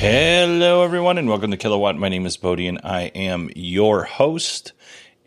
Hello, 0.00 0.82
everyone, 0.82 1.18
and 1.18 1.28
welcome 1.28 1.50
to 1.50 1.58
Kilowatt. 1.58 1.94
My 1.94 2.08
name 2.08 2.24
is 2.24 2.38
Bodie, 2.38 2.68
and 2.68 2.80
I 2.82 3.08
am 3.14 3.50
your 3.54 4.04
host. 4.04 4.72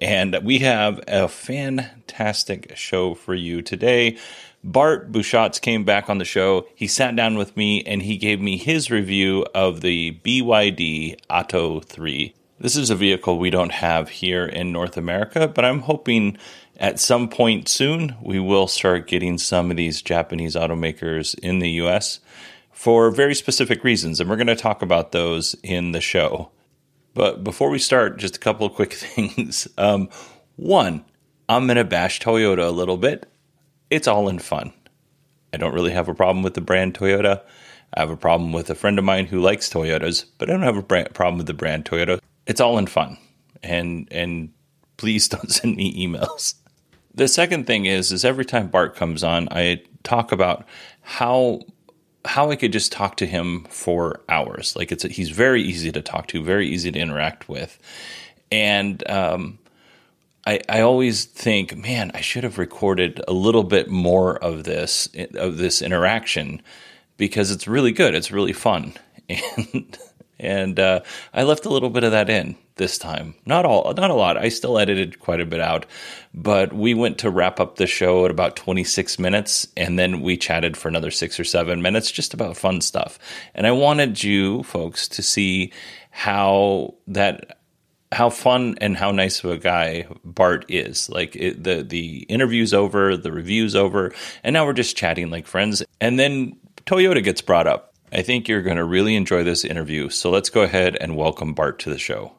And 0.01 0.35
we 0.41 0.57
have 0.59 0.99
a 1.07 1.27
fantastic 1.27 2.75
show 2.75 3.13
for 3.13 3.35
you 3.35 3.61
today. 3.61 4.17
Bart 4.63 5.11
Busschots 5.11 5.61
came 5.61 5.83
back 5.83 6.09
on 6.09 6.17
the 6.17 6.25
show. 6.25 6.65
He 6.73 6.87
sat 6.87 7.15
down 7.15 7.37
with 7.37 7.55
me 7.55 7.83
and 7.83 8.01
he 8.01 8.17
gave 8.17 8.41
me 8.41 8.57
his 8.57 8.89
review 8.89 9.45
of 9.53 9.81
the 9.81 10.17
BYD 10.25 11.19
Atto 11.29 11.79
3. 11.81 12.33
This 12.59 12.75
is 12.75 12.89
a 12.89 12.95
vehicle 12.95 13.37
we 13.37 13.51
don't 13.51 13.73
have 13.73 14.09
here 14.09 14.43
in 14.47 14.71
North 14.71 14.97
America, 14.97 15.47
but 15.47 15.65
I'm 15.65 15.81
hoping 15.81 16.35
at 16.77 16.99
some 16.99 17.29
point 17.29 17.69
soon 17.69 18.15
we 18.23 18.39
will 18.39 18.65
start 18.65 19.05
getting 19.05 19.37
some 19.37 19.69
of 19.69 19.77
these 19.77 20.01
Japanese 20.01 20.55
automakers 20.55 21.37
in 21.37 21.59
the 21.59 21.69
US 21.71 22.21
for 22.73 23.11
very 23.11 23.35
specific 23.35 23.83
reasons, 23.83 24.19
and 24.19 24.29
we're 24.29 24.35
going 24.35 24.47
to 24.47 24.55
talk 24.55 24.81
about 24.81 25.11
those 25.11 25.55
in 25.63 25.91
the 25.91 26.01
show. 26.01 26.51
But 27.13 27.43
before 27.43 27.69
we 27.69 27.79
start, 27.79 28.17
just 28.17 28.35
a 28.35 28.39
couple 28.39 28.65
of 28.65 28.73
quick 28.73 28.93
things. 28.93 29.67
Um, 29.77 30.09
one, 30.55 31.05
I'm 31.47 31.67
going 31.67 31.77
to 31.77 31.83
bash 31.83 32.19
Toyota 32.19 32.67
a 32.67 32.71
little 32.71 32.97
bit. 32.97 33.31
It's 33.89 34.07
all 34.07 34.27
in 34.27 34.39
fun. 34.39 34.73
I 35.53 35.57
don't 35.57 35.73
really 35.73 35.91
have 35.91 36.09
a 36.09 36.15
problem 36.15 36.43
with 36.43 36.55
the 36.55 36.61
brand 36.61 36.95
Toyota. 36.95 37.41
I 37.93 37.99
have 37.99 38.09
a 38.09 38.17
problem 38.17 38.51
with 38.51 38.69
a 38.69 38.75
friend 38.75 38.97
of 38.97 39.05
mine 39.05 39.27
who 39.27 39.39
likes 39.39 39.69
Toyotas, 39.69 40.25
but 40.39 40.49
I 40.49 40.53
don't 40.53 40.63
have 40.63 40.77
a 40.77 40.81
brand, 40.81 41.13
problem 41.13 41.37
with 41.37 41.47
the 41.47 41.53
brand 41.53 41.85
Toyota. 41.85 42.19
It's 42.47 42.59
all 42.59 42.79
in 42.79 42.87
fun, 42.87 43.17
and 43.61 44.07
and 44.09 44.51
please 44.97 45.27
don't 45.29 45.51
send 45.51 45.75
me 45.75 46.07
emails. 46.07 46.55
The 47.13 47.27
second 47.27 47.67
thing 47.67 47.85
is, 47.85 48.11
is 48.11 48.25
every 48.25 48.45
time 48.45 48.69
Bart 48.69 48.95
comes 48.95 49.23
on, 49.23 49.47
I 49.51 49.83
talk 50.01 50.31
about 50.31 50.65
how 51.01 51.61
how 52.25 52.51
I 52.51 52.55
could 52.55 52.71
just 52.71 52.91
talk 52.91 53.17
to 53.17 53.25
him 53.25 53.65
for 53.69 54.21
hours. 54.29 54.75
Like 54.75 54.91
it's 54.91 55.03
he's 55.03 55.29
very 55.29 55.61
easy 55.61 55.91
to 55.91 56.01
talk 56.01 56.27
to, 56.27 56.43
very 56.43 56.67
easy 56.67 56.91
to 56.91 56.99
interact 56.99 57.49
with, 57.49 57.79
and 58.51 59.07
um, 59.09 59.59
I 60.45 60.61
I 60.69 60.81
always 60.81 61.25
think, 61.25 61.75
man, 61.75 62.11
I 62.13 62.21
should 62.21 62.43
have 62.43 62.57
recorded 62.57 63.21
a 63.27 63.33
little 63.33 63.63
bit 63.63 63.89
more 63.89 64.37
of 64.37 64.63
this 64.63 65.09
of 65.35 65.57
this 65.57 65.81
interaction 65.81 66.61
because 67.17 67.51
it's 67.51 67.67
really 67.67 67.91
good, 67.91 68.15
it's 68.15 68.31
really 68.31 68.53
fun, 68.53 68.93
and 69.29 69.97
and 70.43 70.79
uh, 70.79 71.01
I 71.33 71.43
left 71.43 71.65
a 71.65 71.69
little 71.69 71.89
bit 71.89 72.03
of 72.03 72.11
that 72.11 72.29
in 72.29 72.55
this 72.75 72.97
time. 72.97 73.35
Not 73.45 73.65
all, 73.65 73.93
not 73.93 74.11
a 74.11 74.15
lot. 74.15 74.37
I 74.37 74.49
still 74.49 74.77
edited 74.77 75.19
quite 75.19 75.41
a 75.41 75.45
bit 75.45 75.61
out, 75.61 75.85
but 76.33 76.73
we 76.73 76.93
went 76.93 77.19
to 77.19 77.29
wrap 77.29 77.59
up 77.59 77.75
the 77.75 77.87
show 77.87 78.25
at 78.25 78.31
about 78.31 78.55
26 78.55 79.19
minutes, 79.19 79.67
and 79.77 79.97
then 79.97 80.21
we 80.21 80.37
chatted 80.37 80.75
for 80.75 80.87
another 80.87 81.11
six 81.11 81.39
or 81.39 81.43
seven 81.43 81.81
minutes, 81.81 82.11
just 82.11 82.33
about 82.33 82.57
fun 82.57 82.81
stuff. 82.81 83.19
And 83.55 83.65
I 83.65 83.71
wanted 83.71 84.23
you 84.23 84.63
folks 84.63 85.07
to 85.09 85.23
see 85.23 85.71
how 86.11 86.95
that 87.07 87.57
how 88.11 88.29
fun 88.29 88.75
and 88.79 88.95
how 88.95 89.11
nice 89.11 89.43
of 89.43 89.49
a 89.49 89.57
guy 89.57 90.05
Bart 90.23 90.65
is. 90.69 91.09
Like 91.09 91.35
it, 91.35 91.63
the 91.63 91.83
the 91.83 92.17
interview's 92.29 92.73
over, 92.73 93.17
the 93.17 93.31
review's 93.31 93.75
over, 93.75 94.13
and 94.43 94.53
now 94.53 94.65
we're 94.65 94.73
just 94.73 94.95
chatting 94.95 95.29
like 95.29 95.47
friends. 95.47 95.83
And 95.99 96.19
then 96.19 96.57
Toyota 96.85 97.23
gets 97.23 97.41
brought 97.41 97.67
up. 97.67 97.92
I 98.13 98.21
think 98.21 98.47
you're 98.47 98.61
going 98.61 98.77
to 98.77 98.83
really 98.83 99.15
enjoy 99.15 99.43
this 99.43 99.65
interview. 99.65 100.09
So 100.09 100.29
let's 100.29 100.51
go 100.51 100.61
ahead 100.61 100.95
and 101.01 101.17
welcome 101.17 101.53
Bart 101.53 101.79
to 101.79 101.89
the 101.89 101.97
show. 101.97 102.33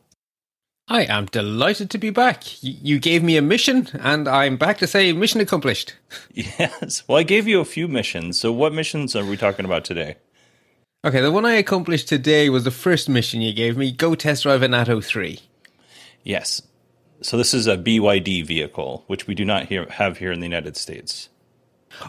I 0.86 1.02
am 1.04 1.26
delighted 1.26 1.90
to 1.90 1.98
be 1.98 2.10
back. 2.10 2.44
You 2.62 3.00
gave 3.00 3.24
me 3.24 3.36
a 3.36 3.42
mission, 3.42 3.88
and 3.94 4.28
I'm 4.28 4.56
back 4.56 4.78
to 4.78 4.86
say 4.86 5.12
mission 5.12 5.40
accomplished. 5.40 5.94
Yes. 6.34 7.02
Well, 7.08 7.18
I 7.18 7.22
gave 7.22 7.48
you 7.48 7.60
a 7.60 7.64
few 7.64 7.88
missions. 7.88 8.38
So, 8.38 8.52
what 8.52 8.74
missions 8.74 9.16
are 9.16 9.24
we 9.24 9.36
talking 9.36 9.64
about 9.64 9.84
today? 9.84 10.16
Okay, 11.04 11.20
the 11.20 11.32
one 11.32 11.46
I 11.46 11.54
accomplished 11.54 12.08
today 12.08 12.50
was 12.50 12.64
the 12.64 12.70
first 12.70 13.08
mission 13.08 13.40
you 13.40 13.52
gave 13.52 13.76
me 13.76 13.92
go 13.92 14.14
test 14.14 14.42
drive 14.42 14.62
an 14.62 14.74
Atto 14.74 15.00
3. 15.00 15.40
Yes. 16.22 16.62
So, 17.22 17.36
this 17.36 17.54
is 17.54 17.66
a 17.66 17.78
BYD 17.78 18.44
vehicle, 18.44 19.04
which 19.06 19.26
we 19.26 19.34
do 19.34 19.44
not 19.44 19.66
here, 19.66 19.86
have 19.90 20.18
here 20.18 20.32
in 20.32 20.40
the 20.40 20.46
United 20.46 20.76
States. 20.76 21.30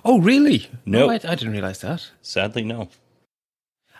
Oh, 0.04 0.20
really? 0.20 0.70
No. 0.86 1.06
Oh, 1.06 1.12
I, 1.12 1.16
I 1.16 1.36
didn't 1.36 1.54
realize 1.54 1.80
that. 1.80 2.12
Sadly, 2.22 2.64
no. 2.64 2.90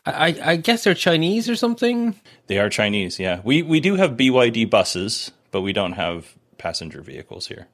I, 0.06 0.38
I 0.44 0.56
guess 0.58 0.84
they're 0.84 0.94
Chinese 0.94 1.50
or 1.50 1.56
something. 1.56 2.16
They 2.48 2.60
are 2.60 2.70
Chinese, 2.70 3.20
yeah. 3.20 3.42
We 3.44 3.62
we 3.64 3.80
do 3.80 3.96
have 3.96 4.12
BYD 4.12 4.70
buses, 4.70 5.32
but 5.52 5.62
we 5.62 5.74
don't 5.74 5.94
have 5.94 6.36
passenger 6.58 7.02
vehicles 7.02 7.48
here. 7.48 7.68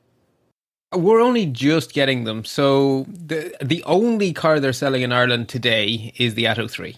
We're 0.94 1.22
only 1.22 1.46
just 1.46 1.94
getting 1.94 2.24
them. 2.24 2.44
So 2.46 3.06
the 3.08 3.56
the 3.62 3.84
only 3.84 4.34
car 4.34 4.60
they're 4.60 4.74
selling 4.74 5.02
in 5.02 5.12
Ireland 5.12 5.50
today 5.50 6.14
is 6.18 6.36
the 6.36 6.48
Atto 6.48 6.68
3. 6.68 6.98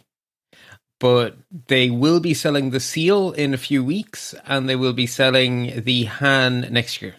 But 0.99 1.37
they 1.67 1.89
will 1.89 2.19
be 2.19 2.33
selling 2.33 2.69
the 2.69 2.79
Seal 2.79 3.31
in 3.31 3.53
a 3.53 3.57
few 3.57 3.83
weeks 3.83 4.33
and 4.45 4.69
they 4.69 4.75
will 4.75 4.93
be 4.93 5.05
selling 5.05 5.83
the 5.83 6.05
Han 6.05 6.61
next 6.71 7.01
year. 7.01 7.15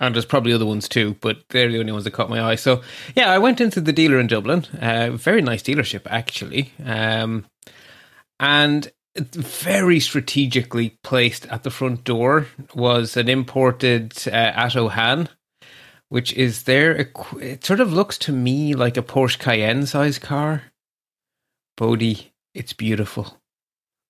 And 0.00 0.14
there's 0.14 0.24
probably 0.24 0.52
other 0.52 0.66
ones 0.66 0.88
too, 0.88 1.16
but 1.20 1.42
they're 1.50 1.70
the 1.70 1.80
only 1.80 1.92
ones 1.92 2.04
that 2.04 2.12
caught 2.12 2.30
my 2.30 2.42
eye. 2.42 2.54
So, 2.54 2.82
yeah, 3.16 3.32
I 3.32 3.38
went 3.38 3.60
into 3.60 3.80
the 3.80 3.92
dealer 3.92 4.20
in 4.20 4.28
Dublin. 4.28 4.64
Uh, 4.80 5.10
very 5.10 5.42
nice 5.42 5.62
dealership, 5.62 6.02
actually. 6.06 6.72
Um, 6.84 7.46
and 8.38 8.92
very 9.16 10.00
strategically 10.00 10.96
placed 11.02 11.46
at 11.46 11.64
the 11.64 11.70
front 11.70 12.04
door 12.04 12.46
was 12.74 13.16
an 13.16 13.28
imported 13.28 14.14
uh, 14.26 14.30
Atto 14.30 14.88
Han, 14.88 15.28
which 16.08 16.32
is 16.34 16.64
there. 16.64 17.08
It 17.40 17.64
sort 17.64 17.80
of 17.80 17.92
looks 17.92 18.18
to 18.18 18.32
me 18.32 18.74
like 18.74 18.96
a 18.96 19.02
Porsche 19.02 19.38
Cayenne 19.38 19.86
size 19.86 20.18
car. 20.18 20.64
Bodie, 21.76 22.32
it's 22.54 22.72
beautiful. 22.72 23.38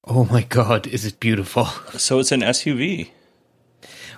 Oh 0.07 0.25
my 0.25 0.43
God, 0.43 0.87
is 0.87 1.05
it 1.05 1.21
beautiful? 1.21 1.67
So 1.99 2.19
it's 2.19 2.33
an 2.33 2.41
SUV. 2.41 3.11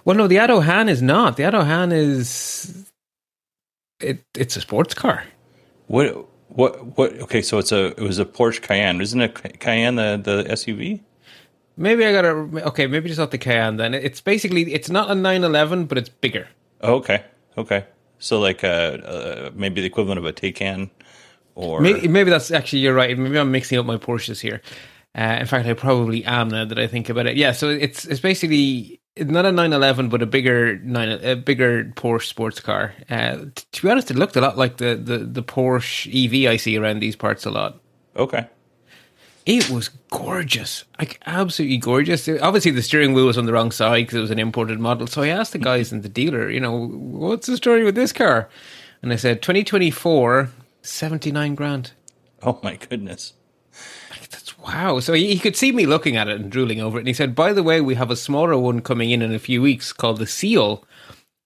Well, 0.05 0.17
no, 0.17 0.27
the 0.27 0.39
Atto 0.39 0.61
Han 0.61 0.89
is 0.89 1.03
not. 1.03 1.37
The 1.37 1.45
Atto 1.45 1.63
Han 1.63 1.93
is 1.93 2.91
it. 4.01 4.25
It's 4.35 4.57
a 4.57 4.61
sports 4.61 4.95
car. 4.95 5.25
What? 5.87 6.27
What? 6.49 6.97
What? 6.97 7.19
Okay, 7.21 7.43
so 7.43 7.59
it's 7.59 7.73
a 7.73 7.89
it 7.89 8.01
was 8.01 8.19
a 8.19 8.25
Porsche 8.25 8.63
Cayenne, 8.63 9.01
isn't 9.01 9.21
it? 9.21 9.61
Cayenne 9.61 9.97
the 9.97 10.21
the 10.23 10.45
SUV. 10.51 11.01
Maybe 11.77 12.05
I 12.05 12.13
gotta. 12.13 12.29
Okay, 12.69 12.87
maybe 12.87 13.09
it's 13.09 13.19
not 13.19 13.31
the 13.31 13.39
Cayenne. 13.39 13.77
Then 13.77 13.95
it's 13.95 14.21
basically 14.21 14.73
it's 14.73 14.91
not 14.91 15.11
a 15.11 15.15
911, 15.15 15.87
but 15.87 15.99
it's 15.99 16.09
bigger. 16.09 16.49
Oh, 16.81 16.95
okay. 16.95 17.25
Okay. 17.57 17.87
So 18.19 18.39
like 18.39 18.65
uh, 18.65 18.67
uh 18.67 19.51
maybe 19.55 19.81
the 19.81 19.87
equivalent 19.87 20.19
of 20.19 20.25
a 20.25 20.33
Taycan, 20.33 20.91
or 21.55 21.81
maybe, 21.81 22.09
maybe 22.09 22.31
that's 22.31 22.51
actually 22.51 22.81
you're 22.81 22.95
right. 22.95 23.17
Maybe 23.17 23.39
I'm 23.39 23.51
mixing 23.51 23.79
up 23.79 23.87
my 23.87 23.97
Porsches 23.97 24.41
here. 24.41 24.61
Uh, 25.17 25.39
in 25.41 25.47
fact, 25.47 25.67
I 25.67 25.73
probably 25.73 26.25
am 26.25 26.49
now 26.49 26.65
that 26.65 26.79
I 26.79 26.87
think 26.87 27.09
about 27.09 27.27
it. 27.27 27.37
Yeah, 27.37 27.53
so 27.53 27.69
it's 27.69 28.05
it's 28.05 28.21
basically 28.21 29.00
not 29.17 29.45
a 29.45 29.53
911, 29.53 30.09
but 30.09 30.23
a 30.23 30.27
bigger 30.27 30.79
nine, 30.79 31.09
a 31.09 31.35
bigger 31.37 31.85
Porsche 31.97 32.27
sports 32.27 32.61
car. 32.61 32.95
Uh, 33.09 33.47
to 33.73 33.83
be 33.83 33.91
honest, 33.91 34.11
it 34.11 34.17
looked 34.17 34.37
a 34.37 34.41
lot 34.41 34.57
like 34.57 34.77
the, 34.79 34.95
the 34.95 35.19
the 35.19 35.43
Porsche 35.43 36.07
EV 36.09 36.51
I 36.51 36.57
see 36.57 36.77
around 36.77 37.01
these 37.01 37.17
parts 37.17 37.45
a 37.45 37.51
lot. 37.51 37.81
Okay. 38.17 38.47
It 39.47 39.71
was 39.71 39.89
gorgeous, 40.11 40.85
like 40.99 41.21
absolutely 41.27 41.79
gorgeous. 41.79 42.29
Obviously, 42.29 42.71
the 42.71 42.83
steering 42.83 43.15
wheel 43.15 43.27
was 43.27 43.39
on 43.39 43.47
the 43.47 43.53
wrong 43.53 43.73
side 43.73 44.03
because 44.03 44.19
it 44.19 44.21
was 44.21 44.31
an 44.31 44.39
imported 44.39 44.79
model. 44.79 45.07
So 45.07 45.23
I 45.23 45.29
asked 45.29 45.53
the 45.53 45.59
guys 45.59 45.93
in 45.93 46.03
the 46.03 46.09
dealer, 46.09 46.51
you 46.51 46.61
know, 46.61 46.87
what's 46.87 47.47
the 47.47 47.57
story 47.57 47.83
with 47.83 47.95
this 47.95 48.13
car? 48.13 48.49
And 49.03 49.13
I 49.13 49.17
said, 49.17 49.41
2024, 49.41 50.51
79 50.83 51.55
grand. 51.55 51.93
Oh 52.43 52.61
my 52.63 52.77
goodness. 52.77 53.33
Wow. 54.73 55.01
So 55.01 55.15
he, 55.15 55.37
could 55.41 55.57
see 55.57 55.73
me 55.73 55.85
looking 55.85 56.17
at 56.17 56.29
it 56.29 56.41
and 56.41 56.51
drooling 56.51 56.81
over 56.81 56.97
it. 56.97 57.01
And 57.01 57.09
he 57.09 57.15
said, 57.15 57.35
by 57.35 57.53
the 57.53 57.63
way, 57.65 57.81
we 57.81 57.97
have 57.97 58.13
a 58.13 58.17
smaller 58.17 58.57
one 58.57 58.83
coming 58.83 59.11
in 59.11 59.21
in 59.21 59.35
a 59.35 59.41
few 59.41 59.61
weeks 59.61 59.93
called 59.93 60.19
the 60.19 60.29
Seal, 60.29 60.85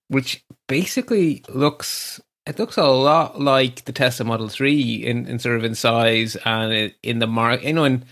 which 0.09 0.45
basically 0.69 1.43
looks 1.49 2.21
it 2.45 2.59
looks 2.59 2.77
a 2.77 2.85
lot 2.85 3.41
like 3.41 3.87
the 3.87 3.93
Tesla 3.93 4.27
Model 4.27 4.51
Three 4.51 5.07
in, 5.07 5.27
in 5.27 5.39
sort 5.39 5.57
of 5.57 5.65
in 5.65 5.75
size 5.75 6.37
and 6.45 6.93
in 7.03 7.19
the 7.19 7.27
mark, 7.27 7.65
you 7.65 7.73
know, 7.73 7.85
in 7.85 8.05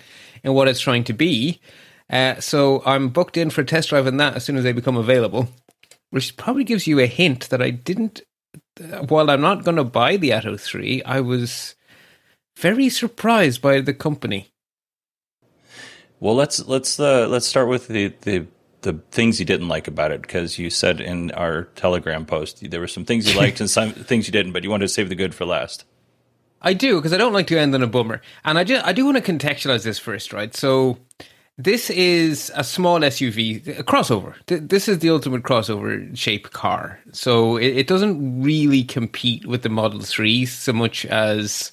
in 0.43 0.55
what 0.55 0.67
it's 0.67 0.81
trying 0.81 1.05
to 1.05 1.13
be. 1.13 1.61
Uh, 2.09 2.41
so 2.41 2.83
I'm 2.87 3.11
booked 3.11 3.37
in 3.37 3.51
for 3.51 3.61
a 3.61 3.67
test 3.67 3.91
drive 3.91 4.07
in 4.07 4.17
that 4.17 4.35
as 4.35 4.45
soon 4.45 4.57
as 4.57 4.65
they 4.65 4.73
become 4.73 4.97
available, 4.97 5.49
which 6.09 6.39
probably 6.39 6.65
gives 6.65 6.87
you 6.87 6.99
a 7.01 7.07
hint 7.07 7.51
that 7.51 7.61
I 7.61 7.69
didn't. 7.69 8.23
Uh, 8.81 9.03
while 9.09 9.31
I'm 9.31 9.43
not 9.43 9.65
going 9.65 9.77
to 9.77 9.85
buy 9.85 10.17
the 10.17 10.33
Atto 10.33 10.57
Three, 10.57 11.03
I 11.03 11.21
was 11.21 11.75
very 12.57 12.89
surprised 12.89 13.61
by 13.61 13.83
the 13.83 13.93
company. 13.93 14.52
Well, 16.23 16.37
let's 16.37 16.65
let's 16.69 17.01
uh, 17.01 17.27
let's 17.27 17.49
start 17.49 17.67
with 17.67 17.89
the 17.89 18.15
the 18.21 18.47
the 18.83 18.93
things 19.11 19.41
you 19.41 19.45
didn't 19.45 19.67
like 19.67 19.89
about 19.89 20.13
it 20.13 20.23
because 20.23 20.57
you 20.57 20.71
said 20.71 21.01
in 21.01 21.33
our 21.33 21.65
telegram 21.75 22.27
post 22.27 22.71
there 22.71 22.79
were 22.79 22.87
some 22.87 23.05
things 23.05 23.29
you 23.29 23.37
liked 23.37 23.59
and 23.59 23.69
some 23.69 23.91
things 24.11 24.29
you 24.29 24.33
didn't 24.33 24.53
but 24.53 24.63
you 24.63 24.71
wanted 24.71 24.85
to 24.85 24.89
save 24.89 25.09
the 25.09 25.17
good 25.17 25.35
for 25.35 25.45
last. 25.45 25.85
I 26.61 26.75
do 26.75 26.95
because 26.95 27.13
i 27.13 27.17
don't 27.17 27.33
like 27.33 27.49
to 27.49 27.59
end 27.59 27.75
on 27.75 27.83
a 27.83 27.89
bummer. 27.89 28.21
And 28.45 28.57
i 28.57 28.63
just 28.63 28.87
i 28.87 28.93
do 28.93 29.05
want 29.05 29.17
to 29.17 29.33
contextualize 29.33 29.83
this 29.83 29.99
first 29.99 30.33
right? 30.33 30.55
So 30.55 30.97
this 31.59 31.91
is 31.91 32.53
a 32.55 32.63
small 32.63 33.01
suv 33.01 33.67
a 33.81 33.83
crossover. 33.83 34.37
This 34.47 34.87
is 34.87 35.01
the 35.01 35.11
ultimate 35.11 35.43
crossover 35.43 36.17
shape 36.17 36.51
car. 36.51 37.01
So 37.11 37.57
it, 37.57 37.79
it 37.79 37.87
doesn't 37.89 38.45
really 38.45 38.85
compete 38.85 39.45
with 39.45 39.63
the 39.63 39.71
model 39.71 39.99
3 39.99 40.47
so 40.47 40.73
much 40.73 41.05
as 41.05 41.73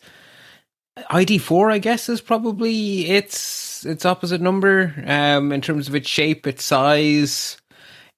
ID4, 1.11 1.71
I 1.71 1.77
guess, 1.77 2.09
is 2.09 2.19
probably 2.19 3.09
its 3.09 3.68
its 3.85 4.05
opposite 4.05 4.41
number 4.41 4.93
um, 5.05 5.51
in 5.51 5.61
terms 5.61 5.87
of 5.87 5.95
its 5.95 6.09
shape, 6.09 6.47
its 6.47 6.63
size. 6.63 7.57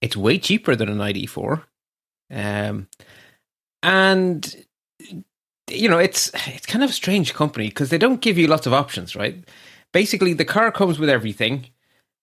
It's 0.01 0.17
way 0.17 0.39
cheaper 0.39 0.75
than 0.75 0.89
an 0.89 0.97
ID4, 0.97 1.63
um, 2.31 2.87
and 3.83 4.65
you 5.69 5.87
know 5.87 5.99
it's 5.99 6.31
it's 6.47 6.65
kind 6.65 6.83
of 6.83 6.89
a 6.89 6.93
strange 6.93 7.33
company 7.35 7.67
because 7.67 7.89
they 7.91 7.99
don't 7.99 8.21
give 8.21 8.37
you 8.37 8.47
lots 8.47 8.65
of 8.65 8.73
options, 8.73 9.15
right? 9.15 9.47
Basically, 9.93 10.33
the 10.33 10.45
car 10.45 10.71
comes 10.71 10.97
with 10.97 11.09
everything, 11.09 11.67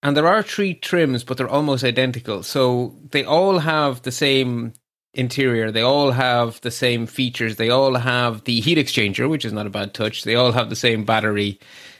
and 0.02 0.17
there 0.17 0.26
are 0.26 0.43
three 0.43 0.75
trims, 0.75 1.23
but 1.23 1.37
they're 1.37 1.49
almost 1.49 1.85
identical. 1.85 2.43
So 2.43 2.96
they 3.11 3.25
all 3.25 3.61
have 3.61 4.02
the 4.02 4.12
same 4.12 4.73
interior. 5.14 5.70
They 5.70 5.82
all 5.82 6.12
have 6.12 6.61
the 6.61 6.70
same 6.70 7.06
features. 7.06 7.56
They 7.56 7.70
all 7.70 7.96
have 7.96 8.44
the 8.44 8.61
heat 8.61 8.79
exchanger, 8.79 9.29
which 9.29 9.44
is 9.44 9.52
not 9.52 9.67
a 9.67 9.70
bad 9.70 9.94
touch. 9.94 10.25
They 10.25 10.35
all 10.35 10.52
have 10.52 10.70
the 10.70 10.76
same 10.76 11.05
battery. 11.05 11.58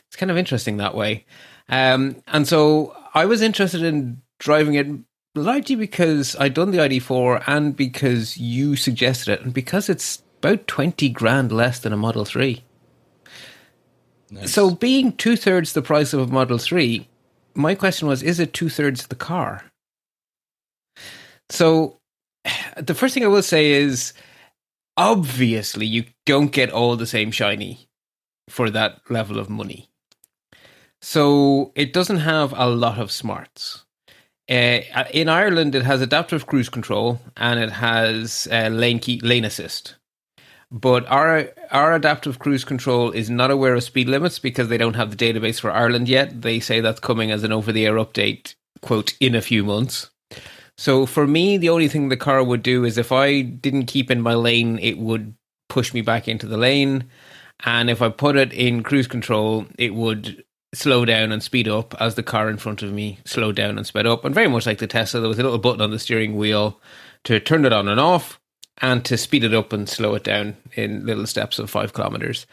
It's 0.09 0.17
kind 0.17 0.31
of 0.31 0.39
interesting 0.39 0.79
that 0.79 0.95
way. 0.95 1.25
Um, 1.69 2.23
and 2.29 2.49
so 2.49 2.97
I 3.15 3.27
was 3.27 3.43
interested 3.43 3.83
in 3.83 4.23
driving 4.39 4.75
it 4.75 4.87
largely 5.35 5.77
because 5.77 6.37
I'd 6.37 6.55
done 6.55 6.71
the 6.71 6.79
ID4 6.79 7.45
and 7.47 7.77
because 7.77 8.37
you 8.39 8.77
suggested 8.77 9.33
it 9.33 9.43
and 9.43 9.53
because 9.53 9.89
it's 9.89 10.23
about 10.39 10.67
20 10.67 11.09
grand 11.11 11.53
less 11.53 11.79
than 11.81 11.93
a 11.93 11.97
Model 11.97 12.25
3. 12.25 12.63
Nice. 14.31 14.53
So 14.53 14.71
being 14.71 15.13
two 15.13 15.37
thirds 15.37 15.73
the 15.73 15.83
price 15.83 16.13
of 16.13 16.21
a 16.21 16.27
Model 16.27 16.59
3, 16.59 17.09
my 17.55 17.75
question 17.75 18.09
was, 18.09 18.23
is 18.23 18.39
it 18.39 18.53
two 18.53 18.69
thirds 18.69 19.07
the 19.07 19.15
car? 19.15 19.65
So 21.51 21.99
the 22.77 22.95
first 22.95 23.15
thing 23.15 23.25
I 23.25 23.29
will 23.29 23.43
say 23.43 23.73
is 23.73 24.13
obviously 24.97 25.87
you 25.87 26.05
don't 26.27 26.53
get 26.53 26.71
all 26.71 26.97
the 26.97 27.07
same 27.07 27.31
shiny 27.31 27.89
for 28.49 28.71
that 28.71 29.01
level 29.11 29.39
of 29.39 29.49
money. 29.49 29.89
So 31.01 31.73
it 31.75 31.93
doesn't 31.93 32.19
have 32.19 32.53
a 32.57 32.69
lot 32.69 32.99
of 32.99 33.13
smarts. 33.13 33.85
Uh, 34.49 34.81
in 35.13 35.29
Ireland, 35.29 35.75
it 35.75 35.83
has 35.85 36.01
adaptive 36.01 36.47
cruise 36.47 36.69
control 36.69 37.21
and 37.37 37.61
it 37.61 37.71
has 37.71 38.49
uh, 38.51 38.69
lane 38.69 38.99
key, 38.99 39.21
lane 39.21 39.45
assist. 39.45 39.97
But 40.71 41.07
our 41.07 41.49
our 41.71 41.95
adaptive 41.95 42.39
cruise 42.39 42.65
control 42.65 43.11
is 43.11 43.31
not 43.31 43.51
aware 43.51 43.75
of 43.75 43.83
speed 43.85 44.09
limits 44.09 44.39
because 44.39 44.69
they 44.69 44.77
don't 44.77 44.97
have 44.97 45.11
the 45.11 45.17
database 45.17 45.59
for 45.61 45.71
Ireland 45.71 46.09
yet. 46.09 46.43
They 46.43 46.61
say 46.61 46.81
that's 46.81 47.01
coming 47.01 47.31
as 47.31 47.43
an 47.43 47.53
over 47.53 47.73
the 47.73 47.87
air 47.87 47.95
update, 47.95 48.55
quote, 48.83 49.15
in 49.19 49.35
a 49.35 49.41
few 49.41 49.65
months. 49.65 50.11
So 50.77 51.07
for 51.07 51.27
me, 51.27 51.57
the 51.57 51.71
only 51.71 51.89
thing 51.89 52.09
the 52.09 52.17
car 52.17 52.43
would 52.43 52.63
do 52.63 52.85
is 52.85 52.99
if 52.99 53.13
I 53.13 53.41
didn't 53.43 53.87
keep 53.87 54.11
in 54.11 54.21
my 54.21 54.35
lane, 54.35 54.79
it 54.79 54.99
would 54.99 55.35
push 55.69 55.95
me 55.95 56.03
back 56.03 56.29
into 56.29 56.47
the 56.47 56.59
lane. 56.59 57.09
And 57.65 57.91
if 57.91 58.01
I 58.03 58.11
put 58.11 58.37
it 58.37 58.53
in 58.53 58.83
cruise 58.83 59.09
control, 59.09 59.67
it 59.79 59.95
would 59.95 60.45
slow 60.75 61.05
down 61.05 61.33
and 61.33 61.43
speed 61.43 61.69
up 61.69 61.95
as 62.01 62.15
the 62.15 62.23
car 62.23 62.49
in 62.49 62.59
front 62.59 62.83
of 62.83 62.93
me 62.93 63.19
slowed 63.25 63.57
down 63.57 63.79
and 63.79 63.87
sped 63.87 64.07
up. 64.07 64.25
And 64.25 64.35
very 64.35 64.49
much 64.49 64.67
like 64.67 64.79
the 64.79 64.87
Tesla, 64.87 65.21
there 65.21 65.29
was 65.29 65.39
a 65.39 65.43
little 65.43 65.59
button 65.59 65.81
on 65.81 65.91
the 65.91 65.99
steering 65.99 66.37
wheel 66.37 66.81
to 67.25 67.41
turn 67.41 67.65
it 67.65 67.73
on 67.73 67.89
and 67.89 68.01
off 68.01 68.39
and 68.81 69.05
to 69.05 69.17
speed 69.17 69.45
it 69.45 69.55
up 69.55 69.73
and 69.73 69.89
slow 69.89 70.15
it 70.15 70.25
down 70.25 70.57
in 70.75 71.07
little 71.07 71.27
steps 71.27 71.59
of 71.59 71.71
five 71.71 71.93
kilometers. 71.93 72.47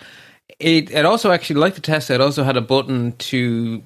It, 0.60 0.92
it 0.92 1.06
also 1.06 1.32
actually, 1.32 1.60
like 1.60 1.76
the 1.76 1.82
Tesla, 1.82 2.16
it 2.16 2.22
also 2.22 2.44
had 2.44 2.58
a 2.58 2.62
button 2.62 3.14
to 3.14 3.84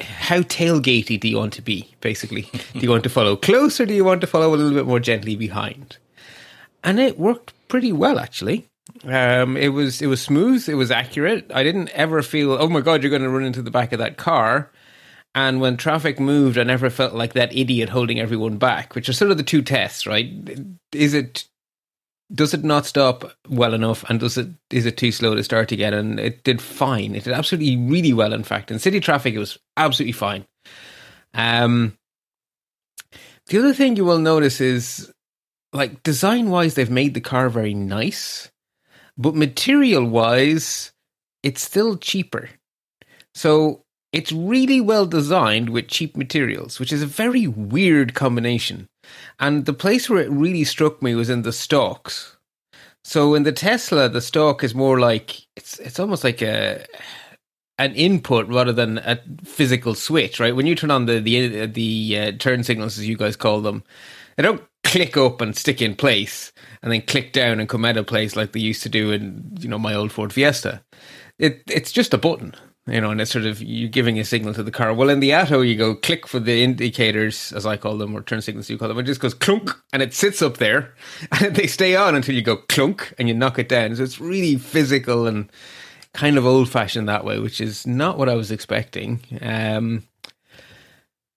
how 0.00 0.40
tailgatey 0.40 1.20
do 1.20 1.28
you 1.28 1.36
want 1.36 1.52
to 1.54 1.62
be, 1.62 1.94
basically? 2.00 2.42
do 2.72 2.80
you 2.80 2.90
want 2.90 3.04
to 3.04 3.10
follow 3.10 3.36
close 3.36 3.80
or 3.80 3.86
do 3.86 3.94
you 3.94 4.04
want 4.04 4.20
to 4.22 4.26
follow 4.26 4.54
a 4.54 4.56
little 4.56 4.72
bit 4.72 4.86
more 4.86 5.00
gently 5.00 5.36
behind? 5.36 5.98
And 6.82 6.98
it 6.98 7.18
worked 7.18 7.52
pretty 7.68 7.92
well, 7.92 8.18
actually. 8.18 8.69
Um, 9.04 9.56
it 9.56 9.68
was 9.68 10.02
it 10.02 10.06
was 10.06 10.20
smooth, 10.20 10.68
it 10.68 10.74
was 10.74 10.90
accurate. 10.90 11.50
I 11.54 11.62
didn't 11.62 11.90
ever 11.90 12.22
feel, 12.22 12.52
oh 12.52 12.68
my 12.68 12.80
god, 12.80 13.02
you're 13.02 13.10
going 13.10 13.22
to 13.22 13.30
run 13.30 13.44
into 13.44 13.62
the 13.62 13.70
back 13.70 13.92
of 13.92 13.98
that 13.98 14.16
car. 14.16 14.70
And 15.34 15.60
when 15.60 15.76
traffic 15.76 16.18
moved, 16.18 16.58
I 16.58 16.64
never 16.64 16.90
felt 16.90 17.14
like 17.14 17.34
that 17.34 17.54
idiot 17.54 17.88
holding 17.88 18.18
everyone 18.18 18.58
back, 18.58 18.94
which 18.94 19.08
are 19.08 19.12
sort 19.12 19.30
of 19.30 19.36
the 19.36 19.44
two 19.44 19.62
tests, 19.62 20.06
right? 20.06 20.28
Is 20.92 21.14
it 21.14 21.44
does 22.32 22.54
it 22.54 22.64
not 22.64 22.86
stop 22.86 23.32
well 23.48 23.74
enough? 23.74 24.04
And 24.08 24.20
does 24.20 24.36
it 24.38 24.48
is 24.70 24.86
it 24.86 24.96
too 24.96 25.12
slow 25.12 25.34
to 25.34 25.44
start 25.44 25.72
again? 25.72 25.94
And 25.94 26.18
it 26.20 26.44
did 26.44 26.60
fine. 26.60 27.14
It 27.14 27.24
did 27.24 27.32
absolutely 27.32 27.76
really 27.76 28.12
well 28.12 28.32
in 28.32 28.42
fact. 28.42 28.70
In 28.70 28.78
city 28.78 29.00
traffic 29.00 29.34
it 29.34 29.38
was 29.38 29.58
absolutely 29.76 30.12
fine. 30.12 30.46
Um 31.34 31.96
the 33.46 33.58
other 33.58 33.74
thing 33.74 33.96
you 33.96 34.04
will 34.04 34.18
notice 34.18 34.60
is 34.60 35.12
like 35.72 36.02
design 36.02 36.50
wise 36.50 36.74
they've 36.74 36.90
made 36.90 37.14
the 37.14 37.20
car 37.20 37.48
very 37.48 37.74
nice 37.74 38.50
but 39.20 39.34
material 39.34 40.04
wise 40.04 40.92
it's 41.42 41.62
still 41.62 41.96
cheaper 41.96 42.48
so 43.34 43.82
it's 44.12 44.32
really 44.32 44.80
well 44.80 45.06
designed 45.06 45.70
with 45.70 45.88
cheap 45.88 46.16
materials 46.16 46.80
which 46.80 46.92
is 46.92 47.02
a 47.02 47.06
very 47.06 47.46
weird 47.46 48.14
combination 48.14 48.88
and 49.38 49.64
the 49.66 49.72
place 49.72 50.08
where 50.08 50.22
it 50.22 50.30
really 50.30 50.64
struck 50.64 51.02
me 51.02 51.14
was 51.14 51.30
in 51.30 51.42
the 51.42 51.52
stalks. 51.52 52.36
So 53.04 53.34
in 53.34 53.44
the 53.44 53.52
Tesla, 53.52 54.08
the 54.08 54.20
stalk 54.20 54.62
is 54.62 54.74
more 54.74 55.00
like 55.00 55.40
it's 55.56 55.78
it's 55.78 55.98
almost 55.98 56.24
like 56.24 56.42
a 56.42 56.84
an 57.78 57.94
input 57.94 58.46
rather 58.48 58.72
than 58.72 58.98
a 58.98 59.18
physical 59.42 59.94
switch, 59.94 60.38
right? 60.38 60.54
When 60.54 60.66
you 60.66 60.74
turn 60.74 60.90
on 60.90 61.06
the 61.06 61.18
the 61.20 61.66
the 61.66 62.18
uh, 62.18 62.32
turn 62.38 62.62
signals, 62.62 62.98
as 62.98 63.08
you 63.08 63.16
guys 63.16 63.36
call 63.36 63.62
them, 63.62 63.82
they 64.36 64.42
don't 64.42 64.62
click 64.90 65.16
up 65.16 65.40
and 65.40 65.56
stick 65.56 65.80
in 65.80 65.94
place 65.94 66.52
and 66.82 66.92
then 66.92 67.00
click 67.02 67.32
down 67.32 67.60
and 67.60 67.68
come 67.68 67.84
out 67.84 67.96
of 67.96 68.06
place 68.06 68.36
like 68.36 68.52
they 68.52 68.60
used 68.60 68.82
to 68.82 68.88
do 68.88 69.12
in 69.12 69.56
you 69.60 69.68
know 69.68 69.78
my 69.78 69.94
old 69.94 70.12
Ford 70.12 70.32
Fiesta. 70.32 70.82
It 71.38 71.62
it's 71.68 71.92
just 71.92 72.12
a 72.12 72.18
button 72.18 72.54
you 72.86 73.00
know, 73.00 73.10
and 73.10 73.20
it's 73.20 73.30
sort 73.30 73.44
of 73.44 73.62
you're 73.62 73.88
giving 73.88 74.18
a 74.18 74.24
signal 74.24 74.54
to 74.54 74.62
the 74.62 74.70
car. 74.70 74.92
Well, 74.92 75.10
in 75.10 75.20
the 75.20 75.32
Atto, 75.32 75.60
you 75.60 75.76
go 75.76 75.94
click 75.94 76.26
for 76.26 76.40
the 76.40 76.62
indicators, 76.62 77.52
as 77.52 77.64
I 77.66 77.76
call 77.76 77.96
them, 77.98 78.14
or 78.14 78.22
turn 78.22 78.40
signals, 78.40 78.68
you 78.68 78.78
call 78.78 78.88
them. 78.88 78.98
It 78.98 79.04
just 79.04 79.20
goes 79.20 79.34
clunk, 79.34 79.70
and 79.92 80.02
it 80.02 80.14
sits 80.14 80.42
up 80.42 80.56
there, 80.56 80.94
and 81.40 81.54
they 81.54 81.66
stay 81.66 81.94
on 81.94 82.14
until 82.14 82.34
you 82.34 82.42
go 82.42 82.56
clunk, 82.56 83.14
and 83.18 83.28
you 83.28 83.34
knock 83.34 83.58
it 83.58 83.68
down. 83.68 83.94
So 83.94 84.02
it's 84.02 84.20
really 84.20 84.56
physical 84.56 85.26
and 85.26 85.50
kind 86.14 86.36
of 86.36 86.46
old 86.46 86.68
fashioned 86.68 87.08
that 87.08 87.24
way, 87.24 87.38
which 87.38 87.60
is 87.60 87.86
not 87.86 88.18
what 88.18 88.28
I 88.28 88.34
was 88.34 88.50
expecting. 88.50 89.20
Um, 89.40 90.04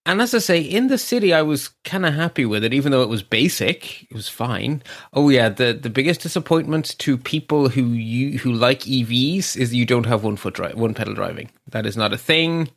and 0.05 0.21
as 0.21 0.33
I 0.33 0.39
say, 0.39 0.59
in 0.59 0.87
the 0.87 0.97
city, 0.97 1.33
I 1.33 1.43
was 1.43 1.69
kind 1.85 2.05
of 2.05 2.13
happy 2.13 2.45
with 2.45 2.63
it, 2.65 2.73
even 2.73 2.91
though 2.91 3.03
it 3.03 3.09
was 3.09 3.23
basic. 3.23 4.03
It 4.03 4.13
was 4.13 4.27
fine. 4.27 4.83
Oh 5.13 5.29
yeah, 5.29 5.49
the 5.49 5.73
the 5.73 5.89
biggest 5.89 6.21
disappointment 6.21 6.97
to 6.99 7.17
people 7.17 7.69
who 7.69 7.83
you 7.85 8.39
who 8.39 8.51
like 8.51 8.81
EVs 8.81 9.55
is 9.55 9.73
you 9.73 9.85
don't 9.85 10.05
have 10.05 10.23
one 10.23 10.35
foot 10.35 10.55
drive, 10.55 10.75
one 10.75 10.93
pedal 10.93 11.13
driving. 11.13 11.51
That 11.69 11.85
is 11.85 11.95
not 11.95 12.13
a 12.13 12.17
thing. 12.17 12.69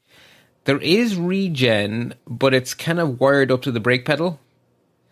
there 0.65 0.79
is 0.79 1.17
regen, 1.17 2.15
but 2.27 2.53
it's 2.55 2.75
kind 2.75 3.01
of 3.01 3.21
wired 3.21 3.51
up 3.51 3.63
to 3.63 3.73
the 3.73 3.81
brake 3.81 4.05
pedal. 4.05 4.39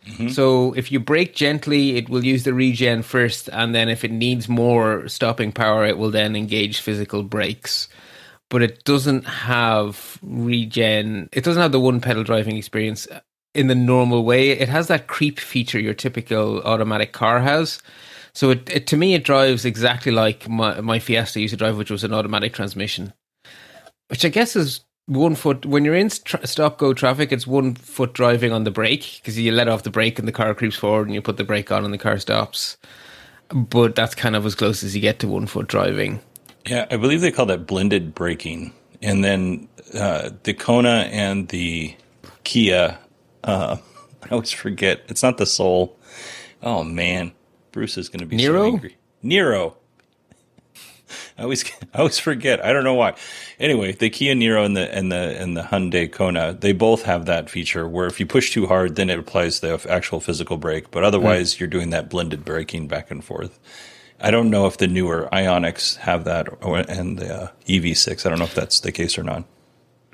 Mm-hmm. 0.07 0.29
So 0.29 0.75
if 0.75 0.93
you 0.93 1.01
brake 1.01 1.35
gently, 1.35 1.97
it 1.97 2.09
will 2.09 2.25
use 2.25 2.45
the 2.45 2.53
regen 2.53 3.03
first, 3.03 3.49
and 3.53 3.75
then 3.75 3.89
if 3.89 4.05
it 4.05 4.11
needs 4.11 4.49
more 4.49 5.09
stopping 5.09 5.53
power, 5.53 5.87
it 5.87 5.97
will 5.97 6.11
then 6.11 6.37
engage 6.37 6.81
physical 6.81 7.23
brakes. 7.23 7.89
But 8.55 8.63
it 8.63 8.85
doesn't 8.85 9.27
have 9.27 10.21
regen. 10.23 11.31
It 11.33 11.45
doesn't 11.45 11.63
have 11.63 11.73
the 11.73 11.81
one 11.81 12.01
pedal 12.01 12.25
driving 12.25 12.57
experience 12.57 13.09
in 13.55 13.69
the 13.69 13.77
normal 13.77 14.25
way. 14.25 14.53
It 14.53 14.71
has 14.71 14.89
that 14.89 15.09
creep 15.09 15.41
feature 15.41 15.81
your 15.81 15.95
typical 15.95 16.63
automatic 16.63 17.13
car 17.13 17.41
has. 17.41 17.83
So 18.35 18.51
it, 18.53 18.71
it 18.71 18.89
to 18.89 18.99
me, 18.99 19.15
it 19.15 19.25
drives 19.25 19.67
exactly 19.67 20.13
like 20.13 20.49
my, 20.49 20.81
my 20.83 21.01
Fiesta 21.01 21.41
used 21.41 21.53
to 21.55 21.59
drive, 21.59 21.79
which 21.79 21.93
was 21.93 22.05
an 22.05 22.15
automatic 22.15 22.55
transmission 22.55 23.13
which 24.09 24.25
I 24.27 24.31
guess 24.31 24.57
is 24.57 24.83
one 25.07 25.37
foot 25.37 25.67
when 25.67 25.85
you're 25.85 25.97
in 25.97 26.11
tra- 26.11 26.47
stop 26.47 26.79
go 26.79 26.95
traffic. 26.95 27.33
It's 27.33 27.47
one 27.47 27.77
foot 27.77 28.15
driving 28.15 28.53
on 28.53 28.65
the 28.65 28.73
brake 28.73 29.21
because 29.21 29.39
you 29.39 29.53
let 29.53 29.69
off 29.69 29.85
the 29.85 29.91
brake 29.91 30.21
and 30.21 30.29
the 30.29 30.33
car 30.33 30.55
creeps 30.55 30.77
forward, 30.77 31.09
and 31.09 31.15
you 31.15 31.23
put 31.23 31.39
the 31.39 31.45
brake 31.45 31.73
on 31.73 31.85
and 31.85 31.95
the 31.95 31.99
car 31.99 32.19
stops. 32.21 32.79
But 33.51 33.97
that's 33.97 34.17
kind 34.17 34.37
of 34.37 34.47
as 34.47 34.57
close 34.57 34.85
as 34.85 34.97
you 34.97 35.03
get 35.03 35.21
to 35.21 35.29
one 35.29 35.47
foot 35.49 35.69
driving. 35.69 36.21
Yeah, 36.67 36.87
I 36.91 36.97
believe 36.97 37.21
they 37.21 37.31
call 37.31 37.47
that 37.47 37.67
blended 37.67 38.15
braking. 38.15 38.73
And 39.03 39.23
then 39.23 39.69
uh, 39.95 40.31
the 40.45 40.55
Kona 40.55 41.09
and 41.11 41.49
the 41.49 41.95
Kia, 42.45 42.99
uh, 43.43 43.77
I 44.23 44.29
always 44.31 44.51
forget. 44.51 45.03
It's 45.09 45.23
not 45.23 45.39
the 45.39 45.47
Soul. 45.47 45.99
Oh 46.63 46.83
man, 46.83 47.33
Bruce 47.73 47.99
is 47.99 48.09
going 48.09 48.21
to 48.21 48.27
be 48.27 48.39
Niro? 48.39 48.53
so 48.53 48.65
angry. 48.65 48.97
Niro. 49.23 49.75
I 51.37 51.43
always 51.43 51.65
I 51.93 51.99
always 51.99 52.19
forget. 52.19 52.65
I 52.65 52.73
don't 52.73 52.85
know 52.85 52.95
why. 52.95 53.15
Anyway, 53.61 53.93
the 53.93 54.09
Kia 54.09 54.35
Niro 54.35 54.65
and 54.65 54.77
the 54.77 54.93
and 54.95 55.13
the 55.13 55.41
and 55.41 55.57
the 55.57 55.63
Hyundai 55.63 56.11
Kona, 56.11 56.55
they 56.55 56.73
both 56.73 57.03
have 57.03 57.27
that 57.27 57.51
feature 57.51 57.87
where 57.87 58.07
if 58.07 58.19
you 58.19 58.27
push 58.27 58.53
too 58.53 58.67
hard, 58.67 58.97
then 58.97 59.11
it 59.11 59.19
applies 59.19 59.61
the 59.61 59.85
actual 59.89 60.21
physical 60.21 60.57
brake. 60.57 60.91
But 60.91 61.05
otherwise, 61.05 61.61
you're 61.61 61.69
doing 61.69 61.91
that 61.91 62.09
blended 62.09 62.45
braking 62.45 62.89
back 62.89 63.11
and 63.11 63.23
forth. 63.23 63.59
I 64.21 64.31
don't 64.31 64.51
know 64.51 64.67
if 64.67 64.79
the 64.79 64.87
newer 64.87 65.29
Ioniqs 65.33 65.97
have 65.99 66.25
that, 66.25 66.49
or, 66.63 66.79
and 66.79 67.19
the 67.19 67.35
uh, 67.35 67.49
EV6. 67.67 68.25
I 68.25 68.29
don't 68.29 68.39
know 68.39 68.45
if 68.45 68.55
that's 68.55 68.81
the 68.81 68.93
case 68.93 69.19
or 69.19 69.23
not. 69.23 69.45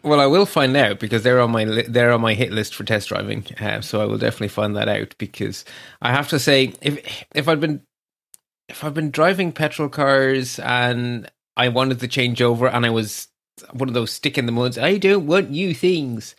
Well, 0.03 0.21
I 0.21 0.27
will 0.27 0.47
find 0.47 0.77
out 0.77 0.99
because 0.99 1.23
they're 1.23 1.41
on 1.41 1.51
my 1.51 1.65
li- 1.65 1.87
they're 1.87 2.13
on 2.13 2.23
my 2.23 2.35
hit 2.35 2.53
list 2.53 2.75
for 2.75 2.85
test 2.85 3.09
driving. 3.09 3.45
Uh, 3.61 3.83
so 3.83 4.01
I 4.01 4.07
will 4.07 4.19
definitely 4.19 4.49
find 4.49 4.75
that 4.77 4.89
out 4.89 5.15
because 5.19 5.65
I 6.01 6.13
have 6.13 6.29
to 6.29 6.39
say 6.39 6.73
if 6.81 7.25
if 7.35 7.49
I'd 7.49 7.61
been 7.61 7.83
if 8.69 8.83
I've 8.83 8.95
been 8.95 9.11
driving 9.11 9.53
petrol 9.53 9.89
cars 9.89 10.59
and 10.61 11.31
I 11.57 11.69
wanted 11.69 12.01
to 12.01 12.09
change 12.09 12.41
over 12.41 12.67
and 12.67 12.87
I 12.87 12.91
was 12.91 13.29
one 13.73 13.89
of 13.89 13.95
those 13.95 14.11
stick 14.11 14.39
in 14.39 14.47
the 14.47 14.53
muds, 14.53 14.79
I 14.79 14.97
don't 14.97 15.27
want 15.27 15.51
new 15.51 15.75
things. 15.75 16.35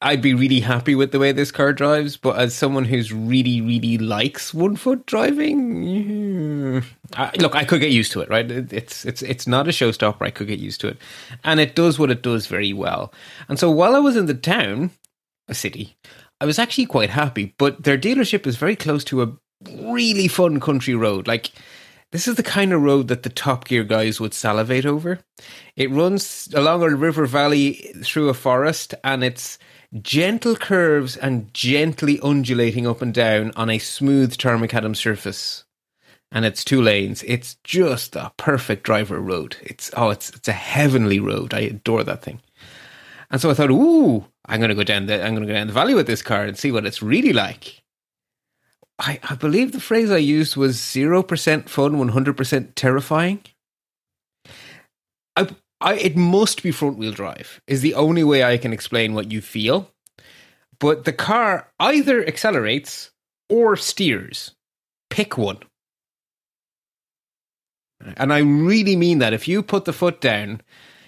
I'd 0.00 0.22
be 0.22 0.32
really 0.32 0.60
happy 0.60 0.94
with 0.94 1.10
the 1.10 1.18
way 1.18 1.32
this 1.32 1.50
car 1.50 1.72
drives, 1.72 2.16
but 2.16 2.38
as 2.38 2.54
someone 2.54 2.84
who's 2.84 3.12
really, 3.12 3.60
really 3.60 3.98
likes 3.98 4.54
one 4.54 4.76
foot 4.76 5.06
driving, 5.06 6.84
I, 7.14 7.32
look, 7.40 7.56
I 7.56 7.64
could 7.64 7.80
get 7.80 7.90
used 7.90 8.12
to 8.12 8.20
it, 8.20 8.28
right? 8.28 8.48
It's 8.48 9.04
it's 9.04 9.22
it's 9.22 9.48
not 9.48 9.66
a 9.66 9.72
showstopper. 9.72 10.22
I 10.22 10.30
could 10.30 10.46
get 10.46 10.60
used 10.60 10.80
to 10.82 10.88
it, 10.88 10.98
and 11.42 11.58
it 11.58 11.74
does 11.74 11.98
what 11.98 12.12
it 12.12 12.22
does 12.22 12.46
very 12.46 12.72
well. 12.72 13.12
And 13.48 13.58
so 13.58 13.72
while 13.72 13.96
I 13.96 13.98
was 13.98 14.14
in 14.14 14.26
the 14.26 14.34
town, 14.34 14.92
a 15.48 15.54
city, 15.54 15.96
I 16.40 16.46
was 16.46 16.60
actually 16.60 16.86
quite 16.86 17.10
happy. 17.10 17.56
But 17.58 17.82
their 17.82 17.98
dealership 17.98 18.46
is 18.46 18.54
very 18.54 18.76
close 18.76 19.02
to 19.04 19.22
a 19.22 19.32
really 19.68 20.28
fun 20.28 20.60
country 20.60 20.94
road, 20.94 21.26
like. 21.26 21.50
This 22.10 22.26
is 22.26 22.36
the 22.36 22.42
kind 22.42 22.72
of 22.72 22.80
road 22.80 23.08
that 23.08 23.22
the 23.22 23.28
Top 23.28 23.66
Gear 23.66 23.84
guys 23.84 24.18
would 24.18 24.32
salivate 24.32 24.86
over. 24.86 25.18
It 25.76 25.90
runs 25.90 26.48
along 26.54 26.82
a 26.82 26.88
river 26.96 27.26
valley 27.26 27.92
through 28.02 28.30
a 28.30 28.34
forest, 28.34 28.94
and 29.04 29.22
it's 29.22 29.58
gentle 30.02 30.56
curves 30.56 31.16
and 31.16 31.52
gently 31.54 32.20
undulating 32.20 32.86
up 32.86 33.02
and 33.02 33.14
down 33.14 33.52
on 33.56 33.70
a 33.70 33.78
smooth 33.78 34.36
tarmacadam 34.36 34.96
surface. 34.96 35.64
And 36.30 36.44
it's 36.44 36.62
two 36.62 36.82
lanes. 36.82 37.22
It's 37.26 37.56
just 37.64 38.14
a 38.14 38.32
perfect 38.36 38.82
driver 38.82 39.18
road. 39.18 39.56
It's 39.62 39.90
oh, 39.96 40.10
it's 40.10 40.28
it's 40.30 40.48
a 40.48 40.52
heavenly 40.52 41.20
road. 41.20 41.54
I 41.54 41.60
adore 41.60 42.04
that 42.04 42.22
thing. 42.22 42.42
And 43.30 43.40
so 43.40 43.50
I 43.50 43.54
thought, 43.54 43.70
ooh, 43.70 44.26
I'm 44.44 44.60
gonna 44.60 44.74
go 44.74 44.84
down 44.84 45.06
the 45.06 45.24
I'm 45.24 45.34
gonna 45.34 45.46
go 45.46 45.54
down 45.54 45.68
the 45.68 45.72
valley 45.72 45.94
with 45.94 46.06
this 46.06 46.20
car 46.20 46.44
and 46.44 46.58
see 46.58 46.70
what 46.70 46.84
it's 46.84 47.02
really 47.02 47.32
like. 47.32 47.82
I, 48.98 49.20
I 49.22 49.36
believe 49.36 49.72
the 49.72 49.80
phrase 49.80 50.10
I 50.10 50.18
used 50.18 50.56
was 50.56 50.82
zero 50.82 51.22
percent 51.22 51.70
fun, 51.70 51.98
one 51.98 52.08
hundred 52.08 52.36
percent 52.36 52.76
terrifying. 52.76 53.40
I, 55.36 55.48
I, 55.80 55.94
it 55.94 56.16
must 56.16 56.62
be 56.62 56.70
front 56.72 56.98
wheel 56.98 57.12
drive. 57.12 57.60
Is 57.66 57.80
the 57.82 57.94
only 57.94 58.24
way 58.24 58.42
I 58.42 58.58
can 58.58 58.72
explain 58.72 59.14
what 59.14 59.30
you 59.30 59.40
feel. 59.40 59.92
But 60.80 61.04
the 61.04 61.12
car 61.12 61.68
either 61.78 62.26
accelerates 62.26 63.10
or 63.48 63.76
steers. 63.76 64.52
Pick 65.10 65.36
one. 65.36 65.58
And 68.16 68.32
I 68.32 68.38
really 68.38 68.96
mean 68.96 69.18
that. 69.18 69.32
If 69.32 69.48
you 69.48 69.62
put 69.62 69.84
the 69.84 69.92
foot 69.92 70.20
down, 70.20 70.60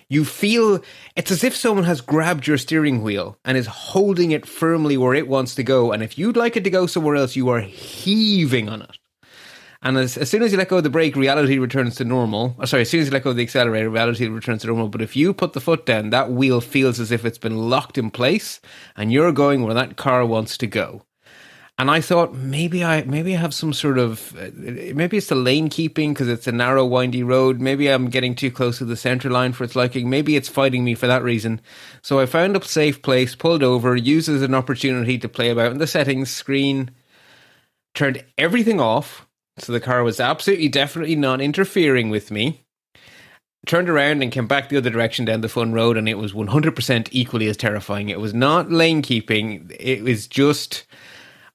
you 0.09 0.25
feel 0.25 0.83
it's 1.15 1.31
as 1.31 1.45
if 1.45 1.55
someone 1.55 1.85
has 1.85 2.01
grabbed 2.01 2.47
your 2.47 2.59
steering 2.59 3.03
wheel 3.03 3.39
and 3.45 3.57
is 3.57 3.67
holding 3.67 4.33
it 4.33 4.45
firmly 4.45 4.97
where 4.97 5.15
it 5.15 5.29
wants 5.29 5.55
to 5.55 5.63
go. 5.63 5.93
And 5.93 6.03
if 6.03 6.19
you'd 6.19 6.37
like 6.37 6.57
it 6.57 6.65
to 6.65 6.71
go 6.71 6.87
somewhere 6.87 7.15
else, 7.15 7.37
you 7.37 7.49
are 7.51 7.61
heaving 7.61 8.69
on 8.69 8.83
it. 8.83 8.99
And 9.83 9.97
as, 9.97 10.19
as 10.19 10.29
soon 10.29 10.43
as 10.43 10.53
you 10.53 10.59
let 10.59 10.69
go 10.69 10.77
of 10.77 10.83
the 10.83 10.91
brake, 10.91 11.17
reality 11.17 11.59
returns 11.59 11.95
to 11.97 12.05
normal. 12.05 12.55
Oh, 12.59 12.67
sorry, 12.67 12.83
as 12.83 12.91
soon 12.91 13.01
as 13.01 13.07
you 13.07 13.13
let 13.13 13.25
go 13.25 13.31
of 13.31 13.37
the 13.37 13.43
accelerator, 13.43 13.89
reality 13.89 14.29
returns 14.29 14.61
to 14.63 14.67
normal. 14.67 14.89
But 14.89 15.01
if 15.01 15.17
you 15.17 15.33
put 15.33 15.55
the 15.55 15.61
foot 15.61 15.87
down, 15.87 16.11
that 16.11 16.31
wheel 16.31 16.61
feels 16.61 17.01
as 17.01 17.11
if 17.11 17.25
it's 17.25 17.39
been 17.39 17.57
locked 17.71 17.97
in 17.97 18.11
place 18.11 18.61
and 18.97 19.11
you're 19.11 19.33
going 19.33 19.63
where 19.63 19.75
that 19.75 19.97
car 19.97 20.27
wants 20.27 20.59
to 20.59 20.67
go. 20.67 21.03
And 21.79 21.91
I 21.91 22.03
thought 22.03 22.35
maybe 22.35 22.85
I 22.85 23.05
maybe 23.05 23.35
I 23.35 23.39
have 23.39 23.55
some 23.55 23.73
sort 23.73 23.97
of 23.97 24.37
uh, 24.37 24.51
maybe 24.55 25.17
it's 25.17 25.29
the 25.29 25.35
lane 25.35 25.71
keeping 25.71 26.13
because 26.13 26.29
it's 26.29 26.47
a 26.47 26.53
narrow, 26.53 26.85
windy 26.85 27.23
road. 27.23 27.59
Maybe 27.59 27.89
I'm 27.89 28.11
getting 28.11 28.35
too 28.35 28.51
close 28.51 28.77
to 28.79 28.85
the 28.85 28.99
center 28.99 29.31
line 29.31 29.55
for 29.55 29.65
its 29.65 29.75
liking. 29.75 30.11
Maybe 30.11 30.37
it's 30.37 30.51
fighting 30.51 30.85
me 30.85 30.95
for 30.95 31.07
that 31.07 31.23
reason. 31.23 31.59
So 32.03 32.21
I 32.21 32.27
found 32.27 32.55
a 32.55 32.63
safe 32.63 33.01
place, 33.01 33.35
pulled 33.35 33.63
over, 33.63 33.97
used 33.97 34.29
as 34.29 34.43
an 34.43 34.55
opportunity 34.55 35.17
to 35.17 35.27
play 35.27 35.49
about 35.49 35.73
in 35.73 35.79
the 35.79 35.87
settings 35.87 36.29
screen, 36.29 36.91
turned 37.95 38.27
everything 38.37 38.79
off, 38.79 39.27
so 39.61 39.73
the 39.73 39.81
car 39.81 40.03
was 40.03 40.21
absolutely 40.21 40.69
definitely 40.69 41.17
not 41.17 41.41
interfering 41.41 42.11
with 42.11 42.31
me. 42.31 42.63
Turned 43.67 43.91
around 43.91 44.23
and 44.23 44.33
came 44.33 44.47
back 44.47 44.69
the 44.69 44.79
other 44.79 44.91
direction 44.91 45.27
down 45.27 45.43
the 45.43 45.49
fun 45.49 45.73
road, 45.73 45.97
and 45.97 46.09
it 46.09 46.17
was 46.17 46.33
100% 46.33 47.09
equally 47.11 47.47
as 47.47 47.57
terrifying. 47.57 48.09
It 48.09 48.21
was 48.21 48.33
not 48.33 48.73
lane 48.73 49.03
keeping, 49.03 49.71
it 49.79 50.03
was 50.03 50.27
just, 50.27 50.87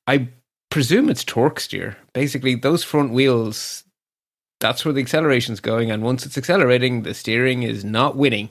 I 0.06 0.30
presume 0.70 1.10
it's 1.10 1.24
torque 1.24 1.60
steer. 1.60 1.98
Basically, 2.14 2.54
those 2.54 2.84
front 2.84 3.12
wheels, 3.12 3.84
that's 4.60 4.86
where 4.86 4.94
the 4.94 5.02
acceleration's 5.02 5.60
going, 5.60 5.90
and 5.90 6.04
once 6.04 6.26
it's 6.28 6.38
accelerating, 6.38 7.02
the 7.02 7.16
steering 7.16 7.64
is 7.64 7.84
not 7.84 8.16
winning. 8.16 8.50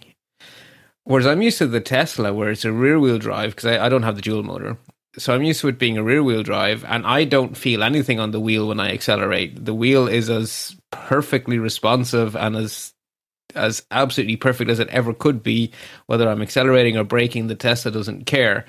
Whereas 1.05 1.27
I'm 1.27 1.43
used 1.43 1.59
to 1.59 1.67
the 1.67 1.81
Tesla, 1.81 2.33
where 2.33 2.51
it's 2.51 2.65
a 2.65 2.73
rear 2.73 2.99
wheel 2.99 3.19
drive, 3.19 3.51
because 3.51 3.67
I, 3.67 3.87
I 3.87 3.89
don't 3.89 4.03
have 4.03 4.17
the 4.17 4.23
dual 4.23 4.43
motor. 4.43 4.79
So 5.17 5.35
I'm 5.35 5.43
used 5.43 5.61
to 5.61 5.69
it 5.69 5.79
being 5.79 5.97
a 5.97 6.03
rear 6.03 6.23
wheel 6.23 6.43
drive, 6.43 6.85
and 6.85 7.07
I 7.07 7.25
don't 7.25 7.57
feel 7.57 7.83
anything 7.83 8.19
on 8.19 8.33
the 8.33 8.41
wheel 8.41 8.69
when 8.69 8.81
I 8.81 8.93
accelerate. 8.93 9.65
The 9.65 9.75
wheel 9.75 10.09
is 10.09 10.29
as 10.29 10.77
perfectly 10.91 11.59
responsive 11.59 12.35
and 12.37 12.57
as 12.57 12.93
as 13.55 13.85
absolutely 13.93 14.37
perfect 14.37 14.69
as 14.69 14.81
it 14.81 14.89
ever 14.89 15.15
could 15.15 15.43
be, 15.43 15.71
whether 16.07 16.29
I'm 16.29 16.43
accelerating 16.43 16.97
or 16.97 17.05
braking. 17.05 17.47
The 17.47 17.55
Tesla 17.55 17.93
doesn't 17.93 18.25
care. 18.27 18.67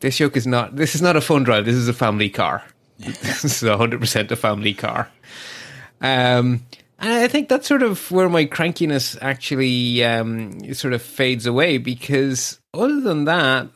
This 0.00 0.18
yoke 0.18 0.36
is 0.36 0.46
not. 0.46 0.76
This 0.76 0.94
is 0.94 1.02
not 1.02 1.16
a 1.16 1.20
fun 1.20 1.42
drive. 1.42 1.64
This 1.64 1.76
is 1.76 1.88
a 1.88 1.92
family 1.92 2.30
car. 2.30 2.64
this 2.98 3.44
is 3.44 3.62
100 3.62 4.00
percent 4.00 4.32
a 4.32 4.36
family 4.36 4.74
car. 4.74 5.10
Um, 6.00 6.64
and 6.98 7.12
I 7.12 7.28
think 7.28 7.48
that's 7.48 7.66
sort 7.66 7.82
of 7.82 8.10
where 8.10 8.28
my 8.28 8.44
crankiness 8.44 9.16
actually 9.20 10.04
um, 10.04 10.74
sort 10.74 10.92
of 10.92 11.02
fades 11.02 11.46
away 11.46 11.78
because 11.78 12.58
other 12.74 13.00
than 13.00 13.24
that, 13.24 13.68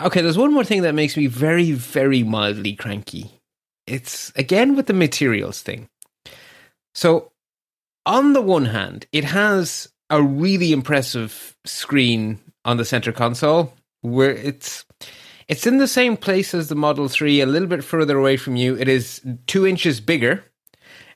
okay, 0.00 0.20
there's 0.20 0.38
one 0.38 0.52
more 0.52 0.64
thing 0.64 0.82
that 0.82 0.94
makes 0.94 1.16
me 1.16 1.26
very, 1.26 1.72
very 1.72 2.22
mildly 2.22 2.74
cranky. 2.74 3.40
It's 3.86 4.32
again 4.36 4.76
with 4.76 4.86
the 4.86 4.92
materials 4.92 5.62
thing. 5.62 5.88
So, 6.94 7.32
on 8.04 8.32
the 8.32 8.42
one 8.42 8.66
hand, 8.66 9.06
it 9.12 9.24
has 9.24 9.88
a 10.10 10.22
really 10.22 10.72
impressive 10.72 11.56
screen 11.64 12.40
on 12.64 12.76
the 12.76 12.84
center 12.84 13.12
console 13.12 13.72
where 14.02 14.30
it's 14.30 14.84
it's 15.48 15.66
in 15.66 15.78
the 15.78 15.88
same 15.88 16.16
place 16.16 16.54
as 16.54 16.68
the 16.68 16.74
Model 16.74 17.08
3, 17.08 17.40
a 17.40 17.46
little 17.46 17.68
bit 17.68 17.84
further 17.84 18.18
away 18.18 18.36
from 18.36 18.56
you. 18.56 18.76
It 18.76 18.88
is 18.88 19.20
two 19.46 19.66
inches 19.66 20.00
bigger, 20.00 20.44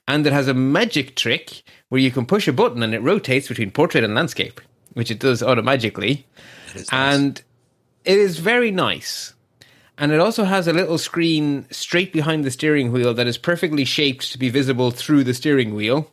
and 0.07 0.25
it 0.25 0.31
has 0.31 0.47
a 0.47 0.53
magic 0.53 1.15
trick 1.15 1.63
where 1.89 1.99
you 1.99 2.11
can 2.11 2.25
push 2.25 2.47
a 2.47 2.53
button 2.53 2.81
and 2.81 2.93
it 2.93 3.01
rotates 3.01 3.49
between 3.49 3.71
portrait 3.71 4.05
and 4.05 4.15
landscape, 4.15 4.61
which 4.93 5.11
it 5.11 5.19
does 5.19 5.43
automatically. 5.43 6.25
And 6.91 7.41
it 8.05 8.17
is 8.17 8.39
very 8.39 8.71
nice. 8.71 9.33
And 9.97 10.11
it 10.11 10.19
also 10.19 10.45
has 10.45 10.67
a 10.67 10.73
little 10.73 10.97
screen 10.97 11.67
straight 11.69 12.11
behind 12.11 12.43
the 12.43 12.51
steering 12.51 12.91
wheel 12.91 13.13
that 13.13 13.27
is 13.27 13.37
perfectly 13.37 13.85
shaped 13.85 14.31
to 14.31 14.39
be 14.39 14.49
visible 14.49 14.89
through 14.89 15.23
the 15.23 15.33
steering 15.33 15.75
wheel. 15.75 16.11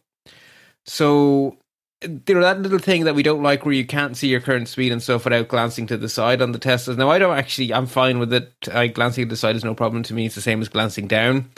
So 0.84 1.56
you 2.02 2.34
know 2.34 2.42
that 2.42 2.60
little 2.60 2.78
thing 2.78 3.04
that 3.04 3.14
we 3.14 3.22
don't 3.22 3.42
like 3.42 3.64
where 3.64 3.74
you 3.74 3.86
can't 3.86 4.16
see 4.16 4.28
your 4.28 4.40
current 4.40 4.68
speed 4.68 4.92
and 4.92 5.02
stuff 5.02 5.24
without 5.24 5.48
glancing 5.48 5.86
to 5.88 5.96
the 5.96 6.08
side 6.08 6.40
on 6.42 6.52
the 6.52 6.58
Teslas. 6.58 6.96
Now 6.96 7.10
I 7.10 7.18
don't 7.18 7.36
actually 7.36 7.72
I'm 7.72 7.86
fine 7.86 8.18
with 8.18 8.32
it. 8.32 8.52
I 8.72 8.86
glancing 8.88 9.24
to 9.24 9.28
the 9.30 9.36
side 9.36 9.56
is 9.56 9.64
no 9.64 9.74
problem 9.74 10.02
to 10.04 10.14
me. 10.14 10.26
It's 10.26 10.34
the 10.34 10.40
same 10.40 10.60
as 10.60 10.68
glancing 10.68 11.08
down. 11.08 11.50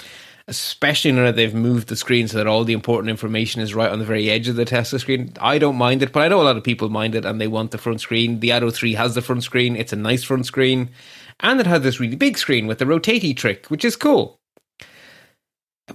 Especially 0.51 1.13
now 1.13 1.25
that 1.27 1.37
they've 1.37 1.55
moved 1.55 1.89
the 1.89 1.97
screen 1.97 2.27
so 2.27 2.37
that 2.37 2.49
all 2.49 2.65
the 2.65 2.73
important 2.73 3.09
information 3.09 3.63
is 3.63 3.73
right 3.73 3.91
on 3.91 4.01
the 4.01 4.05
very 4.05 4.29
edge 4.29 4.49
of 4.49 4.57
the 4.57 4.65
Tesla 4.65 4.99
screen. 4.99 5.33
I 5.41 5.59
don't 5.59 5.77
mind 5.77 6.03
it, 6.03 6.13
but 6.13 6.25
I 6.25 6.29
know 6.29 6.43
a 6.43 6.45
lot 6.45 6.57
of 6.57 6.65
people 6.65 6.89
mind 6.89 7.15
it 7.15 7.25
and 7.25 7.41
they 7.41 7.47
want 7.47 7.71
the 7.71 7.79
front 7.79 8.01
screen. 8.01 8.41
The 8.41 8.51
Atto 8.51 8.71
3 8.71 8.95
has 8.95 9.15
the 9.15 9.23
front 9.23 9.45
screen. 9.45 9.77
It's 9.77 9.93
a 9.93 9.97
nice 9.97 10.25
front 10.25 10.47
screen. 10.47 10.91
And 11.39 11.61
it 11.61 11.67
has 11.67 11.83
this 11.83 12.01
really 12.01 12.17
big 12.17 12.37
screen 12.37 12.67
with 12.67 12.81
the 12.81 12.85
rotatey 12.85 13.37
trick, 13.37 13.67
which 13.67 13.85
is 13.85 13.95
cool. 13.95 14.41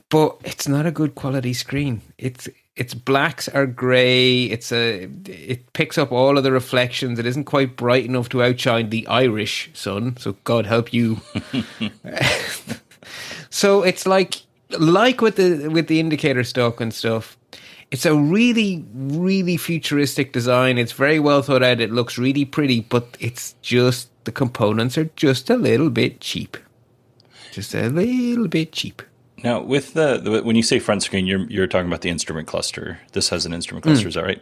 But 0.10 0.38
it's 0.44 0.68
not 0.68 0.86
a 0.86 0.92
good 0.92 1.16
quality 1.16 1.54
screen. 1.54 2.02
It's 2.18 2.50
its 2.76 2.94
blacks 2.94 3.48
are 3.50 3.66
grey. 3.66 4.46
It's 4.46 4.72
a 4.72 5.10
it 5.26 5.72
picks 5.74 5.98
up 5.98 6.12
all 6.12 6.38
of 6.38 6.44
the 6.44 6.52
reflections. 6.52 7.20
It 7.20 7.26
isn't 7.26 7.46
quite 7.46 7.78
bright 7.78 8.06
enough 8.06 8.30
to 8.30 8.44
outshine 8.44 8.90
the 8.90 9.08
Irish 9.08 9.70
sun. 9.74 10.18
So 10.18 10.36
God 10.44 10.66
help 10.66 10.94
you. 10.94 11.22
so 13.56 13.84
it's 13.84 14.06
like 14.06 14.42
like 14.78 15.22
with 15.22 15.38
the 15.38 15.70
with 15.70 15.88
the 15.88 16.02
indicator 16.02 16.44
stock 16.44 16.82
and 16.82 16.94
stuff. 16.94 17.38
It's 17.90 18.06
a 18.06 18.14
really 18.14 18.84
really 18.94 19.56
futuristic 19.56 20.34
design. 20.34 20.78
It's 20.78 20.92
very 20.92 21.20
well 21.22 21.42
thought 21.42 21.64
out. 21.64 21.80
It 21.80 21.90
looks 21.90 22.18
really 22.18 22.44
pretty, 22.44 22.82
but 22.82 23.16
it's 23.22 23.56
just 23.62 24.10
the 24.26 24.34
components 24.34 24.98
are 24.98 25.10
just 25.16 25.50
a 25.50 25.56
little 25.56 25.90
bit 25.90 26.20
cheap. 26.20 26.58
Just 27.54 27.74
a 27.74 27.88
little 27.88 28.50
bit 28.50 28.74
cheap. 28.74 29.02
Now, 29.42 29.62
with 29.62 29.94
the, 29.94 30.18
the 30.18 30.44
when 30.44 30.58
you 30.58 30.64
say 30.64 30.80
front 30.80 31.04
screen, 31.04 31.26
you're 31.26 31.46
you're 31.50 31.68
talking 31.68 31.88
about 31.88 32.02
the 32.02 32.10
instrument 32.10 32.50
cluster. 32.50 33.00
This 33.14 33.30
has 33.30 33.46
an 33.46 33.54
instrument 33.54 33.86
cluster, 33.86 34.06
mm. 34.06 34.10
is 34.10 34.16
that 34.16 34.26
right? 34.26 34.42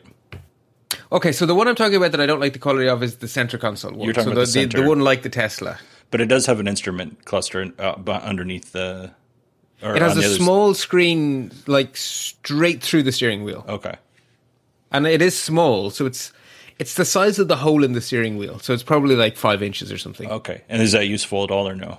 Okay, 1.11 1.31
so 1.31 1.45
the 1.45 1.53
one 1.53 1.67
I'm 1.67 1.75
talking 1.75 1.97
about 1.97 2.11
that 2.13 2.21
I 2.21 2.25
don't 2.25 2.39
like 2.39 2.53
the 2.53 2.59
quality 2.59 2.89
of 2.89 3.03
is 3.03 3.17
the 3.17 3.27
center 3.27 3.59
console 3.59 3.91
one. 3.91 4.05
You're 4.05 4.13
talking 4.13 4.33
so 4.33 4.41
about 4.41 4.47
the, 4.47 4.65
the, 4.65 4.77
the, 4.77 4.81
the, 4.81 4.89
one 4.89 5.01
like 5.01 5.21
the 5.21 5.29
Tesla. 5.29 5.77
But 6.13 6.21
it 6.21 6.27
does 6.27 6.45
have 6.45 6.59
an 6.59 6.67
instrument 6.67 7.25
cluster 7.25 7.73
uh, 7.79 7.95
underneath 8.07 8.71
the. 8.71 9.09
it 9.81 9.99
has 9.99 10.15
a 10.15 10.35
small 10.35 10.75
screen, 10.75 11.51
like 11.65 11.97
straight 11.97 12.83
through 12.83 13.01
the 13.01 13.11
steering 13.11 13.43
wheel. 13.43 13.65
Okay. 13.67 13.95
And 14.91 15.07
it 15.07 15.23
is 15.23 15.35
small, 15.35 15.89
so 15.89 16.05
it's 16.05 16.31
it's 16.77 16.93
the 16.93 17.03
size 17.03 17.39
of 17.39 17.47
the 17.47 17.55
hole 17.55 17.83
in 17.83 17.93
the 17.93 17.99
steering 17.99 18.37
wheel, 18.37 18.59
so 18.59 18.73
it's 18.73 18.83
probably 18.83 19.15
like 19.15 19.37
five 19.37 19.63
inches 19.63 19.91
or 19.91 19.97
something. 19.97 20.29
Okay, 20.29 20.61
and 20.69 20.83
is 20.83 20.91
that 20.91 21.07
useful 21.07 21.43
at 21.45 21.49
all 21.49 21.67
or 21.67 21.75
no? 21.75 21.97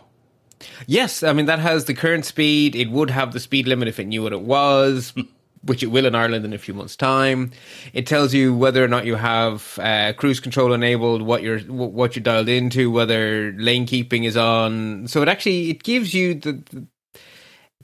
Yes, 0.87 1.25
I 1.25 1.33
mean 1.33 1.47
that 1.47 1.59
has 1.59 1.87
the 1.87 1.94
current 1.94 2.25
speed. 2.25 2.76
It 2.76 2.92
would 2.92 3.11
have 3.11 3.33
the 3.33 3.40
speed 3.40 3.66
limit 3.66 3.88
if 3.88 3.99
it 3.99 4.04
knew 4.04 4.23
what 4.23 4.33
it 4.33 4.42
was, 4.42 5.12
which 5.66 5.83
it 5.83 5.88
will 5.88 6.06
in 6.06 6.14
Ireland 6.14 6.44
in 6.44 6.52
a 6.52 6.59
few 6.59 6.75
months' 6.75 6.97
time. 6.97 7.50
It 7.92 8.06
tells 8.06 8.35
you 8.35 8.54
whether 8.54 8.85
or 8.85 8.88
not 8.88 9.06
you 9.06 9.14
have 9.16 9.78
uh, 9.83 10.12
cruise 10.14 10.40
control 10.40 10.73
enabled, 10.73 11.23
what 11.23 11.42
you're 11.42 11.61
what 11.61 12.16
you're 12.16 12.23
dialed 12.23 12.49
into, 12.49 12.90
whether 12.90 13.52
lane 13.56 13.87
keeping 13.87 14.25
is 14.25 14.37
on. 14.37 15.09
So 15.09 15.23
it 15.23 15.28
actually 15.28 15.71
it 15.71 15.83
gives 15.83 16.14
you 16.14 16.35
the, 16.35 16.52
the, 16.71 16.87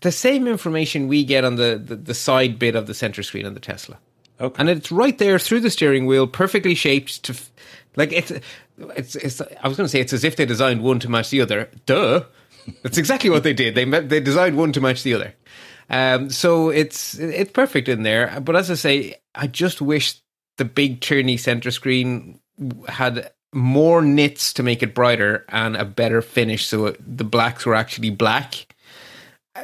the 0.00 0.12
same 0.12 0.46
information 0.46 1.08
we 1.08 1.24
get 1.24 1.44
on 1.44 1.56
the, 1.56 1.80
the, 1.82 1.96
the 1.96 2.14
side 2.14 2.58
bit 2.58 2.74
of 2.74 2.86
the 2.86 2.94
center 2.94 3.22
screen 3.22 3.46
on 3.46 3.54
the 3.54 3.60
Tesla. 3.60 3.98
Okay. 4.40 4.56
And 4.58 4.70
it's 4.70 4.90
right 4.90 5.18
there 5.18 5.38
through 5.38 5.60
the 5.60 5.70
steering 5.70 6.06
wheel, 6.06 6.26
perfectly 6.26 6.74
shaped 6.74 7.22
to, 7.24 7.36
like 7.96 8.10
it's, 8.12 8.32
it's, 8.78 9.14
it's. 9.16 9.40
I 9.40 9.68
was 9.68 9.76
going 9.76 9.84
to 9.84 9.88
say 9.88 10.00
it's 10.00 10.14
as 10.14 10.24
if 10.24 10.36
they 10.36 10.46
designed 10.46 10.82
one 10.82 10.98
to 11.00 11.10
match 11.10 11.30
the 11.30 11.42
other. 11.42 11.68
Duh. 11.84 12.24
That's 12.82 12.98
exactly 12.98 13.30
what 13.30 13.42
they 13.42 13.54
did. 13.54 13.74
They 13.74 13.84
they 13.84 14.20
designed 14.20 14.56
one 14.56 14.72
to 14.72 14.80
match 14.80 15.02
the 15.02 15.14
other. 15.14 15.34
Um, 15.90 16.30
so 16.30 16.70
it's 16.70 17.18
it's 17.18 17.52
perfect 17.52 17.88
in 17.88 18.04
there. 18.04 18.40
But 18.40 18.56
as 18.56 18.70
I 18.70 18.74
say, 18.74 19.16
I 19.34 19.48
just 19.48 19.82
wish 19.82 20.20
the 20.56 20.64
big 20.64 21.00
Tierney 21.00 21.36
center 21.36 21.70
screen 21.70 22.40
had 22.88 23.30
more 23.52 24.00
nits 24.00 24.52
to 24.52 24.62
make 24.62 24.82
it 24.82 24.94
brighter 24.94 25.44
and 25.48 25.76
a 25.76 25.84
better 25.84 26.22
finish, 26.22 26.66
so 26.66 26.86
it, 26.86 27.16
the 27.16 27.24
blacks 27.24 27.66
were 27.66 27.74
actually 27.74 28.10
black. 28.10 28.74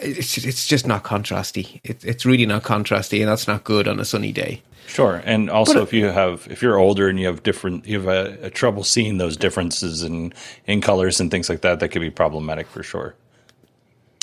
It's 0.03 0.37
it's 0.39 0.67
just 0.67 0.87
not 0.87 1.05
contrasty. 1.05 1.81
It, 1.85 2.05
it's 2.05 2.27
really 2.27 2.47
not 2.47 2.65
contrasty, 2.65 3.21
and 3.21 3.29
that's 3.29 3.47
not 3.47 3.63
good 3.63 3.87
on 3.87 4.01
a 4.01 4.05
sunny 4.05 4.33
day. 4.33 4.63
Sure, 4.89 5.23
and 5.25 5.49
also 5.49 5.75
but, 5.75 5.83
if 5.85 5.93
you 5.93 6.07
have 6.07 6.49
if 6.51 6.61
you're 6.61 6.79
older 6.79 7.09
and 7.09 7.21
you 7.21 7.27
have 7.27 7.45
different 7.45 7.87
you 7.87 8.01
have 8.01 8.09
a, 8.09 8.47
a, 8.47 8.51
trouble 8.51 8.83
seeing 8.83 9.19
those 9.19 9.37
differences 9.37 10.03
in 10.03 10.33
in 10.67 10.81
colors 10.81 11.21
and 11.21 11.31
things 11.31 11.49
like 11.49 11.61
that, 11.61 11.79
that 11.79 11.91
could 11.91 12.03
be 12.03 12.11
problematic 12.11 12.67
for 12.67 12.83
sure. 12.83 13.15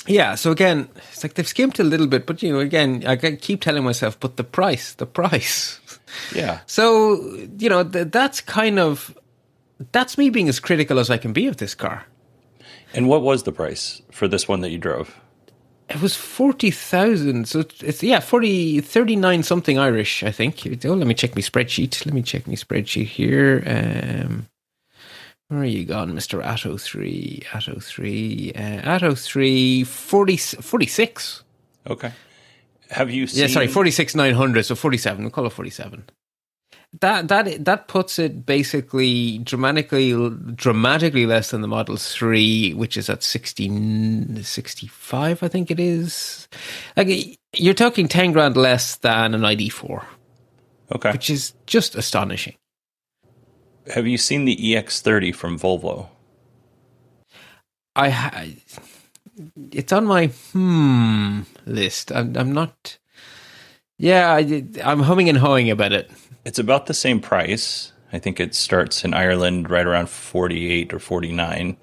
Yeah, 0.06 0.36
so 0.36 0.52
again, 0.52 0.90
it's 1.12 1.24
like 1.24 1.36
they've 1.36 1.48
skimped 1.48 1.80
a 1.80 1.84
little 1.84 2.08
bit, 2.08 2.26
but 2.26 2.44
you 2.44 2.52
know, 2.52 2.60
again, 2.60 3.04
I 3.06 3.16
keep 3.16 3.62
telling 3.62 3.84
myself, 3.84 4.20
but 4.20 4.38
the 4.38 4.44
price, 4.44 4.94
the 4.94 5.06
price. 5.06 5.80
Yeah. 6.36 6.60
So 6.68 7.16
you 7.58 7.70
know, 7.70 7.84
th- 7.84 8.10
that's 8.12 8.40
kind 8.40 8.78
of 8.78 9.18
that's 9.92 10.16
me 10.16 10.30
being 10.30 10.48
as 10.48 10.60
critical 10.60 11.00
as 11.00 11.10
I 11.10 11.18
can 11.18 11.34
be 11.34 11.48
of 11.48 11.58
this 11.58 11.74
car. 11.74 12.06
And 12.94 13.08
what 13.08 13.24
was 13.24 13.44
the 13.44 13.52
price 13.52 14.02
for 14.12 14.28
this 14.28 14.48
one 14.48 14.62
that 14.62 14.70
you 14.70 14.78
drove? 14.78 15.16
It 15.90 16.02
was 16.02 16.16
40,000. 16.16 17.48
So 17.48 17.64
it's, 17.82 18.02
yeah, 18.02 18.20
40, 18.20 18.82
39 18.82 19.44
something 19.44 19.78
Irish, 19.78 20.24
I 20.24 20.32
think. 20.32 20.66
Oh, 20.86 20.94
let 20.94 21.08
me 21.08 21.14
check 21.14 21.36
my 21.36 21.42
spreadsheet. 21.42 22.06
Let 22.06 22.14
me 22.14 22.22
check 22.22 22.48
my 22.48 22.54
spreadsheet 22.54 23.08
here. 23.08 23.64
Um, 23.66 24.48
where 25.54 25.64
are 25.64 25.66
you 25.66 25.86
gone, 25.86 26.14
Mr. 26.14 26.44
Atto 26.44 26.78
3? 26.78 27.44
Atto 27.54 27.80
3. 27.80 28.54
Uh, 28.56 28.60
Atto 28.60 29.16
3, 29.16 29.84
40, 29.84 30.38
46. 30.38 31.44
Okay. 31.90 32.12
Have 32.90 33.10
you 33.10 33.28
seen. 33.28 33.42
Yeah, 33.42 33.48
sorry, 33.48 33.68
46 33.68 34.16
900. 34.16 34.64
So 34.64 34.76
47. 34.76 35.24
We'll 35.24 35.32
call 35.32 35.46
it 35.46 35.52
47 35.52 36.04
that 37.02 37.28
that 37.28 37.66
that 37.66 37.88
puts 37.88 38.20
it 38.20 38.46
basically 38.46 39.40
dramatically 39.40 40.14
dramatically 40.54 41.26
less 41.26 41.50
than 41.52 41.62
the 41.62 41.68
Model 41.68 41.98
3 41.98 42.74
which 42.76 42.98
is 42.98 43.10
at 43.10 43.24
16 43.24 44.44
65 44.44 45.44
I 45.44 45.48
think 45.48 45.72
it 45.72 45.80
is 45.80 46.48
like 46.96 47.40
you're 47.54 47.74
talking 47.74 48.08
10 48.08 48.32
grand 48.32 48.56
less 48.56 48.98
than 48.98 49.34
an 49.34 49.42
ID4 49.42 50.06
okay 50.96 51.12
which 51.12 51.30
is 51.30 51.54
just 51.66 51.96
astonishing 51.96 52.56
have 53.92 54.08
you 54.08 54.18
seen 54.18 54.46
the 54.46 54.56
EX30 54.56 55.36
from 55.36 55.60
Volvo 55.60 56.10
I 57.96 58.10
ha- 58.10 58.46
it's 59.72 59.94
on 59.94 60.06
my 60.06 60.28
hmm 60.28 61.42
list 61.66 62.12
I'm, 62.12 62.36
I'm 62.38 62.54
not 62.54 62.98
yeah 63.98 64.34
I, 64.34 64.64
I'm 64.84 65.02
humming 65.02 65.30
and 65.30 65.38
hawing 65.38 65.70
about 65.70 65.94
it 65.94 66.12
it's 66.46 66.60
about 66.60 66.88
the 66.88 66.94
same 66.94 67.20
price. 67.20 67.92
I 68.12 68.20
think 68.20 68.40
it 68.40 68.54
starts 68.54 69.04
in 69.04 69.14
Ireland 69.14 69.70
right 69.70 69.86
around 69.86 70.10
48 70.10 70.94
or 70.94 71.00
49. 71.00 71.78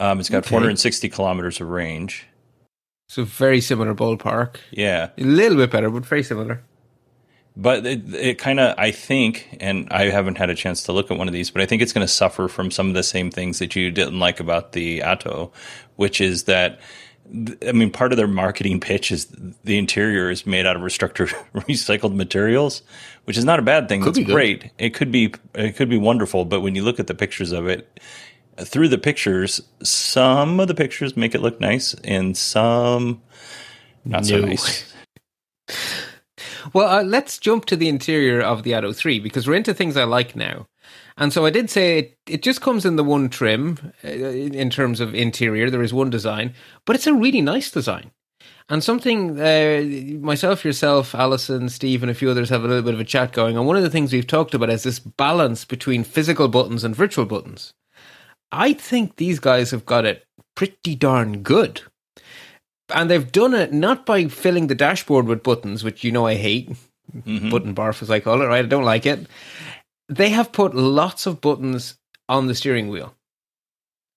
Um, 0.00 0.20
it's 0.20 0.28
got 0.30 0.38
okay. 0.38 0.48
460 0.50 1.08
kilometers 1.08 1.60
of 1.60 1.68
range. 1.68 2.26
So 3.08 3.24
very 3.24 3.60
similar 3.60 3.94
ballpark. 3.94 4.56
Yeah. 4.70 5.10
A 5.18 5.24
little 5.24 5.58
bit 5.58 5.70
better, 5.70 5.90
but 5.90 6.06
very 6.06 6.22
similar. 6.22 6.62
But 7.56 7.86
it, 7.86 8.14
it 8.14 8.38
kind 8.38 8.58
of, 8.58 8.74
I 8.76 8.90
think, 8.90 9.56
and 9.60 9.86
I 9.90 10.10
haven't 10.10 10.38
had 10.38 10.50
a 10.50 10.56
chance 10.56 10.82
to 10.84 10.92
look 10.92 11.10
at 11.10 11.18
one 11.18 11.28
of 11.28 11.34
these, 11.34 11.50
but 11.50 11.62
I 11.62 11.66
think 11.66 11.82
it's 11.82 11.92
going 11.92 12.04
to 12.04 12.12
suffer 12.12 12.48
from 12.48 12.72
some 12.72 12.88
of 12.88 12.94
the 12.94 13.04
same 13.04 13.30
things 13.30 13.60
that 13.60 13.76
you 13.76 13.92
didn't 13.92 14.18
like 14.18 14.40
about 14.40 14.72
the 14.72 15.02
Atto, 15.02 15.52
which 15.94 16.20
is 16.20 16.44
that 16.44 16.80
I 17.66 17.72
mean, 17.72 17.90
part 17.90 18.12
of 18.12 18.18
their 18.18 18.28
marketing 18.28 18.80
pitch 18.80 19.10
is 19.10 19.26
the 19.64 19.78
interior 19.78 20.30
is 20.30 20.46
made 20.46 20.66
out 20.66 20.76
of 20.76 20.82
restructured 20.82 21.28
recycled 21.54 22.14
materials, 22.14 22.82
which 23.24 23.38
is 23.38 23.44
not 23.44 23.58
a 23.58 23.62
bad 23.62 23.88
thing. 23.88 24.02
Could 24.02 24.18
It's 24.18 24.30
great. 24.30 24.70
It 24.78 24.90
could 24.90 25.10
be 25.10 25.32
it 25.54 25.76
could 25.76 25.88
be 25.88 25.96
wonderful, 25.96 26.44
but 26.44 26.60
when 26.60 26.74
you 26.74 26.82
look 26.82 27.00
at 27.00 27.06
the 27.06 27.14
pictures 27.14 27.50
of 27.50 27.66
it, 27.66 27.98
through 28.58 28.88
the 28.88 28.98
pictures, 28.98 29.60
some 29.82 30.60
of 30.60 30.68
the 30.68 30.74
pictures 30.74 31.16
make 31.16 31.34
it 31.34 31.40
look 31.40 31.60
nice, 31.60 31.94
and 32.04 32.36
some 32.36 33.22
not 34.04 34.26
so 34.26 34.40
nice. 34.40 34.92
well, 36.72 36.88
uh, 36.88 37.02
let's 37.02 37.38
jump 37.38 37.64
to 37.66 37.76
the 37.76 37.88
interior 37.88 38.40
of 38.40 38.62
the 38.62 38.74
Atto 38.74 38.92
3 38.92 39.20
because 39.20 39.46
we're 39.46 39.54
into 39.54 39.74
things 39.74 39.96
I 39.96 40.04
like 40.04 40.34
now. 40.34 40.66
And 41.16 41.32
so 41.32 41.46
I 41.46 41.50
did 41.50 41.70
say 41.70 41.98
it, 41.98 42.18
it 42.26 42.42
just 42.42 42.60
comes 42.60 42.84
in 42.84 42.96
the 42.96 43.04
one 43.04 43.28
trim 43.28 43.92
uh, 44.04 44.08
in 44.08 44.70
terms 44.70 45.00
of 45.00 45.14
interior. 45.14 45.70
There 45.70 45.82
is 45.82 45.94
one 45.94 46.10
design, 46.10 46.54
but 46.84 46.96
it's 46.96 47.06
a 47.06 47.14
really 47.14 47.40
nice 47.40 47.70
design. 47.70 48.10
And 48.68 48.82
something 48.82 49.38
uh, 49.38 49.82
myself, 50.24 50.64
yourself, 50.64 51.14
Alison, 51.14 51.68
Steve, 51.68 52.02
and 52.02 52.10
a 52.10 52.14
few 52.14 52.30
others 52.30 52.48
have 52.48 52.64
a 52.64 52.68
little 52.68 52.82
bit 52.82 52.94
of 52.94 53.00
a 53.00 53.04
chat 53.04 53.32
going. 53.32 53.56
And 53.56 53.66
one 53.66 53.76
of 53.76 53.82
the 53.82 53.90
things 53.90 54.12
we've 54.12 54.26
talked 54.26 54.54
about 54.54 54.70
is 54.70 54.84
this 54.84 54.98
balance 54.98 55.64
between 55.64 56.02
physical 56.02 56.48
buttons 56.48 56.82
and 56.82 56.96
virtual 56.96 57.26
buttons. 57.26 57.74
I 58.50 58.72
think 58.72 59.16
these 59.16 59.38
guys 59.38 59.70
have 59.70 59.84
got 59.84 60.06
it 60.06 60.24
pretty 60.54 60.94
darn 60.94 61.42
good. 61.42 61.82
And 62.90 63.10
they've 63.10 63.32
done 63.32 63.54
it 63.54 63.72
not 63.72 64.04
by 64.04 64.26
filling 64.26 64.66
the 64.66 64.74
dashboard 64.74 65.26
with 65.26 65.42
buttons, 65.42 65.82
which 65.82 66.04
you 66.04 66.12
know 66.12 66.26
I 66.26 66.34
hate. 66.34 66.70
Mm-hmm. 67.14 67.50
Button 67.50 67.74
barf, 67.74 68.02
as 68.02 68.10
I 68.10 68.20
call 68.20 68.42
it, 68.42 68.46
right? 68.46 68.64
I 68.64 68.68
don't 68.68 68.84
like 68.84 69.06
it 69.06 69.26
they 70.08 70.30
have 70.30 70.52
put 70.52 70.74
lots 70.74 71.26
of 71.26 71.40
buttons 71.40 71.98
on 72.28 72.46
the 72.46 72.54
steering 72.54 72.88
wheel. 72.88 73.14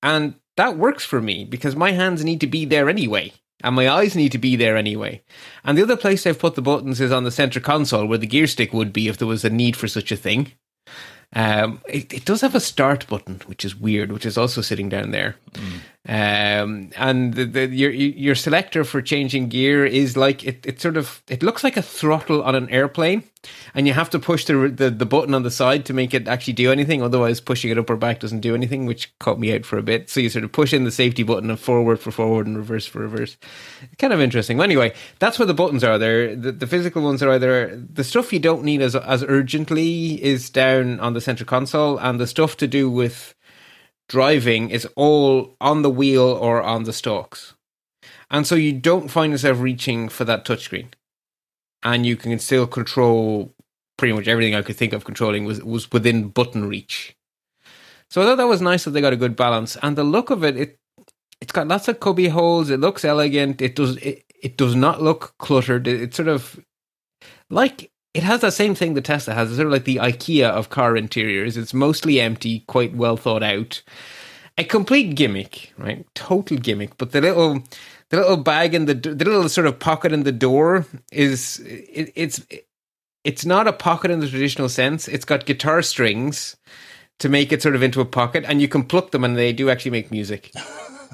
And 0.03 0.35
that 0.55 0.77
works 0.77 1.03
for 1.05 1.21
me 1.21 1.45
because 1.45 1.75
my 1.75 1.91
hands 1.91 2.23
need 2.23 2.41
to 2.41 2.47
be 2.47 2.65
there 2.65 2.89
anyway. 2.89 3.33
and 3.63 3.75
my 3.75 3.89
eyes 3.89 4.15
need 4.15 4.31
to 4.31 4.37
be 4.37 4.55
there 4.55 4.77
anyway. 4.77 5.21
And 5.63 5.77
the 5.77 5.81
other 5.81 5.97
place 5.97 6.23
they've 6.23 6.37
put 6.37 6.53
the 6.53 6.61
buttons 6.61 7.01
is 7.01 7.11
on 7.11 7.23
the 7.23 7.31
center 7.31 7.59
console 7.59 8.05
where 8.05 8.19
the 8.19 8.27
gear 8.27 8.45
stick 8.45 8.71
would 8.71 8.93
be 8.93 9.07
if 9.07 9.17
there 9.17 9.27
was 9.27 9.43
a 9.43 9.49
need 9.49 9.75
for 9.75 9.87
such 9.87 10.11
a 10.11 10.15
thing. 10.15 10.51
Um, 11.33 11.81
it, 11.89 12.13
it 12.13 12.25
does 12.25 12.41
have 12.41 12.53
a 12.53 12.59
start 12.59 13.07
button, 13.07 13.41
which 13.47 13.65
is 13.65 13.75
weird, 13.75 14.11
which 14.11 14.25
is 14.27 14.37
also 14.37 14.61
sitting 14.61 14.89
down 14.89 15.09
there. 15.09 15.37
Mm. 15.53 15.79
Um, 16.07 16.91
and 16.95 17.33
the, 17.33 17.43
the, 17.43 17.67
your 17.67 17.91
your 17.91 18.35
selector 18.35 18.85
for 18.85 19.01
changing 19.01 19.49
gear 19.49 19.85
is 19.85 20.15
like 20.15 20.45
it, 20.45 20.65
it 20.65 20.79
sort 20.79 20.95
of 20.95 21.21
it 21.27 21.43
looks 21.43 21.65
like 21.65 21.75
a 21.75 21.81
throttle 21.81 22.41
on 22.43 22.55
an 22.55 22.69
airplane, 22.69 23.23
and 23.75 23.87
you 23.87 23.93
have 23.93 24.09
to 24.11 24.19
push 24.19 24.45
the, 24.45 24.69
the 24.69 24.89
the 24.89 25.05
button 25.05 25.33
on 25.33 25.43
the 25.43 25.51
side 25.51 25.85
to 25.87 25.93
make 25.93 26.13
it 26.13 26.29
actually 26.29 26.53
do 26.53 26.71
anything. 26.71 27.03
Otherwise, 27.03 27.41
pushing 27.41 27.71
it 27.71 27.77
up 27.77 27.89
or 27.89 27.97
back 27.97 28.21
doesn't 28.21 28.39
do 28.39 28.55
anything, 28.55 28.85
which 28.85 29.11
caught 29.19 29.37
me 29.37 29.53
out 29.53 29.65
for 29.65 29.77
a 29.77 29.83
bit. 29.83 30.09
So 30.09 30.21
you 30.21 30.29
sort 30.29 30.45
of 30.45 30.53
push 30.53 30.71
in 30.71 30.85
the 30.85 30.91
safety 30.91 31.23
button 31.23 31.49
and 31.49 31.59
forward 31.59 31.99
for 31.99 32.11
forward 32.11 32.47
and 32.47 32.55
reverse 32.55 32.85
for 32.85 32.99
reverse. 32.99 33.35
Kind 33.97 34.13
of 34.13 34.21
interesting. 34.21 34.55
Well, 34.55 34.63
anyway, 34.63 34.93
that's 35.19 35.37
where 35.37 35.45
the 35.45 35.53
buttons 35.53 35.83
are. 35.83 35.97
There, 35.97 36.37
the, 36.37 36.53
the 36.53 36.67
physical 36.67 37.01
ones 37.01 37.21
are 37.21 37.31
either 37.31 37.75
the 37.75 38.05
stuff 38.05 38.31
you 38.31 38.39
don't 38.39 38.63
need 38.63 38.81
as 38.81 38.95
as 38.95 39.25
urgently 39.27 40.23
is 40.23 40.49
down 40.49 41.01
on 41.01 41.11
the 41.11 41.21
center 41.21 41.43
console, 41.43 41.97
and 41.97 42.17
the 42.17 42.27
stuff 42.27 42.55
to 42.57 42.67
do 42.67 42.89
with 42.89 43.35
driving 44.09 44.69
is 44.69 44.87
all 44.95 45.55
on 45.59 45.81
the 45.81 45.89
wheel 45.89 46.23
or 46.23 46.61
on 46.61 46.83
the 46.83 46.93
stalks. 46.93 47.53
And 48.29 48.45
so 48.45 48.55
you 48.55 48.73
don't 48.73 49.09
find 49.09 49.31
yourself 49.31 49.59
reaching 49.59 50.09
for 50.09 50.25
that 50.25 50.45
touchscreen. 50.45 50.87
And 51.83 52.05
you 52.05 52.15
can 52.15 52.37
still 52.39 52.67
control 52.67 53.53
pretty 53.97 54.13
much 54.13 54.27
everything 54.27 54.55
I 54.55 54.61
could 54.61 54.75
think 54.75 54.93
of 54.93 55.05
controlling 55.05 55.45
was, 55.45 55.63
was 55.63 55.91
within 55.91 56.29
button 56.29 56.67
reach. 56.67 57.15
So 58.09 58.21
I 58.21 58.25
thought 58.25 58.37
that 58.37 58.47
was 58.47 58.61
nice 58.61 58.83
that 58.83 58.91
they 58.91 59.01
got 59.01 59.13
a 59.13 59.17
good 59.17 59.35
balance. 59.35 59.77
And 59.81 59.97
the 59.97 60.03
look 60.03 60.29
of 60.29 60.43
it, 60.43 60.57
it 60.57 60.79
it's 61.39 61.51
got 61.51 61.67
lots 61.67 61.87
of 61.87 61.99
cubby 61.99 62.29
holes. 62.29 62.69
It 62.69 62.79
looks 62.79 63.05
elegant. 63.05 63.61
It 63.61 63.75
does 63.75 63.97
it, 63.97 64.23
it 64.41 64.57
does 64.57 64.75
not 64.75 65.01
look 65.01 65.35
cluttered. 65.37 65.87
It, 65.87 66.01
it's 66.01 66.17
sort 66.17 66.29
of 66.29 66.59
like 67.49 67.91
it 68.17 68.23
has 68.23 68.41
that 68.41 68.53
same 68.53 68.73
thing 68.73 68.95
the 68.95 69.01
Tesla 69.01 69.35
has. 69.35 69.49
It's 69.49 69.57
sort 69.57 69.67
of 69.67 69.71
like 69.71 69.83
the 69.83 69.97
IKEA 69.97 70.49
of 70.49 70.71
car 70.71 70.97
interiors. 70.97 71.55
It's 71.55 71.71
mostly 71.71 72.19
empty, 72.19 72.61
quite 72.61 72.95
well 72.95 73.15
thought 73.15 73.43
out. 73.43 73.83
A 74.57 74.63
complete 74.63 75.13
gimmick, 75.15 75.71
right? 75.77 76.03
Total 76.15 76.57
gimmick. 76.57 76.97
But 76.97 77.11
the 77.11 77.21
little, 77.21 77.61
the 78.09 78.17
little 78.17 78.37
bag 78.37 78.73
in 78.73 78.85
the, 78.85 78.95
the 78.95 79.23
little 79.23 79.47
sort 79.49 79.67
of 79.67 79.77
pocket 79.77 80.13
in 80.13 80.23
the 80.23 80.31
door 80.31 80.87
is, 81.11 81.59
it, 81.59 82.11
it's, 82.15 82.43
it's 83.23 83.45
not 83.45 83.67
a 83.67 83.73
pocket 83.73 84.09
in 84.09 84.19
the 84.19 84.27
traditional 84.27 84.67
sense. 84.67 85.07
It's 85.07 85.25
got 85.25 85.45
guitar 85.45 85.83
strings 85.83 86.57
to 87.19 87.29
make 87.29 87.51
it 87.51 87.61
sort 87.61 87.75
of 87.75 87.83
into 87.83 88.01
a 88.01 88.05
pocket, 88.05 88.45
and 88.47 88.59
you 88.63 88.67
can 88.67 88.83
pluck 88.83 89.11
them, 89.11 89.23
and 89.23 89.37
they 89.37 89.53
do 89.53 89.69
actually 89.69 89.91
make 89.91 90.09
music. 90.09 90.51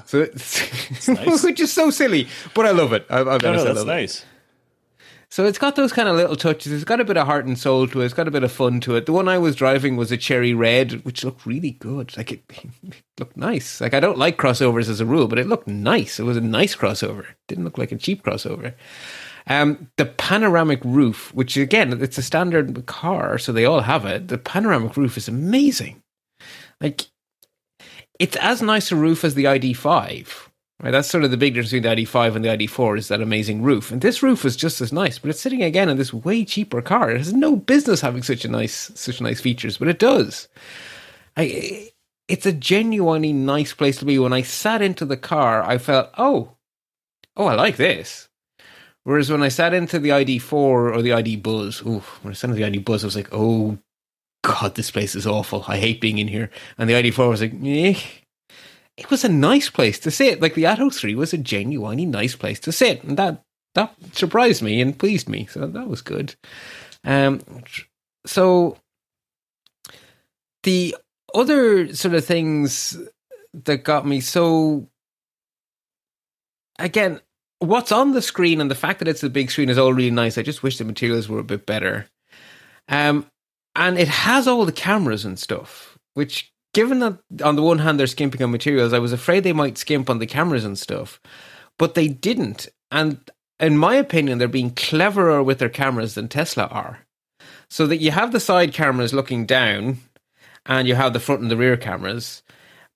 So, 0.06 0.26
nice. 1.08 1.42
which 1.44 1.60
is 1.60 1.72
so 1.72 1.88
silly, 1.88 2.28
but 2.52 2.66
I 2.66 2.72
love 2.72 2.92
it. 2.92 3.06
I, 3.08 3.20
I've 3.20 3.42
no, 3.42 3.54
no, 3.54 3.64
that's 3.64 3.86
nice. 3.86 4.18
It. 4.20 4.26
So 5.34 5.44
it's 5.44 5.58
got 5.58 5.74
those 5.74 5.92
kind 5.92 6.08
of 6.08 6.14
little 6.14 6.36
touches. 6.36 6.70
It's 6.70 6.84
got 6.84 7.00
a 7.00 7.04
bit 7.04 7.16
of 7.16 7.26
heart 7.26 7.44
and 7.44 7.58
soul 7.58 7.88
to 7.88 8.00
it. 8.00 8.04
It's 8.04 8.14
got 8.14 8.28
a 8.28 8.30
bit 8.30 8.44
of 8.44 8.52
fun 8.52 8.78
to 8.82 8.94
it. 8.94 9.06
The 9.06 9.12
one 9.12 9.26
I 9.26 9.36
was 9.36 9.56
driving 9.56 9.96
was 9.96 10.12
a 10.12 10.16
cherry 10.16 10.54
red, 10.54 11.04
which 11.04 11.24
looked 11.24 11.44
really 11.44 11.72
good. 11.72 12.16
Like 12.16 12.30
it, 12.30 12.44
it 12.84 13.02
looked 13.18 13.36
nice. 13.36 13.80
Like 13.80 13.94
I 13.94 13.98
don't 13.98 14.16
like 14.16 14.36
crossovers 14.36 14.88
as 14.88 15.00
a 15.00 15.04
rule, 15.04 15.26
but 15.26 15.40
it 15.40 15.48
looked 15.48 15.66
nice. 15.66 16.20
It 16.20 16.22
was 16.22 16.36
a 16.36 16.40
nice 16.40 16.76
crossover. 16.76 17.30
It 17.30 17.36
didn't 17.48 17.64
look 17.64 17.78
like 17.78 17.90
a 17.90 17.96
cheap 17.96 18.22
crossover. 18.22 18.74
Um, 19.48 19.90
the 19.96 20.06
panoramic 20.06 20.78
roof, 20.84 21.34
which 21.34 21.56
again, 21.56 22.00
it's 22.00 22.16
a 22.16 22.22
standard 22.22 22.86
car, 22.86 23.36
so 23.36 23.50
they 23.50 23.64
all 23.64 23.80
have 23.80 24.06
it. 24.06 24.28
The 24.28 24.38
panoramic 24.38 24.96
roof 24.96 25.16
is 25.16 25.26
amazing. 25.26 26.00
Like, 26.80 27.06
it's 28.20 28.36
as 28.36 28.62
nice 28.62 28.92
a 28.92 28.96
roof 28.96 29.24
as 29.24 29.34
the 29.34 29.46
ID5, 29.46 30.28
Right, 30.84 30.90
that's 30.90 31.08
sort 31.08 31.24
of 31.24 31.30
the 31.30 31.38
big 31.38 31.54
difference 31.54 31.72
between 31.72 31.96
the 31.96 32.04
ID5 32.04 32.36
and 32.36 32.44
the 32.44 32.50
ID4 32.50 32.98
is 32.98 33.08
that 33.08 33.22
amazing 33.22 33.62
roof. 33.62 33.90
And 33.90 34.02
this 34.02 34.22
roof 34.22 34.44
is 34.44 34.54
just 34.54 34.82
as 34.82 34.92
nice, 34.92 35.18
but 35.18 35.30
it's 35.30 35.40
sitting 35.40 35.62
again 35.62 35.88
in 35.88 35.96
this 35.96 36.12
way 36.12 36.44
cheaper 36.44 36.82
car. 36.82 37.10
It 37.10 37.16
has 37.16 37.32
no 37.32 37.56
business 37.56 38.02
having 38.02 38.22
such 38.22 38.44
a 38.44 38.50
nice, 38.50 38.92
such 38.94 39.18
nice 39.22 39.40
features, 39.40 39.78
but 39.78 39.88
it 39.88 39.98
does. 39.98 40.46
I, 41.38 41.88
it's 42.28 42.44
a 42.44 42.52
genuinely 42.52 43.32
nice 43.32 43.72
place 43.72 43.96
to 44.00 44.04
be. 44.04 44.18
When 44.18 44.34
I 44.34 44.42
sat 44.42 44.82
into 44.82 45.06
the 45.06 45.16
car, 45.16 45.62
I 45.62 45.78
felt, 45.78 46.10
oh, 46.18 46.52
oh, 47.34 47.46
I 47.46 47.54
like 47.54 47.78
this. 47.78 48.28
Whereas 49.04 49.30
when 49.30 49.42
I 49.42 49.48
sat 49.48 49.72
into 49.72 49.98
the 49.98 50.10
ID4 50.10 50.52
or 50.52 51.00
the 51.00 51.14
ID 51.14 51.36
Buzz, 51.36 51.80
ooh, 51.80 52.02
when 52.20 52.32
I 52.32 52.34
sat 52.34 52.50
into 52.50 52.60
the 52.60 52.66
ID 52.66 52.80
Buzz, 52.80 53.04
I 53.04 53.06
was 53.06 53.16
like, 53.16 53.30
oh, 53.32 53.78
God, 54.42 54.74
this 54.74 54.90
place 54.90 55.14
is 55.14 55.26
awful. 55.26 55.64
I 55.66 55.78
hate 55.78 56.02
being 56.02 56.18
in 56.18 56.28
here. 56.28 56.50
And 56.76 56.90
the 56.90 56.94
ID4 56.94 57.30
was 57.30 57.40
like, 57.40 57.54
eh, 57.64 57.98
it 58.96 59.10
was 59.10 59.24
a 59.24 59.28
nice 59.28 59.70
place 59.70 59.98
to 60.00 60.10
sit. 60.10 60.40
Like 60.40 60.54
the 60.54 60.66
Atto 60.66 60.90
3 60.90 61.14
was 61.14 61.32
a 61.32 61.38
genuinely 61.38 62.06
nice 62.06 62.36
place 62.36 62.60
to 62.60 62.72
sit. 62.72 63.02
And 63.02 63.16
that 63.16 63.42
that 63.74 63.94
surprised 64.12 64.62
me 64.62 64.80
and 64.80 64.98
pleased 64.98 65.28
me. 65.28 65.46
So 65.46 65.66
that 65.66 65.88
was 65.88 66.00
good. 66.00 66.34
Um 67.04 67.40
so 68.26 68.78
the 70.62 70.96
other 71.34 71.92
sort 71.94 72.14
of 72.14 72.24
things 72.24 72.96
that 73.52 73.84
got 73.84 74.06
me 74.06 74.20
so 74.20 74.88
again 76.78 77.20
what's 77.58 77.92
on 77.92 78.12
the 78.12 78.22
screen 78.22 78.60
and 78.60 78.70
the 78.70 78.74
fact 78.74 78.98
that 78.98 79.08
it's 79.08 79.22
a 79.22 79.30
big 79.30 79.50
screen 79.50 79.68
is 79.68 79.78
all 79.78 79.92
really 79.92 80.10
nice. 80.10 80.38
I 80.38 80.42
just 80.42 80.62
wish 80.62 80.78
the 80.78 80.84
materials 80.84 81.28
were 81.28 81.40
a 81.40 81.44
bit 81.44 81.66
better. 81.66 82.06
Um 82.88 83.26
and 83.74 83.98
it 83.98 84.08
has 84.08 84.46
all 84.46 84.64
the 84.64 84.72
cameras 84.72 85.24
and 85.24 85.36
stuff, 85.36 85.98
which 86.14 86.53
given 86.74 86.98
that 86.98 87.18
on 87.42 87.56
the 87.56 87.62
one 87.62 87.78
hand 87.78 87.98
they're 87.98 88.06
skimping 88.06 88.42
on 88.42 88.50
materials, 88.50 88.92
I 88.92 88.98
was 88.98 89.12
afraid 89.12 89.44
they 89.44 89.54
might 89.54 89.78
skimp 89.78 90.10
on 90.10 90.18
the 90.18 90.26
cameras 90.26 90.64
and 90.64 90.78
stuff, 90.78 91.20
but 91.78 91.94
they 91.94 92.08
didn't. 92.08 92.68
And 92.90 93.18
in 93.58 93.78
my 93.78 93.94
opinion, 93.94 94.38
they're 94.38 94.48
being 94.48 94.72
cleverer 94.72 95.42
with 95.42 95.58
their 95.58 95.70
cameras 95.70 96.14
than 96.14 96.28
Tesla 96.28 96.64
are. 96.64 97.00
So 97.70 97.86
that 97.86 97.98
you 97.98 98.10
have 98.10 98.32
the 98.32 98.40
side 98.40 98.74
cameras 98.74 99.14
looking 99.14 99.46
down, 99.46 99.98
and 100.66 100.86
you 100.86 100.94
have 100.94 101.12
the 101.12 101.20
front 101.20 101.40
and 101.40 101.50
the 101.50 101.56
rear 101.56 101.76
cameras. 101.76 102.42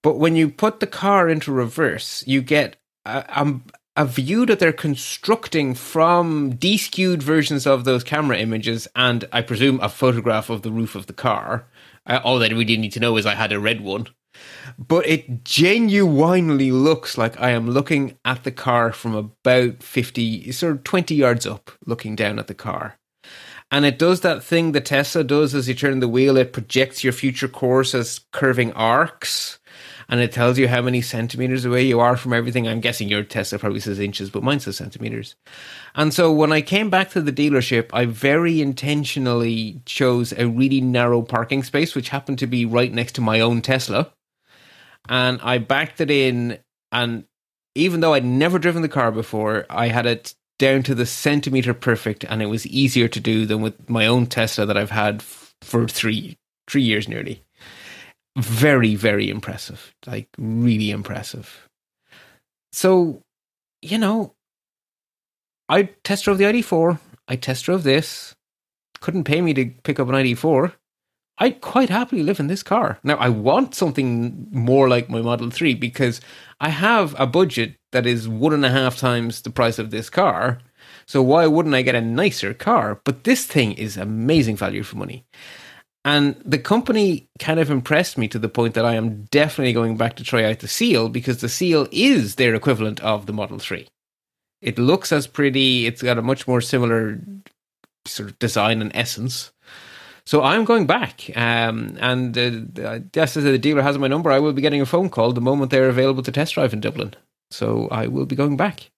But 0.02 0.18
when 0.18 0.36
you 0.36 0.50
put 0.50 0.80
the 0.80 0.86
car 0.86 1.28
into 1.28 1.52
reverse, 1.52 2.22
you 2.26 2.42
get 2.42 2.76
a, 3.04 3.24
a, 3.28 3.60
a 3.96 4.04
view 4.06 4.46
that 4.46 4.58
they're 4.58 4.72
constructing 4.72 5.74
from 5.74 6.52
deskewed 6.54 7.22
versions 7.22 7.66
of 7.66 7.84
those 7.84 8.04
camera 8.04 8.38
images, 8.38 8.86
and 8.94 9.24
I 9.32 9.42
presume 9.42 9.80
a 9.80 9.88
photograph 9.88 10.50
of 10.50 10.62
the 10.62 10.70
roof 10.70 10.94
of 10.94 11.06
the 11.06 11.12
car 11.12 11.66
Uh, 12.08 12.20
all 12.24 12.38
that 12.38 12.52
we 12.52 12.58
really 12.58 12.76
need 12.76 12.92
to 12.92 13.00
know 13.00 13.16
is 13.16 13.26
I 13.26 13.34
had 13.34 13.52
a 13.52 13.60
red 13.60 13.80
one. 13.80 14.08
But 14.78 15.06
it 15.06 15.44
genuinely 15.44 16.70
looks 16.70 17.18
like 17.18 17.40
I 17.40 17.50
am 17.50 17.70
looking 17.70 18.16
at 18.24 18.44
the 18.44 18.52
car 18.52 18.92
from 18.92 19.14
about 19.14 19.82
50, 19.82 20.52
sort 20.52 20.76
of 20.76 20.84
20 20.84 21.14
yards 21.14 21.46
up, 21.46 21.70
looking 21.86 22.16
down 22.16 22.38
at 22.38 22.46
the 22.46 22.54
car. 22.54 22.98
And 23.70 23.84
it 23.84 23.98
does 23.98 24.22
that 24.22 24.42
thing 24.42 24.72
the 24.72 24.80
Tesla 24.80 25.24
does 25.24 25.54
as 25.54 25.68
you 25.68 25.74
turn 25.74 26.00
the 26.00 26.08
wheel, 26.08 26.36
it 26.36 26.52
projects 26.52 27.04
your 27.04 27.12
future 27.12 27.48
course 27.48 27.94
as 27.94 28.20
curving 28.32 28.72
arcs 28.72 29.57
and 30.08 30.20
it 30.20 30.32
tells 30.32 30.58
you 30.58 30.68
how 30.68 30.80
many 30.80 31.02
centimeters 31.02 31.64
away 31.64 31.82
you 31.82 32.00
are 32.00 32.16
from 32.16 32.32
everything. 32.32 32.66
I'm 32.66 32.80
guessing 32.80 33.08
your 33.08 33.22
Tesla 33.22 33.58
probably 33.58 33.80
says 33.80 33.98
inches, 33.98 34.30
but 34.30 34.42
mine 34.42 34.60
says 34.60 34.76
centimeters. 34.76 35.36
And 35.94 36.14
so 36.14 36.32
when 36.32 36.50
I 36.50 36.62
came 36.62 36.88
back 36.88 37.10
to 37.10 37.20
the 37.20 37.32
dealership, 37.32 37.90
I 37.92 38.06
very 38.06 38.62
intentionally 38.62 39.82
chose 39.84 40.32
a 40.32 40.48
really 40.48 40.80
narrow 40.80 41.20
parking 41.20 41.62
space, 41.62 41.94
which 41.94 42.08
happened 42.08 42.38
to 42.38 42.46
be 42.46 42.64
right 42.64 42.92
next 42.92 43.12
to 43.16 43.20
my 43.20 43.40
own 43.40 43.60
Tesla. 43.60 44.12
And 45.08 45.40
I 45.42 45.58
backed 45.58 46.00
it 46.00 46.10
in, 46.10 46.58
and 46.90 47.24
even 47.74 48.00
though 48.00 48.14
I'd 48.14 48.24
never 48.24 48.58
driven 48.58 48.82
the 48.82 48.88
car 48.88 49.12
before, 49.12 49.66
I 49.68 49.88
had 49.88 50.06
it 50.06 50.34
down 50.58 50.82
to 50.84 50.94
the 50.94 51.06
centimeter 51.06 51.74
perfect, 51.74 52.24
and 52.24 52.42
it 52.42 52.46
was 52.46 52.66
easier 52.66 53.08
to 53.08 53.20
do 53.20 53.46
than 53.46 53.62
with 53.62 53.88
my 53.88 54.06
own 54.06 54.26
Tesla 54.26 54.66
that 54.66 54.76
I've 54.76 54.90
had 54.90 55.22
for 55.22 55.86
three 55.86 56.38
three 56.66 56.82
years 56.82 57.08
nearly 57.08 57.42
very, 58.38 58.94
very 58.94 59.28
impressive. 59.28 59.94
Like, 60.06 60.28
really 60.38 60.90
impressive. 60.90 61.68
So, 62.72 63.22
you 63.82 63.98
know, 63.98 64.34
I 65.68 65.90
test 66.04 66.24
drove 66.24 66.38
the 66.38 66.44
ID4. 66.44 66.98
I 67.26 67.36
test 67.36 67.64
drove 67.64 67.82
this. 67.82 68.34
Couldn't 69.00 69.24
pay 69.24 69.40
me 69.40 69.54
to 69.54 69.66
pick 69.82 70.00
up 70.00 70.08
an 70.08 70.14
ID4. 70.14 70.72
I'd 71.40 71.60
quite 71.60 71.88
happily 71.88 72.22
live 72.22 72.40
in 72.40 72.48
this 72.48 72.64
car. 72.64 72.98
Now, 73.04 73.16
I 73.16 73.28
want 73.28 73.74
something 73.74 74.48
more 74.50 74.88
like 74.88 75.08
my 75.08 75.22
Model 75.22 75.50
3 75.50 75.74
because 75.74 76.20
I 76.60 76.70
have 76.70 77.14
a 77.18 77.26
budget 77.26 77.76
that 77.92 78.06
is 78.06 78.28
one 78.28 78.52
and 78.52 78.64
a 78.64 78.70
half 78.70 78.96
times 78.96 79.42
the 79.42 79.50
price 79.50 79.78
of 79.78 79.90
this 79.90 80.10
car. 80.10 80.58
So, 81.06 81.22
why 81.22 81.46
wouldn't 81.46 81.76
I 81.76 81.82
get 81.82 81.94
a 81.94 82.00
nicer 82.00 82.54
car? 82.54 83.00
But 83.04 83.24
this 83.24 83.46
thing 83.46 83.72
is 83.72 83.96
amazing 83.96 84.56
value 84.56 84.82
for 84.82 84.96
money. 84.96 85.24
And 86.08 86.36
the 86.42 86.58
company 86.58 87.28
kind 87.38 87.60
of 87.60 87.70
impressed 87.70 88.16
me 88.16 88.28
to 88.28 88.38
the 88.38 88.48
point 88.48 88.72
that 88.72 88.86
I 88.86 88.94
am 88.94 89.24
definitely 89.24 89.74
going 89.74 89.98
back 89.98 90.16
to 90.16 90.24
try 90.24 90.42
out 90.44 90.60
the 90.60 90.66
Seal 90.66 91.10
because 91.10 91.42
the 91.42 91.50
Seal 91.50 91.86
is 91.92 92.36
their 92.36 92.54
equivalent 92.54 92.98
of 93.00 93.26
the 93.26 93.34
Model 93.34 93.58
3. 93.58 93.86
It 94.62 94.78
looks 94.78 95.12
as 95.12 95.26
pretty, 95.26 95.84
it's 95.84 96.00
got 96.00 96.16
a 96.16 96.22
much 96.22 96.48
more 96.48 96.62
similar 96.62 97.20
sort 98.06 98.30
of 98.30 98.38
design 98.38 98.80
and 98.80 98.90
essence. 98.94 99.52
So 100.24 100.42
I'm 100.42 100.64
going 100.64 100.86
back. 100.86 101.30
Um, 101.36 101.98
and 102.00 102.38
uh, 102.38 103.00
as 103.14 103.34
the 103.34 103.58
dealer 103.58 103.82
has 103.82 103.98
my 103.98 104.08
number, 104.08 104.30
I 104.30 104.38
will 104.38 104.54
be 104.54 104.62
getting 104.62 104.80
a 104.80 104.86
phone 104.86 105.10
call 105.10 105.34
the 105.34 105.42
moment 105.42 105.70
they're 105.70 105.90
available 105.90 106.22
to 106.22 106.32
test 106.32 106.54
drive 106.54 106.72
in 106.72 106.80
Dublin. 106.80 107.12
So 107.50 107.86
I 107.90 108.06
will 108.06 108.24
be 108.24 108.34
going 108.34 108.56
back. 108.56 108.90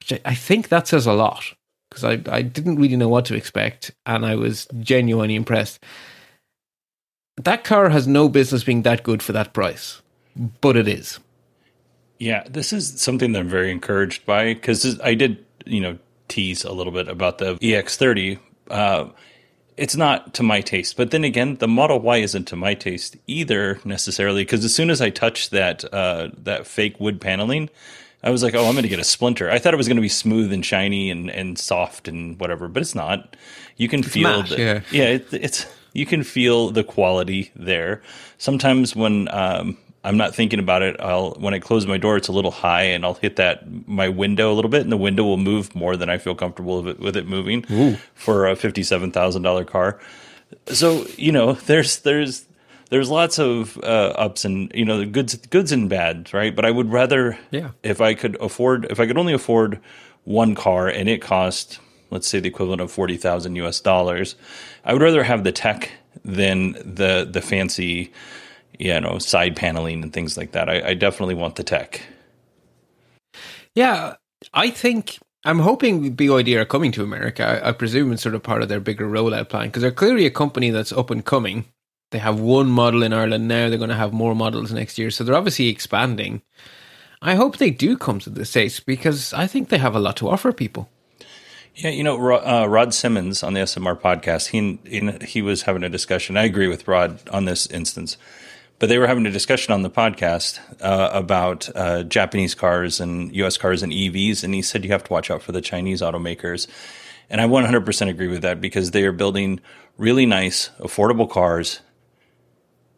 which 0.00 0.14
I, 0.14 0.30
I 0.30 0.34
think 0.34 0.68
that 0.68 0.88
says 0.88 1.04
a 1.04 1.12
lot 1.12 1.44
because 1.90 2.04
I, 2.04 2.22
I 2.34 2.40
didn't 2.40 2.76
really 2.76 2.96
know 2.96 3.10
what 3.10 3.26
to 3.26 3.34
expect 3.34 3.90
and 4.06 4.24
I 4.24 4.34
was 4.34 4.66
genuinely 4.80 5.34
impressed. 5.34 5.84
That 7.38 7.64
car 7.64 7.88
has 7.88 8.06
no 8.06 8.28
business 8.28 8.64
being 8.64 8.82
that 8.82 9.02
good 9.02 9.22
for 9.22 9.32
that 9.32 9.52
price, 9.52 10.02
but 10.60 10.76
it 10.76 10.88
is. 10.88 11.20
Yeah, 12.18 12.42
this 12.48 12.72
is 12.72 13.00
something 13.00 13.32
that 13.32 13.38
I'm 13.38 13.48
very 13.48 13.70
encouraged 13.70 14.26
by 14.26 14.54
because 14.54 15.00
I 15.00 15.14
did, 15.14 15.44
you 15.64 15.80
know, 15.80 15.98
tease 16.26 16.64
a 16.64 16.72
little 16.72 16.92
bit 16.92 17.08
about 17.08 17.38
the 17.38 17.54
EX30. 17.54 18.40
Uh, 18.68 19.08
it's 19.76 19.94
not 19.94 20.34
to 20.34 20.42
my 20.42 20.60
taste, 20.60 20.96
but 20.96 21.12
then 21.12 21.22
again, 21.22 21.56
the 21.56 21.68
Model 21.68 22.00
Y 22.00 22.16
isn't 22.18 22.46
to 22.48 22.56
my 22.56 22.74
taste 22.74 23.16
either 23.28 23.78
necessarily 23.84 24.42
because 24.42 24.64
as 24.64 24.74
soon 24.74 24.90
as 24.90 25.00
I 25.00 25.10
touched 25.10 25.52
that 25.52 25.84
uh, 25.94 26.30
that 26.38 26.66
fake 26.66 26.98
wood 26.98 27.20
paneling, 27.20 27.70
I 28.22 28.30
was 28.30 28.42
like, 28.42 28.56
oh, 28.56 28.66
I'm 28.66 28.72
going 28.72 28.82
to 28.82 28.88
get 28.88 28.98
a 28.98 29.04
splinter. 29.04 29.48
I 29.48 29.60
thought 29.60 29.74
it 29.74 29.76
was 29.76 29.86
going 29.86 29.96
to 29.96 30.02
be 30.02 30.08
smooth 30.08 30.52
and 30.52 30.66
shiny 30.66 31.10
and, 31.10 31.30
and 31.30 31.56
soft 31.56 32.08
and 32.08 32.38
whatever, 32.40 32.66
but 32.66 32.82
it's 32.82 32.96
not. 32.96 33.36
You 33.76 33.88
can 33.88 34.00
it's 34.00 34.08
feel 34.08 34.42
the, 34.42 34.58
yeah, 34.58 34.80
yeah 34.90 35.04
it, 35.04 35.32
it's 35.32 35.66
you 35.98 36.06
can 36.06 36.22
feel 36.22 36.70
the 36.70 36.84
quality 36.84 37.50
there. 37.56 38.00
Sometimes 38.38 38.94
when 38.96 39.28
um, 39.34 39.76
I'm 40.04 40.16
not 40.16 40.34
thinking 40.34 40.58
about 40.60 40.82
it, 40.82 40.96
I'll 41.00 41.32
when 41.32 41.54
I 41.54 41.58
close 41.58 41.86
my 41.86 41.98
door, 41.98 42.16
it's 42.16 42.28
a 42.28 42.32
little 42.32 42.50
high, 42.50 42.84
and 42.84 43.04
I'll 43.04 43.14
hit 43.14 43.36
that 43.36 43.64
my 43.88 44.08
window 44.08 44.52
a 44.52 44.54
little 44.54 44.70
bit, 44.70 44.82
and 44.82 44.92
the 44.92 44.96
window 44.96 45.24
will 45.24 45.36
move 45.36 45.74
more 45.74 45.96
than 45.96 46.08
I 46.08 46.18
feel 46.18 46.34
comfortable 46.34 46.82
with 46.82 46.96
it, 46.96 47.00
with 47.00 47.16
it 47.16 47.26
moving 47.26 47.64
Ooh. 47.70 47.96
for 48.14 48.46
a 48.46 48.56
fifty-seven 48.56 49.10
thousand 49.12 49.42
dollar 49.42 49.64
car. 49.64 49.98
So 50.66 51.06
you 51.16 51.32
know, 51.32 51.52
there's 51.54 51.98
there's 52.00 52.46
there's 52.90 53.10
lots 53.10 53.38
of 53.38 53.76
uh, 53.82 54.14
ups 54.16 54.44
and 54.46 54.72
you 54.74 54.84
know 54.84 54.98
the 54.98 55.06
goods 55.06 55.36
goods 55.36 55.72
and 55.72 55.90
bads, 55.90 56.32
right? 56.32 56.54
But 56.56 56.64
I 56.64 56.70
would 56.70 56.90
rather, 56.90 57.38
Yeah. 57.50 57.70
if 57.82 58.00
I 58.00 58.14
could 58.14 58.36
afford, 58.40 58.86
if 58.90 58.98
I 59.00 59.06
could 59.06 59.18
only 59.18 59.34
afford 59.34 59.78
one 60.24 60.54
car 60.54 60.88
and 60.88 61.08
it 61.08 61.20
cost, 61.20 61.80
let's 62.10 62.28
say, 62.28 62.40
the 62.40 62.48
equivalent 62.48 62.80
of 62.80 62.90
forty 62.90 63.16
thousand 63.16 63.56
U.S. 63.56 63.80
dollars, 63.80 64.34
I 64.84 64.92
would 64.92 65.02
rather 65.02 65.22
have 65.22 65.44
the 65.44 65.52
tech 65.52 65.90
than 66.24 66.72
the 66.72 67.28
the 67.30 67.40
fancy, 67.40 68.12
you 68.78 69.00
know, 69.00 69.18
side 69.18 69.56
paneling 69.56 70.02
and 70.02 70.12
things 70.12 70.36
like 70.36 70.52
that. 70.52 70.68
I, 70.68 70.88
I 70.88 70.94
definitely 70.94 71.34
want 71.34 71.56
the 71.56 71.64
tech. 71.64 72.02
Yeah, 73.74 74.14
I 74.54 74.70
think 74.70 75.18
I'm 75.44 75.60
hoping 75.60 76.16
BYD 76.16 76.56
are 76.56 76.64
coming 76.64 76.92
to 76.92 77.02
America. 77.02 77.44
I, 77.44 77.68
I 77.68 77.72
presume 77.72 78.12
it's 78.12 78.22
sort 78.22 78.34
of 78.34 78.42
part 78.42 78.62
of 78.62 78.68
their 78.68 78.80
bigger 78.80 79.06
rollout 79.06 79.48
plan 79.48 79.68
because 79.68 79.82
they're 79.82 79.90
clearly 79.90 80.26
a 80.26 80.30
company 80.30 80.70
that's 80.70 80.92
up 80.92 81.10
and 81.10 81.24
coming. 81.24 81.64
They 82.10 82.18
have 82.18 82.40
one 82.40 82.68
model 82.68 83.02
in 83.02 83.12
Ireland 83.12 83.48
now. 83.48 83.68
They're 83.68 83.78
going 83.78 83.90
to 83.90 83.96
have 83.96 84.12
more 84.12 84.34
models 84.34 84.72
next 84.72 84.98
year, 84.98 85.10
so 85.10 85.24
they're 85.24 85.34
obviously 85.34 85.68
expanding. 85.68 86.42
I 87.20 87.34
hope 87.34 87.56
they 87.56 87.70
do 87.70 87.96
come 87.96 88.18
to 88.20 88.30
the 88.30 88.44
states 88.44 88.80
because 88.80 89.32
I 89.32 89.46
think 89.46 89.68
they 89.68 89.78
have 89.78 89.94
a 89.94 90.00
lot 90.00 90.16
to 90.18 90.28
offer 90.28 90.52
people. 90.52 90.88
Yeah, 91.78 91.90
you 91.90 92.02
know, 92.02 92.16
uh, 92.34 92.66
Rod 92.66 92.92
Simmons 92.92 93.44
on 93.44 93.54
the 93.54 93.60
SMR 93.60 93.96
podcast, 94.00 94.48
he, 94.48 94.80
he 94.84 95.12
he 95.24 95.42
was 95.42 95.62
having 95.62 95.84
a 95.84 95.88
discussion. 95.88 96.36
I 96.36 96.42
agree 96.44 96.66
with 96.66 96.88
Rod 96.88 97.20
on 97.30 97.44
this 97.44 97.66
instance, 97.68 98.16
but 98.80 98.88
they 98.88 98.98
were 98.98 99.06
having 99.06 99.26
a 99.26 99.30
discussion 99.30 99.72
on 99.72 99.82
the 99.82 99.90
podcast 99.90 100.58
uh, 100.82 101.10
about 101.12 101.68
uh, 101.76 102.02
Japanese 102.02 102.56
cars 102.56 102.98
and 102.98 103.32
U.S. 103.36 103.56
cars 103.56 103.84
and 103.84 103.92
EVs, 103.92 104.42
and 104.42 104.54
he 104.54 104.60
said 104.62 104.84
you 104.84 104.90
have 104.90 105.04
to 105.04 105.12
watch 105.12 105.30
out 105.30 105.40
for 105.40 105.52
the 105.52 105.60
Chinese 105.60 106.02
automakers. 106.02 106.66
And 107.30 107.40
I 107.40 107.46
100% 107.46 108.08
agree 108.08 108.26
with 108.28 108.42
that 108.42 108.60
because 108.60 108.90
they 108.90 109.04
are 109.04 109.12
building 109.12 109.60
really 109.98 110.26
nice, 110.26 110.70
affordable 110.80 111.30
cars, 111.30 111.80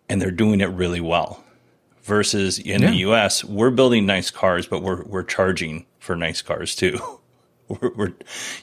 and 0.09 0.23
they're 0.23 0.31
doing 0.31 0.61
it 0.63 0.67
really 0.71 1.01
well. 1.03 1.45
Versus 2.05 2.59
in 2.59 2.81
Yeah. 2.81 2.91
the 2.93 2.97
U.S., 2.99 3.45
we're 3.45 3.71
building 3.71 4.07
nice 4.07 4.31
cars, 4.31 4.67
but 4.67 4.83
we're 4.83 5.05
we're 5.05 5.23
charging 5.23 5.85
for 5.99 6.17
nice 6.17 6.41
cars 6.41 6.75
too. 6.75 6.99
we're, 7.81 7.93
we're, 7.95 8.13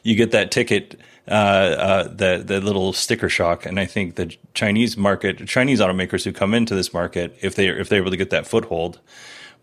you 0.03 0.15
get 0.15 0.31
that 0.31 0.51
ticket, 0.51 0.99
uh, 1.27 1.31
uh, 1.31 2.03
the 2.03 2.43
the 2.45 2.59
little 2.61 2.93
sticker 2.93 3.29
shock, 3.29 3.65
and 3.65 3.79
I 3.79 3.85
think 3.85 4.15
the 4.15 4.35
Chinese 4.53 4.97
market, 4.97 5.45
Chinese 5.47 5.79
automakers 5.79 6.23
who 6.23 6.31
come 6.31 6.53
into 6.53 6.75
this 6.75 6.93
market, 6.93 7.37
if 7.41 7.55
they 7.55 7.67
if 7.67 7.89
they're 7.89 8.01
able 8.01 8.11
to 8.11 8.17
get 8.17 8.29
that 8.31 8.47
foothold, 8.47 8.99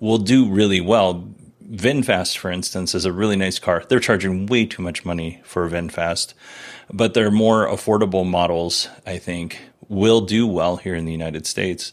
will 0.00 0.18
do 0.18 0.48
really 0.48 0.80
well. 0.80 1.28
VinFast, 1.64 2.36
for 2.36 2.50
instance, 2.50 2.94
is 2.94 3.06
a 3.06 3.12
really 3.12 3.36
nice 3.36 3.58
car. 3.58 3.84
They're 3.88 3.98
charging 3.98 4.46
way 4.46 4.66
too 4.66 4.82
much 4.82 5.06
money 5.06 5.40
for 5.44 5.68
VinFast, 5.68 6.34
but 6.92 7.14
their 7.14 7.30
more 7.30 7.66
affordable 7.66 8.26
models, 8.26 8.88
I 9.06 9.16
think, 9.16 9.60
will 9.88 10.20
do 10.20 10.46
well 10.46 10.76
here 10.76 10.94
in 10.94 11.06
the 11.06 11.12
United 11.12 11.46
States. 11.46 11.92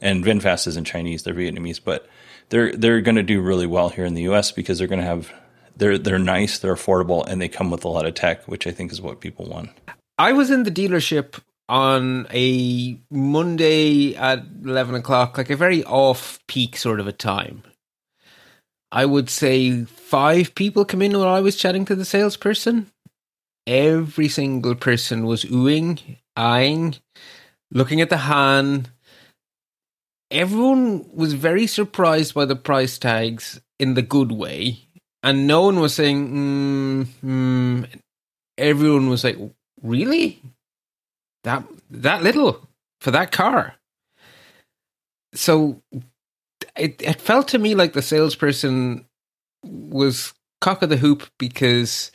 And 0.00 0.24
VinFast 0.24 0.66
isn't 0.68 0.86
Chinese; 0.86 1.22
they're 1.22 1.34
Vietnamese, 1.34 1.80
but 1.82 2.06
they're 2.48 2.74
they're 2.74 3.02
going 3.02 3.16
to 3.16 3.22
do 3.22 3.40
really 3.40 3.66
well 3.66 3.90
here 3.90 4.06
in 4.06 4.14
the 4.14 4.22
U.S. 4.22 4.52
because 4.52 4.78
they're 4.78 4.88
going 4.88 5.00
to 5.00 5.06
have 5.06 5.32
they're 5.80 5.98
they're 5.98 6.18
nice, 6.18 6.58
they're 6.58 6.74
affordable, 6.74 7.26
and 7.26 7.40
they 7.40 7.48
come 7.48 7.70
with 7.70 7.84
a 7.84 7.88
lot 7.88 8.06
of 8.06 8.14
tech, 8.14 8.46
which 8.46 8.66
I 8.66 8.70
think 8.70 8.92
is 8.92 9.00
what 9.00 9.20
people 9.20 9.46
want. 9.46 9.70
I 10.18 10.32
was 10.32 10.50
in 10.50 10.62
the 10.62 10.70
dealership 10.70 11.40
on 11.68 12.26
a 12.32 12.98
Monday 13.10 14.14
at 14.14 14.44
11 14.64 14.94
o'clock, 14.94 15.38
like 15.38 15.50
a 15.50 15.56
very 15.56 15.82
off 15.84 16.38
peak 16.46 16.76
sort 16.76 17.00
of 17.00 17.06
a 17.06 17.12
time. 17.12 17.62
I 18.92 19.06
would 19.06 19.30
say 19.30 19.84
five 19.84 20.54
people 20.54 20.84
come 20.84 21.00
in 21.00 21.16
while 21.16 21.28
I 21.28 21.40
was 21.40 21.56
chatting 21.56 21.84
to 21.86 21.94
the 21.94 22.04
salesperson. 22.04 22.90
Every 23.66 24.28
single 24.28 24.74
person 24.74 25.24
was 25.24 25.44
oohing, 25.44 26.18
eyeing, 26.36 26.96
looking 27.70 28.00
at 28.00 28.10
the 28.10 28.18
Han. 28.18 28.88
Everyone 30.30 31.08
was 31.14 31.34
very 31.34 31.66
surprised 31.66 32.34
by 32.34 32.44
the 32.44 32.56
price 32.56 32.98
tags 32.98 33.60
in 33.78 33.94
the 33.94 34.02
good 34.02 34.32
way. 34.32 34.89
And 35.22 35.46
no 35.46 35.62
one 35.62 35.80
was 35.80 35.94
saying, 35.94 36.30
mm, 36.30 37.06
mm. 37.24 38.00
everyone 38.56 39.10
was 39.10 39.24
like, 39.24 39.36
really? 39.82 40.40
That 41.44 41.64
that 41.90 42.22
little 42.22 42.68
for 43.00 43.10
that 43.10 43.32
car. 43.32 43.74
So 45.34 45.82
it 46.76 47.00
it 47.02 47.20
felt 47.20 47.48
to 47.48 47.58
me 47.58 47.74
like 47.74 47.92
the 47.92 48.02
salesperson 48.02 49.06
was 49.62 50.32
cock 50.60 50.82
of 50.82 50.88
the 50.88 50.96
hoop 50.96 51.28
because 51.38 52.10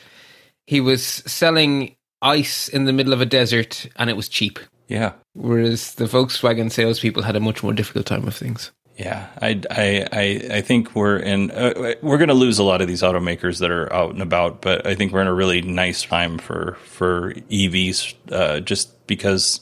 he 0.68 0.82
was 0.82 1.04
selling 1.04 1.96
ice 2.22 2.68
in 2.68 2.86
the 2.86 2.94
middle 2.94 3.14
of 3.14 3.22
a 3.22 3.26
desert 3.26 3.88
and 3.96 4.10
it 4.10 4.16
was 4.16 4.30
cheap. 4.30 4.60
Yeah, 4.88 5.14
Whereas 5.34 5.96
the 5.96 6.06
Volkswagen 6.06 6.72
salespeople 6.72 7.24
had 7.24 7.36
a 7.36 7.42
much 7.42 7.62
more 7.62 7.74
difficult 7.74 8.06
time 8.06 8.28
of 8.28 8.36
things. 8.36 8.72
Yeah. 8.98 9.28
I 9.42 9.62
I 9.70 10.08
I, 10.12 10.58
I 10.58 10.62
think 10.62 10.96
we're 10.96 11.18
in 11.18 11.52
uh, 11.52 11.96
we're 12.02 12.18
going 12.18 12.30
to 12.30 12.34
lose 12.34 12.60
a 12.60 12.64
lot 12.64 12.82
of 12.82 12.88
these 12.88 13.02
automakers 13.02 13.60
that 13.60 13.72
are 13.72 13.92
out 13.92 14.12
and 14.12 14.22
about, 14.22 14.62
but 14.62 14.86
I 14.88 14.96
think 14.96 15.12
we're 15.12 15.22
in 15.22 15.28
a 15.28 15.34
really 15.34 15.62
nice 15.62 16.04
time 16.04 16.38
for 16.38 16.78
for 16.86 17.34
EVs, 17.34 18.14
uh, 18.32 18.60
just 18.62 19.08
because 19.08 19.60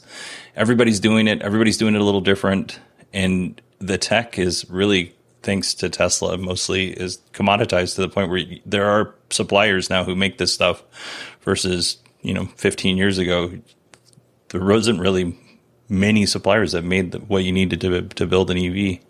everybody's 0.56 1.00
doing 1.00 1.26
it. 1.28 1.42
Everybody's 1.42 1.76
doing 1.76 1.94
it 1.94 2.00
a 2.00 2.04
little 2.04 2.20
different, 2.20 2.78
and 3.12 3.60
the 3.78 3.98
tech 3.98 4.38
is 4.38 4.68
really 4.70 5.14
thanks 5.42 5.74
to 5.74 5.90
Tesla 5.90 6.38
mostly 6.38 6.88
is 6.90 7.18
commoditized 7.32 7.96
to 7.96 8.00
the 8.00 8.08
point 8.08 8.30
where 8.30 8.44
there 8.64 8.86
are 8.86 9.14
suppliers 9.30 9.90
now 9.90 10.02
who 10.02 10.16
make 10.16 10.38
this 10.38 10.54
stuff 10.54 10.82
versus 11.42 11.98
you 12.22 12.32
know 12.32 12.46
15 12.56 12.96
years 12.96 13.18
ago 13.18 13.52
there 14.48 14.64
wasn't 14.64 14.98
really 15.00 15.36
many 15.88 16.24
suppliers 16.24 16.72
that 16.72 16.82
made 16.82 17.12
the, 17.12 17.18
what 17.18 17.44
you 17.44 17.52
needed 17.52 17.80
to 17.80 18.02
to 18.02 18.26
build 18.26 18.50
an 18.50 18.58
EV. 18.58 19.00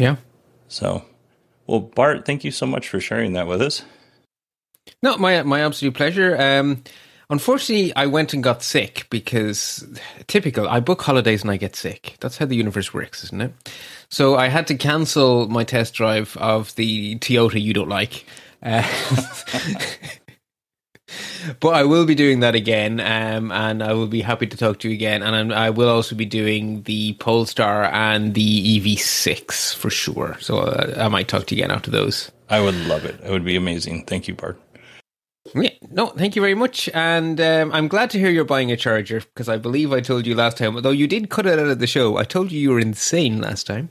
Yeah. 0.00 0.16
So, 0.68 1.04
well, 1.66 1.80
Bart, 1.80 2.24
thank 2.24 2.42
you 2.42 2.50
so 2.50 2.64
much 2.64 2.88
for 2.88 3.00
sharing 3.00 3.34
that 3.34 3.46
with 3.46 3.60
us. 3.60 3.84
No, 5.02 5.18
my 5.18 5.42
my 5.42 5.60
absolute 5.60 5.94
pleasure. 5.94 6.40
Um, 6.40 6.82
unfortunately, 7.28 7.94
I 7.94 8.06
went 8.06 8.32
and 8.32 8.42
got 8.42 8.62
sick 8.62 9.06
because 9.10 9.86
typical. 10.26 10.66
I 10.66 10.80
book 10.80 11.02
holidays 11.02 11.42
and 11.42 11.50
I 11.50 11.58
get 11.58 11.76
sick. 11.76 12.16
That's 12.20 12.38
how 12.38 12.46
the 12.46 12.56
universe 12.56 12.94
works, 12.94 13.24
isn't 13.24 13.42
it? 13.42 13.52
So 14.08 14.36
I 14.36 14.48
had 14.48 14.66
to 14.68 14.74
cancel 14.74 15.48
my 15.48 15.64
test 15.64 15.92
drive 15.92 16.34
of 16.38 16.74
the 16.76 17.16
Toyota 17.16 17.60
you 17.60 17.74
don't 17.74 17.90
like. 17.90 18.24
Uh, 18.62 18.82
but 21.60 21.70
I 21.70 21.84
will 21.84 22.04
be 22.04 22.14
doing 22.14 22.40
that 22.40 22.54
again, 22.54 23.00
um, 23.00 23.50
and 23.52 23.82
I 23.82 23.92
will 23.92 24.06
be 24.06 24.20
happy 24.20 24.46
to 24.46 24.56
talk 24.56 24.78
to 24.80 24.88
you 24.88 24.94
again. 24.94 25.22
And 25.22 25.34
I'm, 25.34 25.52
I 25.52 25.70
will 25.70 25.88
also 25.88 26.14
be 26.14 26.24
doing 26.24 26.82
the 26.82 27.14
Polestar 27.14 27.84
and 27.84 28.34
the 28.34 28.80
EV6 28.80 29.74
for 29.74 29.90
sure. 29.90 30.36
So 30.40 30.58
uh, 30.58 30.94
I 30.98 31.08
might 31.08 31.28
talk 31.28 31.46
to 31.46 31.54
you 31.54 31.62
again 31.62 31.74
after 31.74 31.90
those. 31.90 32.30
I 32.48 32.60
would 32.60 32.74
love 32.86 33.04
it. 33.04 33.20
It 33.22 33.30
would 33.30 33.44
be 33.44 33.56
amazing. 33.56 34.06
Thank 34.06 34.28
you, 34.28 34.34
Bart. 34.34 34.60
Yeah, 35.54 35.70
no, 35.90 36.06
thank 36.08 36.36
you 36.36 36.42
very 36.42 36.54
much. 36.54 36.88
And 36.94 37.40
um, 37.40 37.72
I'm 37.72 37.88
glad 37.88 38.10
to 38.10 38.18
hear 38.18 38.30
you're 38.30 38.44
buying 38.44 38.70
a 38.70 38.76
charger 38.76 39.20
because 39.20 39.48
I 39.48 39.56
believe 39.56 39.92
I 39.92 40.00
told 40.00 40.26
you 40.26 40.34
last 40.34 40.58
time, 40.58 40.76
although 40.76 40.90
you 40.90 41.08
did 41.08 41.30
cut 41.30 41.46
it 41.46 41.58
out 41.58 41.66
of 41.66 41.78
the 41.78 41.86
show, 41.86 42.18
I 42.18 42.24
told 42.24 42.52
you 42.52 42.60
you 42.60 42.70
were 42.70 42.78
insane 42.78 43.40
last 43.40 43.66
time 43.66 43.90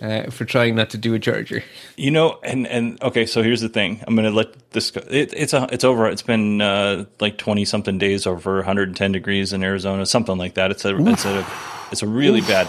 uh, 0.00 0.30
for 0.30 0.44
trying 0.44 0.76
not 0.76 0.90
to 0.90 0.98
do 0.98 1.14
a 1.14 1.18
charger. 1.18 1.62
You 1.96 2.10
know, 2.10 2.38
and 2.42 2.66
and 2.66 3.02
okay, 3.02 3.26
so 3.26 3.42
here's 3.42 3.60
the 3.60 3.68
thing. 3.68 4.02
I'm 4.06 4.16
gonna 4.16 4.30
let 4.30 4.70
this 4.70 4.90
go. 4.90 5.02
It, 5.08 5.32
it's 5.36 5.52
a 5.52 5.68
it's 5.72 5.84
over. 5.84 6.08
It's 6.08 6.22
been 6.22 6.60
uh, 6.60 7.04
like 7.20 7.38
20 7.38 7.64
something 7.64 7.98
days 7.98 8.26
over 8.26 8.56
110 8.56 9.12
degrees 9.12 9.52
in 9.52 9.62
Arizona, 9.62 10.06
something 10.06 10.38
like 10.38 10.54
that. 10.54 10.70
It's 10.70 10.84
a 10.84 10.96
it's 11.08 11.24
a 11.24 11.46
it's 11.92 12.02
a 12.02 12.08
really 12.08 12.40
bad. 12.40 12.68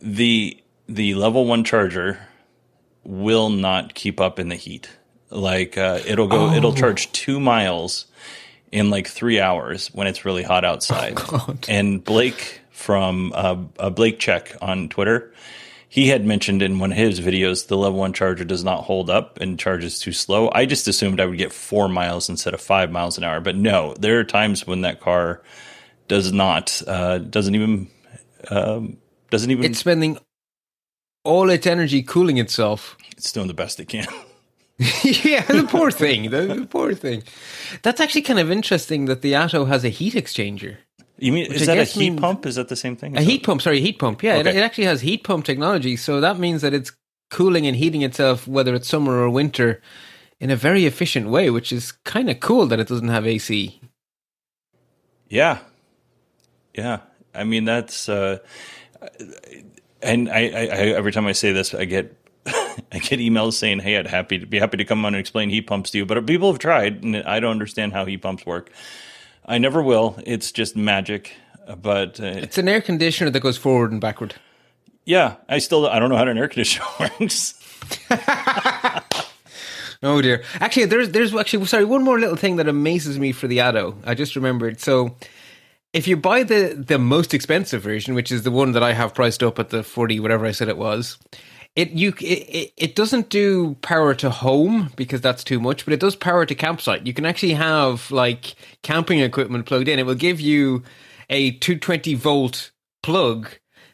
The 0.00 0.60
the 0.88 1.14
level 1.14 1.46
one 1.46 1.64
charger 1.64 2.18
will 3.04 3.50
not 3.50 3.94
keep 3.94 4.20
up 4.20 4.38
in 4.38 4.48
the 4.48 4.56
heat. 4.56 4.88
Like 5.30 5.76
uh, 5.76 6.00
it'll 6.06 6.28
go, 6.28 6.52
it'll 6.52 6.72
charge 6.74 7.12
two 7.12 7.38
miles 7.38 8.06
in 8.72 8.90
like 8.90 9.06
three 9.06 9.40
hours 9.40 9.88
when 9.88 10.06
it's 10.06 10.24
really 10.24 10.42
hot 10.42 10.64
outside. 10.64 11.18
and 11.68 12.02
Blake 12.02 12.60
from 12.70 13.32
uh, 13.34 13.56
uh, 13.78 13.90
Blake 13.90 14.18
Check 14.18 14.56
on 14.62 14.88
Twitter, 14.88 15.32
he 15.88 16.08
had 16.08 16.24
mentioned 16.24 16.62
in 16.62 16.78
one 16.78 16.92
of 16.92 16.98
his 16.98 17.20
videos 17.20 17.66
the 17.66 17.76
level 17.76 17.98
one 17.98 18.12
charger 18.12 18.44
does 18.44 18.62
not 18.62 18.84
hold 18.84 19.08
up 19.08 19.40
and 19.40 19.58
charges 19.58 19.98
too 19.98 20.12
slow. 20.12 20.50
I 20.52 20.66
just 20.66 20.86
assumed 20.86 21.20
I 21.20 21.26
would 21.26 21.38
get 21.38 21.52
four 21.52 21.88
miles 21.88 22.28
instead 22.28 22.54
of 22.54 22.60
five 22.60 22.90
miles 22.90 23.16
an 23.18 23.24
hour, 23.24 23.40
but 23.40 23.56
no, 23.56 23.94
there 23.98 24.18
are 24.18 24.24
times 24.24 24.66
when 24.66 24.82
that 24.82 25.00
car 25.00 25.42
does 26.06 26.32
not 26.32 26.82
uh, 26.86 27.18
doesn't 27.18 27.54
even 27.54 27.88
um, 28.50 28.98
doesn't 29.30 29.50
even 29.50 29.64
It's 29.64 29.78
spending 29.78 30.18
all 31.24 31.50
its 31.50 31.66
energy 31.66 32.02
cooling 32.02 32.38
itself. 32.38 32.96
it's 33.16 33.32
doing 33.32 33.48
the 33.48 33.54
best 33.54 33.80
it 33.80 33.86
can. 33.86 34.06
yeah, 35.02 35.42
the 35.42 35.66
poor 35.68 35.90
thing. 35.90 36.30
The, 36.30 36.42
the 36.42 36.66
poor 36.66 36.94
thing. 36.94 37.24
That's 37.82 38.00
actually 38.00 38.22
kind 38.22 38.38
of 38.38 38.50
interesting 38.50 39.06
that 39.06 39.22
the 39.22 39.34
Atto 39.34 39.64
has 39.64 39.84
a 39.84 39.88
heat 39.88 40.14
exchanger. 40.14 40.76
You 41.18 41.32
mean 41.32 41.48
Which 41.48 41.60
is 41.62 41.66
that 41.66 41.78
a 41.78 41.84
heat 41.84 42.10
means- 42.10 42.20
pump? 42.20 42.46
Is 42.46 42.54
that 42.54 42.68
the 42.68 42.76
same 42.76 42.96
thing? 42.96 43.16
A 43.16 43.22
heat 43.22 43.42
pump, 43.42 43.60
sorry, 43.62 43.80
heat 43.80 43.98
pump. 43.98 44.22
Yeah, 44.22 44.36
it, 44.36 44.46
it 44.46 44.56
actually 44.56 44.84
has 44.84 45.00
heat 45.00 45.24
pump 45.24 45.44
technology. 45.44 45.96
So 45.96 46.20
that 46.20 46.38
means 46.38 46.62
that 46.62 46.72
it's 46.72 46.92
cooling 47.30 47.66
and 47.66 47.76
heating 47.76 48.02
itself, 48.02 48.46
whether 48.46 48.74
it's 48.74 48.88
summer 48.88 49.18
or 49.18 49.28
winter, 49.28 49.82
in 50.40 50.50
a 50.50 50.56
very 50.56 50.86
efficient 50.86 51.28
way, 51.28 51.50
which 51.50 51.72
is 51.72 51.92
kind 52.04 52.30
of 52.30 52.38
cool 52.40 52.66
that 52.66 52.78
it 52.78 52.88
doesn't 52.88 53.08
have 53.08 53.26
AC. 53.26 53.80
Yeah, 55.28 55.58
yeah. 56.74 57.00
I 57.34 57.44
mean 57.44 57.64
that's, 57.64 58.08
uh, 58.08 58.38
and 60.02 60.28
I, 60.30 60.38
I, 60.48 60.60
I 60.60 60.76
every 60.96 61.12
time 61.12 61.26
I 61.26 61.32
say 61.32 61.52
this, 61.52 61.74
I 61.74 61.84
get 61.84 62.14
I 62.46 62.98
get 63.00 63.18
emails 63.18 63.54
saying, 63.54 63.80
"Hey, 63.80 63.98
I'd 63.98 64.06
happy 64.06 64.38
to 64.38 64.46
be 64.46 64.58
happy 64.58 64.76
to 64.78 64.84
come 64.84 65.04
on 65.04 65.14
and 65.14 65.20
explain 65.20 65.50
heat 65.50 65.66
pumps 65.66 65.90
to 65.90 65.98
you," 65.98 66.06
but 66.06 66.24
people 66.26 66.50
have 66.50 66.58
tried, 66.60 67.02
and 67.02 67.16
I 67.16 67.40
don't 67.40 67.50
understand 67.50 67.92
how 67.92 68.04
heat 68.06 68.22
pumps 68.22 68.46
work. 68.46 68.70
I 69.48 69.58
never 69.58 69.82
will. 69.82 70.16
It's 70.24 70.52
just 70.52 70.76
magic. 70.76 71.32
But 71.82 72.20
uh, 72.20 72.26
It's 72.26 72.58
an 72.58 72.68
air 72.68 72.80
conditioner 72.80 73.30
that 73.30 73.40
goes 73.40 73.56
forward 73.58 73.90
and 73.92 74.00
backward. 74.00 74.34
yeah, 75.04 75.36
I 75.48 75.58
still 75.58 75.86
I 75.88 75.98
don't 75.98 76.08
know 76.10 76.16
how 76.16 76.26
an 76.28 76.38
air 76.38 76.48
conditioner 76.48 76.86
works. 77.00 77.54
Oh 80.00 80.22
dear. 80.22 80.44
Actually, 80.60 80.84
there's 80.86 81.10
there's 81.10 81.34
actually 81.34 81.64
sorry 81.66 81.84
one 81.84 82.04
more 82.04 82.20
little 82.20 82.36
thing 82.36 82.54
that 82.56 82.68
amazes 82.68 83.18
me 83.18 83.32
for 83.32 83.48
the 83.48 83.58
Atto. 83.58 83.96
I 84.06 84.14
just 84.14 84.36
remembered. 84.36 84.80
So, 84.80 85.16
if 85.92 86.06
you 86.06 86.16
buy 86.16 86.44
the 86.44 86.72
the 86.86 87.00
most 87.00 87.34
expensive 87.34 87.82
version, 87.82 88.14
which 88.14 88.30
is 88.30 88.44
the 88.44 88.52
one 88.52 88.70
that 88.72 88.82
I 88.84 88.92
have 88.92 89.12
priced 89.12 89.42
up 89.42 89.58
at 89.58 89.70
the 89.70 89.82
forty 89.82 90.20
whatever 90.20 90.46
I 90.46 90.52
said 90.52 90.68
it 90.68 90.78
was, 90.78 91.18
it 91.78 91.90
you 91.90 92.12
it, 92.20 92.72
it, 92.76 92.96
doesn't 92.96 93.28
do 93.28 93.76
power 93.82 94.12
to 94.12 94.30
home 94.30 94.90
because 94.96 95.20
that's 95.20 95.44
too 95.44 95.60
much, 95.60 95.84
but 95.84 95.94
it 95.94 96.00
does 96.00 96.16
power 96.16 96.44
to 96.44 96.54
campsite. 96.54 97.06
You 97.06 97.14
can 97.14 97.24
actually 97.24 97.52
have 97.52 98.10
like 98.10 98.56
camping 98.82 99.20
equipment 99.20 99.66
plugged 99.66 99.86
in. 99.86 100.00
It 100.00 100.04
will 100.04 100.16
give 100.16 100.40
you 100.40 100.82
a 101.30 101.52
two 101.52 101.78
twenty 101.78 102.14
volt 102.14 102.72
plug 103.04 103.50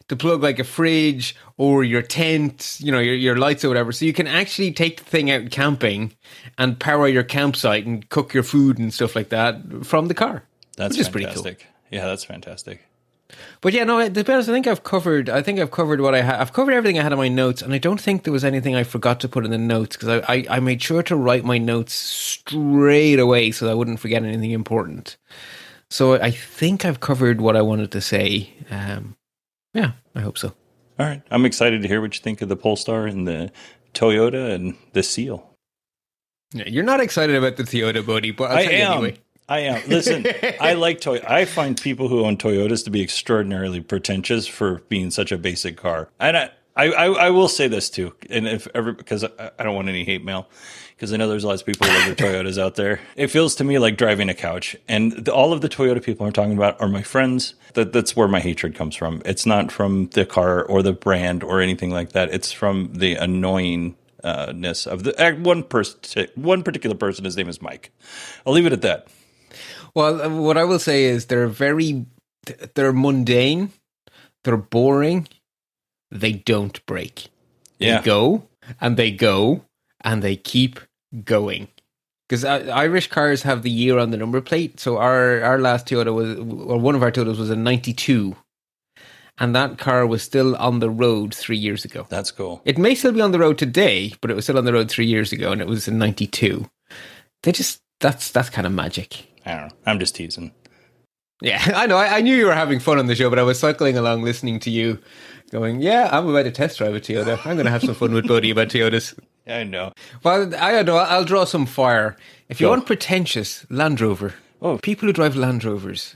to 0.07 0.15
plug 0.15 0.41
like 0.41 0.57
a 0.57 0.63
fridge 0.63 1.35
or 1.57 1.83
your 1.83 2.01
tent, 2.01 2.77
you 2.79 2.91
know, 2.91 2.99
your, 2.99 3.13
your 3.13 3.37
lights 3.37 3.63
or 3.63 3.67
whatever. 3.67 3.91
So 3.91 4.05
you 4.05 4.13
can 4.13 4.25
actually 4.25 4.71
take 4.71 4.97
the 4.97 5.03
thing 5.03 5.29
out 5.29 5.51
camping 5.51 6.13
and 6.57 6.79
power 6.79 7.07
your 7.07 7.23
campsite 7.23 7.85
and 7.85 8.09
cook 8.09 8.33
your 8.33 8.43
food 8.43 8.79
and 8.79 8.91
stuff 8.91 9.15
like 9.15 9.29
that 9.29 9.85
from 9.85 10.07
the 10.07 10.15
car. 10.15 10.43
That's 10.75 10.97
is 10.97 11.09
pretty 11.09 11.27
cool. 11.31 11.45
Yeah, 11.91 12.05
that's 12.07 12.23
fantastic. 12.23 12.83
But 13.61 13.73
yeah, 13.73 13.83
no, 13.83 14.07
to 14.07 14.23
be 14.23 14.31
honest, 14.33 14.49
I 14.49 14.51
think 14.51 14.67
I've 14.67 14.83
covered. 14.83 15.29
I 15.29 15.41
think 15.41 15.59
I've 15.59 15.71
covered 15.71 15.99
what 15.99 16.13
I 16.13 16.21
had. 16.21 16.35
I've 16.39 16.53
covered 16.53 16.73
everything 16.73 16.99
I 16.99 17.03
had 17.03 17.11
on 17.11 17.17
my 17.17 17.27
notes, 17.27 17.61
and 17.61 17.73
I 17.73 17.79
don't 17.79 17.99
think 17.99 18.23
there 18.23 18.33
was 18.33 18.45
anything 18.45 18.75
I 18.75 18.83
forgot 18.83 19.19
to 19.21 19.27
put 19.29 19.45
in 19.45 19.51
the 19.51 19.57
notes 19.57 19.95
because 19.97 20.21
I, 20.27 20.33
I, 20.33 20.45
I 20.49 20.59
made 20.59 20.81
sure 20.81 21.01
to 21.03 21.15
write 21.15 21.43
my 21.43 21.57
notes 21.57 21.93
straight 21.93 23.19
away 23.19 23.51
so 23.51 23.69
I 23.69 23.73
wouldn't 23.73 23.99
forget 23.99 24.23
anything 24.23 24.51
important. 24.51 25.17
So 25.89 26.13
I 26.13 26.31
think 26.31 26.85
I've 26.85 26.99
covered 26.99 27.41
what 27.41 27.55
I 27.55 27.61
wanted 27.61 27.91
to 27.91 28.01
say. 28.01 28.53
Um, 28.69 29.15
yeah, 29.73 29.93
I 30.13 30.21
hope 30.21 30.37
so. 30.37 30.53
All 30.99 31.05
right, 31.05 31.21
I'm 31.31 31.45
excited 31.45 31.81
to 31.81 31.87
hear 31.87 32.01
what 32.01 32.15
you 32.15 32.21
think 32.21 32.41
of 32.41 32.49
the 32.49 32.55
Polestar 32.55 33.07
and 33.07 33.27
the 33.27 33.51
Toyota 33.93 34.53
and 34.53 34.75
the 34.93 35.03
Seal. 35.03 35.49
Yeah, 36.53 36.65
You're 36.67 36.83
not 36.83 37.01
excited 37.01 37.35
about 37.35 37.57
the 37.57 37.63
Toyota, 37.63 38.05
buddy, 38.05 38.31
but 38.31 38.51
I'll 38.51 38.57
I 38.57 38.63
tell 38.63 38.71
you 38.73 38.79
am. 38.79 38.91
anyway. 38.93 39.17
I 39.47 39.59
am. 39.59 39.87
Listen, 39.87 40.25
I 40.59 40.73
like 40.73 41.01
Toy. 41.01 41.21
I 41.27 41.45
find 41.45 41.79
people 41.79 42.07
who 42.07 42.25
own 42.25 42.37
Toyotas 42.37 42.83
to 42.85 42.89
be 42.89 43.01
extraordinarily 43.01 43.79
pretentious 43.79 44.47
for 44.47 44.79
being 44.89 45.11
such 45.11 45.31
a 45.31 45.37
basic 45.37 45.77
car. 45.77 46.09
And 46.19 46.35
I, 46.35 46.49
I, 46.75 46.91
I, 46.91 47.05
I 47.05 47.29
will 47.29 47.47
say 47.47 47.67
this 47.67 47.89
too, 47.89 48.15
and 48.29 48.47
if 48.47 48.67
ever 48.73 48.91
because 48.91 49.23
I, 49.23 49.51
I 49.59 49.63
don't 49.63 49.75
want 49.75 49.87
any 49.87 50.03
hate 50.03 50.25
mail, 50.25 50.49
because 50.95 51.13
I 51.13 51.17
know 51.17 51.29
there's 51.29 51.45
lots 51.45 51.61
of 51.61 51.67
people 51.67 51.87
who 51.87 51.93
love 51.93 52.17
their 52.17 52.43
Toyotas 52.43 52.59
out 52.59 52.75
there. 52.75 52.99
It 53.15 53.27
feels 53.27 53.55
to 53.55 53.63
me 53.63 53.77
like 53.77 53.97
driving 53.97 54.29
a 54.29 54.33
couch, 54.33 54.75
and 54.87 55.11
the, 55.11 55.33
all 55.33 55.53
of 55.53 55.61
the 55.61 55.69
Toyota 55.69 56.03
people 56.03 56.25
I'm 56.25 56.33
talking 56.33 56.57
about 56.57 56.81
are 56.81 56.89
my 56.89 57.03
friends. 57.03 57.53
That 57.75 57.93
that's 57.93 58.15
where 58.15 58.27
my 58.27 58.39
hatred 58.39 58.73
comes 58.73 58.95
from. 58.95 59.21
It's 59.25 59.45
not 59.45 59.71
from 59.71 60.07
the 60.07 60.25
car 60.25 60.63
or 60.63 60.81
the 60.81 60.93
brand 60.93 61.43
or 61.43 61.61
anything 61.61 61.91
like 61.91 62.13
that. 62.13 62.33
It's 62.33 62.51
from 62.51 62.93
the 62.93 63.15
annoying. 63.15 63.95
Uh, 64.23 64.51
ness 64.55 64.87
of 64.87 65.03
the 65.03 65.13
uh, 65.23 65.35
one 65.35 65.61
person, 65.61 66.25
one 66.33 66.63
particular 66.63 66.95
person. 66.95 67.25
His 67.25 67.37
name 67.37 67.47
is 67.47 67.61
Mike. 67.61 67.91
I'll 68.43 68.53
leave 68.53 68.65
it 68.65 68.73
at 68.73 68.81
that. 68.81 69.07
Well, 69.95 70.21
uh, 70.21 70.29
what 70.29 70.57
I 70.57 70.65
will 70.65 70.79
say 70.79 71.05
is 71.05 71.25
they're 71.25 71.47
very, 71.47 72.05
they're 72.75 72.93
mundane, 72.93 73.71
they're 74.43 74.57
boring, 74.57 75.27
they 76.11 76.33
don't 76.33 76.85
break. 76.85 77.29
Yeah. 77.79 77.99
They 77.99 78.05
go 78.05 78.47
and 78.79 78.97
they 78.97 79.11
go 79.11 79.65
and 80.01 80.21
they 80.21 80.35
keep 80.35 80.79
going. 81.23 81.69
Because 82.27 82.43
uh, 82.43 82.71
Irish 82.73 83.07
cars 83.07 83.43
have 83.43 83.61
the 83.61 83.69
year 83.69 83.99
on 83.99 84.11
the 84.11 84.17
number 84.17 84.41
plate. 84.41 84.79
So 84.79 84.97
our 84.97 85.41
our 85.41 85.59
last 85.59 85.87
Toyota 85.87 86.13
was, 86.13 86.37
or 86.37 86.79
one 86.79 86.95
of 86.95 87.03
our 87.03 87.11
Toyotas 87.11 87.37
was 87.37 87.51
a 87.51 87.55
'92, 87.55 88.35
and 89.37 89.55
that 89.55 89.77
car 89.77 90.07
was 90.07 90.23
still 90.23 90.55
on 90.55 90.79
the 90.79 90.89
road 90.89 91.35
three 91.35 91.57
years 91.57 91.85
ago. 91.85 92.07
That's 92.09 92.31
cool. 92.31 92.61
It 92.65 92.79
may 92.79 92.95
still 92.95 93.11
be 93.11 93.21
on 93.21 93.31
the 93.31 93.37
road 93.39 93.59
today, 93.59 94.13
but 94.21 94.31
it 94.31 94.33
was 94.33 94.45
still 94.45 94.57
on 94.57 94.65
the 94.65 94.73
road 94.73 94.89
three 94.89 95.05
years 95.05 95.31
ago, 95.31 95.51
and 95.51 95.61
it 95.61 95.67
was 95.67 95.87
in 95.87 95.99
'92. 95.99 96.67
They 97.43 97.51
just 97.51 97.81
that's 97.99 98.31
that's 98.31 98.49
kind 98.49 98.65
of 98.65 98.73
magic. 98.73 99.27
I 99.45 99.51
don't 99.55 99.67
know. 99.69 99.75
I'm 99.85 99.99
just 99.99 100.15
teasing. 100.15 100.51
Yeah, 101.41 101.61
I 101.75 101.85
know. 101.87 101.97
I, 101.97 102.17
I 102.17 102.21
knew 102.21 102.35
you 102.35 102.45
were 102.45 102.53
having 102.53 102.79
fun 102.79 102.97
on 102.99 103.07
the 103.07 103.15
show, 103.15 103.29
but 103.29 103.39
I 103.39 103.43
was 103.43 103.59
cycling 103.59 103.97
along 103.97 104.23
listening 104.23 104.59
to 104.61 104.69
you 104.71 104.99
going, 105.51 105.81
Yeah, 105.81 106.09
I'm 106.11 106.27
about 106.27 106.43
to 106.43 106.51
test 106.51 106.77
drive 106.77 106.95
a 106.95 106.99
Toyota. 106.99 107.37
I'm 107.45 107.55
going 107.55 107.65
to 107.65 107.71
have 107.71 107.83
some 107.83 107.93
fun 107.95 108.13
with 108.13 108.27
Bodie 108.27 108.51
about 108.51 108.69
Toyotas. 108.69 109.17
I 109.47 109.63
know. 109.63 109.91
Well, 110.23 110.55
I 110.55 110.71
don't 110.71 110.85
know. 110.87 110.97
I'll 110.97 111.23
draw 111.25 111.43
some 111.45 111.65
fire. 111.67 112.17
If 112.49 112.59
you 112.59 112.65
Go. 112.65 112.71
want 112.71 112.87
pretentious, 112.87 113.65
Land 113.69 114.01
Rover. 114.01 114.33
Oh. 114.61 114.79
People 114.79 115.07
who 115.07 115.13
drive 115.13 115.35
Land 115.35 115.63
Rovers. 115.63 116.15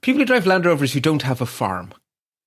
People 0.00 0.20
who 0.20 0.24
drive 0.26 0.46
Land 0.46 0.64
Rovers 0.64 0.92
who 0.94 1.00
don't 1.00 1.22
have 1.22 1.40
a 1.40 1.46
farm. 1.46 1.92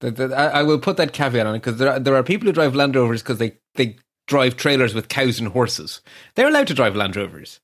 That- 0.02 0.15
that- 0.15 0.34
I 0.34 0.60
I 0.60 0.63
will 0.63 0.80
put 0.80 0.97
that 0.97 1.13
caveat 1.13 1.45
on 1.45 1.56
it 1.56 1.60
because 1.60 1.78
there 1.78 1.91
are, 1.91 2.00
there 2.00 2.15
are 2.15 2.23
people 2.23 2.45
who 2.47 2.52
drive 2.54 2.76
Land 2.76 2.95
Rovers 2.95 3.21
because 3.21 3.38
they, 3.39 3.58
they 3.76 3.95
drive 4.28 4.56
trailers 4.58 4.93
with 4.93 5.08
cows 5.10 5.39
and 5.39 5.50
horses. 5.50 6.02
They're 6.36 6.47
allowed 6.47 6.67
to 6.67 6.73
drive 6.73 6.95
Land 6.95 7.15
Rovers, 7.15 7.60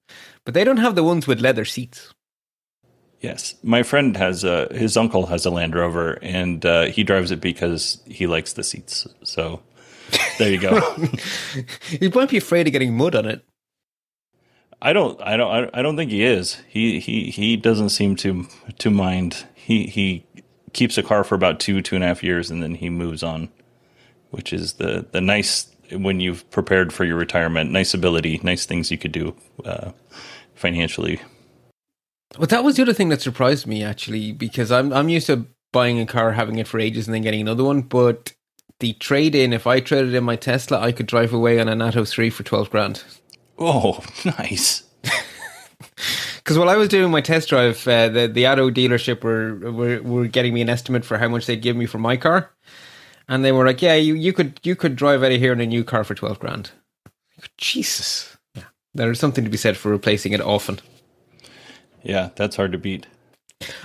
but 0.46 0.54
they 0.54 0.64
don't 0.64 0.78
have 0.78 0.96
the 0.96 1.04
ones 1.04 1.28
with 1.28 1.40
leather 1.42 1.66
seats. 1.66 2.14
Yes, 3.22 3.56
my 3.64 3.84
friend 3.84 4.18
has 4.18 4.44
a 4.44 4.68
his 4.74 4.98
uncle 4.98 5.28
has 5.28 5.46
a 5.46 5.50
Land 5.50 5.76
Rover, 5.76 6.20
and 6.22 6.66
uh, 6.66 6.86
he 6.86 7.04
drives 7.04 7.32
it 7.32 7.40
because 7.40 8.02
he 8.06 8.28
likes 8.28 8.54
the 8.54 8.64
seats. 8.64 9.08
So 9.24 9.62
there 10.38 10.52
you 10.52 10.60
go. 10.60 10.82
You 12.02 12.10
won't 12.10 12.30
be 12.32 12.38
afraid 12.38 12.68
of 12.68 12.74
getting 12.74 12.98
mud 12.98 13.16
on 13.16 13.26
it. 13.26 13.46
I 14.82 14.92
don't, 14.92 15.22
I 15.22 15.38
don't- 15.38 15.70
I 15.74 15.82
don't 15.82 15.96
think 15.96 16.12
he 16.12 16.24
is. 16.24 16.58
He 16.68 17.00
he 17.00 17.32
he 17.32 17.56
doesn't 17.56 17.90
seem 17.90 18.18
to 18.18 18.46
to 18.80 18.90
mind. 18.92 19.46
He 19.56 19.86
he 19.88 20.26
keeps 20.74 20.98
a 20.98 21.04
car 21.04 21.24
for 21.24 21.36
about 21.36 21.62
two 21.62 21.82
two 21.82 21.96
and 21.96 22.04
a 22.04 22.08
half 22.08 22.22
years, 22.24 22.52
and 22.52 22.62
then 22.62 22.76
he 22.76 22.90
moves 22.90 23.24
on, 23.24 23.48
which 24.32 24.52
is 24.52 24.74
the 24.74 25.06
the 25.10 25.22
nice 25.22 25.73
when 25.92 26.20
you've 26.20 26.50
prepared 26.52 26.94
for 26.94 27.04
your 27.04 27.18
retirement. 27.18 27.72
Nice 27.72 27.94
ability, 27.94 28.40
nice 28.44 28.66
things 28.66 28.92
you 28.92 28.98
could 28.98 29.12
do 29.12 29.36
uh, 29.66 29.92
financially. 30.56 31.22
Well, 32.38 32.48
that 32.48 32.64
was 32.64 32.76
the 32.76 32.82
other 32.82 32.94
thing 32.94 33.10
that 33.10 33.22
surprised 33.22 33.68
me 33.68 33.84
actually, 33.84 34.32
because 34.32 34.72
I'm 34.72 34.92
I'm 34.92 35.10
used 35.10 35.28
to 35.28 35.46
buying 35.72 36.00
a 36.00 36.06
car, 36.06 36.32
having 36.32 36.58
it 36.58 36.68
for 36.68 36.80
ages, 36.80 37.08
and 37.08 37.14
then 37.14 37.22
getting 37.22 37.42
another 37.42 37.64
one. 37.64 37.82
But 37.82 38.34
the 38.80 38.94
trade 38.94 39.36
in, 39.36 39.54
if 39.54 39.68
I 39.68 39.80
traded 39.80 40.14
in 40.14 40.24
my 40.24 40.36
Tesla, 40.36 40.80
I 40.80 40.92
could 40.92 41.06
drive 41.06 41.34
away 41.34 41.60
on 41.60 41.68
an 41.68 41.82
Atto 41.82 42.06
three 42.06 42.30
for 42.30 42.44
twelve 42.44 42.70
grand. 42.70 43.04
Oh, 43.60 44.04
nice. 44.26 44.84
Because 46.38 46.58
while 46.60 46.70
I 46.70 46.76
was 46.76 46.90
doing 46.90 47.10
my 47.10 47.22
test 47.22 47.48
drive, 47.48 47.88
uh, 47.88 48.10
the 48.10 48.28
the 48.28 48.46
Atto 48.46 48.70
dealership 48.70 49.24
were, 49.24 49.72
were 49.72 50.02
were 50.02 50.28
getting 50.28 50.54
me 50.54 50.62
an 50.62 50.68
estimate 50.68 51.06
for 51.06 51.18
how 51.18 51.30
much 51.30 51.46
they'd 51.46 51.62
give 51.62 51.78
me 51.78 51.86
for 51.86 52.00
my 52.00 52.18
car, 52.18 52.52
and 53.28 53.44
they 53.44 53.52
were 53.52 53.66
like, 53.66 53.82
"Yeah, 53.82 53.96
you, 53.96 54.16
you 54.16 54.34
could 54.34 54.60
you 54.64 54.76
could 54.76 54.96
drive 54.96 55.24
out 55.24 55.32
of 55.32 55.40
here 55.40 55.54
in 55.54 55.62
a 55.62 55.66
new 55.66 55.84
car 55.84 56.04
for 56.04 56.16
twelve 56.16 56.40
grand." 56.40 56.72
Jesus, 57.58 58.38
yeah, 58.56 58.64
there's 58.94 59.20
something 59.20 59.44
to 59.44 59.50
be 59.50 59.58
said 59.58 59.78
for 59.78 59.90
replacing 59.90 60.34
it 60.34 60.42
often. 60.42 60.80
Yeah, 62.04 62.30
that's 62.36 62.56
hard 62.56 62.72
to 62.74 62.78
beat. 62.78 63.08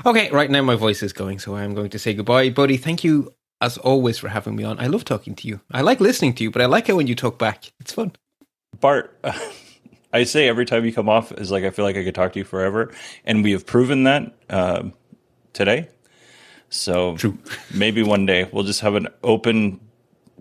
Okay, 0.05 0.31
right 0.31 0.51
now 0.51 0.63
my 0.63 0.75
voice 0.75 1.03
is 1.03 1.13
going, 1.13 1.39
so 1.39 1.57
I'm 1.57 1.75
going 1.75 1.91
to 1.91 1.99
say 1.99 2.15
goodbye, 2.15 2.51
buddy. 2.51 2.77
Thank 2.77 3.05
you 3.05 3.33
as 3.61 3.79
always 3.79 4.19
for 4.19 4.29
having 4.29 4.57
me 4.57 4.65
on. 4.65 4.79
I 4.79 4.87
love 4.87 5.05
talking 5.05 5.35
to 5.37 5.49
you. 5.49 5.61
I 5.71 5.83
like 5.83 6.01
listening 6.01 6.35
to 6.35 6.45
you, 6.45 6.51
but 6.51 6.63
I 6.63 6.67
like 6.67 6.89
it 6.89 6.95
when 6.95 7.07
you 7.07 7.15
talk 7.15 7.39
back. 7.39 7.73
It's 7.81 7.93
fun. 7.93 8.13
Bart, 8.81 9.19
I 10.13 10.25
say 10.25 10.49
every 10.49 10.65
time 10.65 10.85
you 10.85 10.93
come 10.93 11.09
off 11.09 11.33
is 11.33 11.51
like 11.51 11.65
I 11.65 11.71
feel 11.71 11.85
like 11.85 11.97
I 11.97 12.05
could 12.05 12.15
talk 12.15 12.33
to 12.33 12.39
you 12.39 12.45
forever, 12.45 12.93
and 13.25 13.45
we 13.45 13.53
have 13.53 13.67
proven 13.67 14.05
that 14.05 14.33
uh, 14.49 14.85
today. 15.53 15.89
So 16.71 17.17
True. 17.17 17.39
maybe 17.75 18.03
one 18.03 18.27
day 18.27 18.49
we'll 18.53 18.65
just 18.65 18.81
have 18.81 18.95
an 18.95 19.09
open 19.23 19.81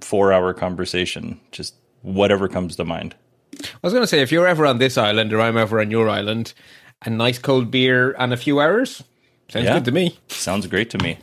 four-hour 0.02 0.54
conversation, 0.54 1.40
just 1.52 1.76
whatever 2.02 2.48
comes 2.48 2.76
to 2.76 2.86
mind. 2.86 3.16
I 3.64 3.68
was 3.82 3.94
going 3.94 4.04
to 4.04 4.08
say, 4.08 4.22
if 4.22 4.32
you're 4.32 4.48
ever 4.48 4.66
on 4.66 4.78
this 4.78 4.98
island 4.98 5.34
or 5.34 5.42
I'm 5.42 5.58
ever 5.58 5.80
on 5.80 5.90
your 5.90 6.10
island, 6.10 6.54
a 7.04 7.10
nice 7.10 7.40
cold 7.40 7.72
beer 7.72 8.12
and 8.20 8.34
a 8.34 8.38
few 8.38 8.60
hours 8.60 9.04
sounds 9.50 9.66
Yeah. 9.66 9.74
good 9.76 9.86
to 9.86 9.92
me. 9.92 10.20
Sounds 10.28 10.68
great 10.68 10.90
to 10.92 10.98
me. 11.00 11.18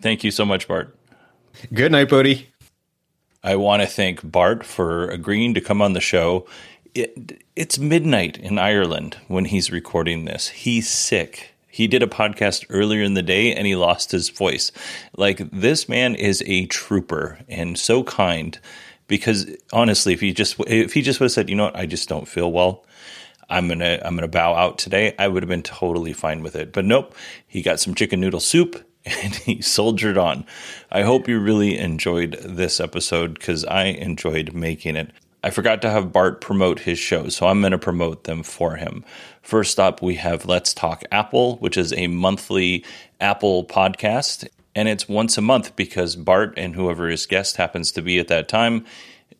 Thank 0.00 0.22
you 0.22 0.30
so 0.30 0.44
much, 0.44 0.68
Bart. 0.68 0.94
Good 1.72 1.90
night, 1.92 2.08
buddy. 2.08 2.48
I 3.42 3.56
want 3.56 3.82
to 3.82 3.88
thank 3.88 4.28
Bart 4.30 4.64
for 4.64 5.08
agreeing 5.08 5.54
to 5.54 5.60
come 5.60 5.80
on 5.80 5.94
the 5.94 6.00
show. 6.00 6.46
It, 6.94 7.42
it's 7.56 7.78
midnight 7.78 8.36
in 8.36 8.58
Ireland 8.58 9.16
when 9.28 9.46
he's 9.46 9.70
recording 9.72 10.24
this. 10.24 10.48
He's 10.48 10.88
sick. 10.88 11.54
He 11.68 11.86
did 11.86 12.02
a 12.02 12.06
podcast 12.06 12.64
earlier 12.70 13.02
in 13.02 13.14
the 13.14 13.22
day 13.22 13.54
and 13.54 13.66
he 13.66 13.76
lost 13.76 14.10
his 14.10 14.30
voice. 14.30 14.72
Like 15.16 15.50
this 15.50 15.88
man 15.88 16.14
is 16.14 16.42
a 16.46 16.66
trooper 16.66 17.38
and 17.48 17.78
so 17.78 18.02
kind 18.02 18.58
because 19.06 19.46
honestly, 19.72 20.12
if 20.12 20.20
he 20.20 20.32
just 20.32 20.56
if 20.66 20.92
he 20.92 21.02
just 21.02 21.20
would 21.20 21.26
have 21.26 21.32
said, 21.32 21.50
"You 21.50 21.56
know 21.56 21.64
what? 21.64 21.76
I 21.76 21.86
just 21.86 22.08
don't 22.08 22.28
feel 22.28 22.52
well. 22.52 22.84
I'm 23.50 23.68
to 23.68 24.06
I'm 24.06 24.16
to 24.18 24.28
bow 24.28 24.54
out 24.54 24.78
today." 24.78 25.14
I 25.18 25.28
would 25.28 25.42
have 25.42 25.48
been 25.48 25.62
totally 25.62 26.12
fine 26.12 26.42
with 26.42 26.54
it. 26.54 26.72
But 26.72 26.84
nope, 26.84 27.14
he 27.46 27.62
got 27.62 27.80
some 27.80 27.94
chicken 27.94 28.20
noodle 28.20 28.40
soup 28.40 28.84
and 29.04 29.34
he 29.34 29.60
soldiered 29.60 30.18
on. 30.18 30.46
I 30.92 31.02
hope 31.02 31.28
you 31.28 31.38
really 31.40 31.78
enjoyed 31.78 32.38
this 32.42 32.80
episode 32.80 33.40
cuz 33.40 33.64
I 33.64 33.84
enjoyed 33.84 34.52
making 34.52 34.96
it. 34.96 35.10
I 35.42 35.50
forgot 35.50 35.80
to 35.82 35.90
have 35.90 36.12
Bart 36.12 36.40
promote 36.40 36.80
his 36.80 36.98
show, 36.98 37.28
so 37.28 37.46
I'm 37.46 37.60
going 37.60 37.70
to 37.70 37.78
promote 37.78 38.24
them 38.24 38.42
for 38.42 38.74
him. 38.74 39.04
First 39.48 39.80
up, 39.80 40.02
we 40.02 40.16
have 40.16 40.44
Let's 40.44 40.74
Talk 40.74 41.04
Apple, 41.10 41.56
which 41.56 41.78
is 41.78 41.94
a 41.94 42.06
monthly 42.08 42.84
Apple 43.18 43.64
podcast. 43.64 44.46
And 44.74 44.90
it's 44.90 45.08
once 45.08 45.38
a 45.38 45.40
month 45.40 45.74
because 45.74 46.16
Bart 46.16 46.52
and 46.58 46.74
whoever 46.74 47.08
his 47.08 47.24
guest 47.24 47.56
happens 47.56 47.90
to 47.92 48.02
be 48.02 48.18
at 48.18 48.28
that 48.28 48.46
time, 48.46 48.84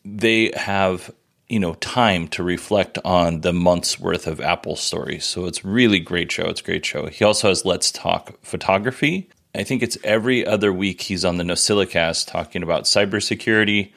they 0.06 0.50
have 0.56 1.10
you 1.50 1.60
know 1.60 1.74
time 1.74 2.26
to 2.28 2.42
reflect 2.42 2.96
on 3.04 3.42
the 3.42 3.52
month's 3.52 4.00
worth 4.00 4.26
of 4.26 4.40
Apple 4.40 4.76
stories. 4.76 5.26
So 5.26 5.44
it's 5.44 5.62
really 5.62 6.00
great 6.00 6.32
show. 6.32 6.46
It's 6.46 6.62
a 6.62 6.64
great 6.64 6.86
show. 6.86 7.08
He 7.08 7.22
also 7.22 7.48
has 7.48 7.66
Let's 7.66 7.92
Talk 7.92 8.32
Photography. 8.40 9.28
I 9.54 9.62
think 9.62 9.82
it's 9.82 9.98
every 10.04 10.46
other 10.46 10.72
week 10.72 11.02
he's 11.02 11.26
on 11.26 11.36
the 11.36 11.44
NosillaCast 11.44 12.28
talking 12.28 12.62
about 12.62 12.84
cybersecurity 12.84 13.92